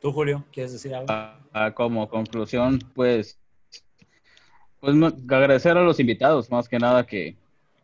[0.00, 1.08] ¿Tú, Julio, quieres decir algo?
[1.10, 3.38] Ah, como conclusión, pues,
[4.80, 4.96] pues
[5.28, 7.36] agradecer a los invitados, más que nada que,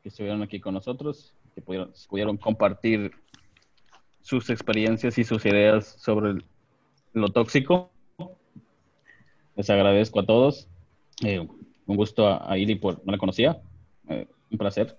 [0.03, 3.13] que estuvieron aquí con nosotros, que pudieron, pudieron compartir
[4.23, 6.43] sus experiencias y sus ideas sobre
[7.13, 7.91] lo tóxico.
[9.57, 10.69] Les agradezco a todos.
[11.23, 11.47] Eh,
[11.87, 13.61] un gusto a, a Ili por no la conocía.
[14.09, 14.97] Eh, un placer.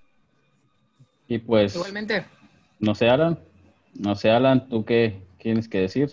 [1.28, 1.76] Y pues.
[1.76, 2.26] Igualmente.
[2.80, 3.40] No sé, Alan.
[3.94, 6.12] No sé, Alan, ¿tú qué tienes que decir?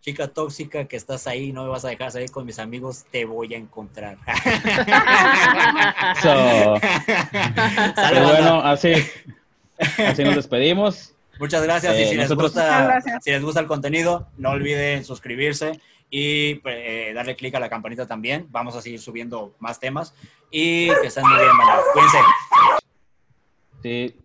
[0.00, 3.26] Chica tóxica que estás ahí, no me vas a dejar salir con mis amigos, te
[3.26, 4.16] voy a encontrar.
[6.22, 6.74] so,
[8.10, 8.94] Pero bueno, así,
[9.98, 11.14] así nos despedimos.
[11.40, 11.94] Muchas gracias.
[11.94, 12.54] Eh, y si, nosotros...
[12.54, 15.80] les gusta, si les gusta el contenido, no olviden suscribirse
[16.10, 18.46] y eh, darle clic a la campanita también.
[18.50, 20.14] Vamos a seguir subiendo más temas
[20.50, 21.50] y que estén muy bien,
[21.94, 22.18] Cuídense.
[23.82, 24.19] Sí,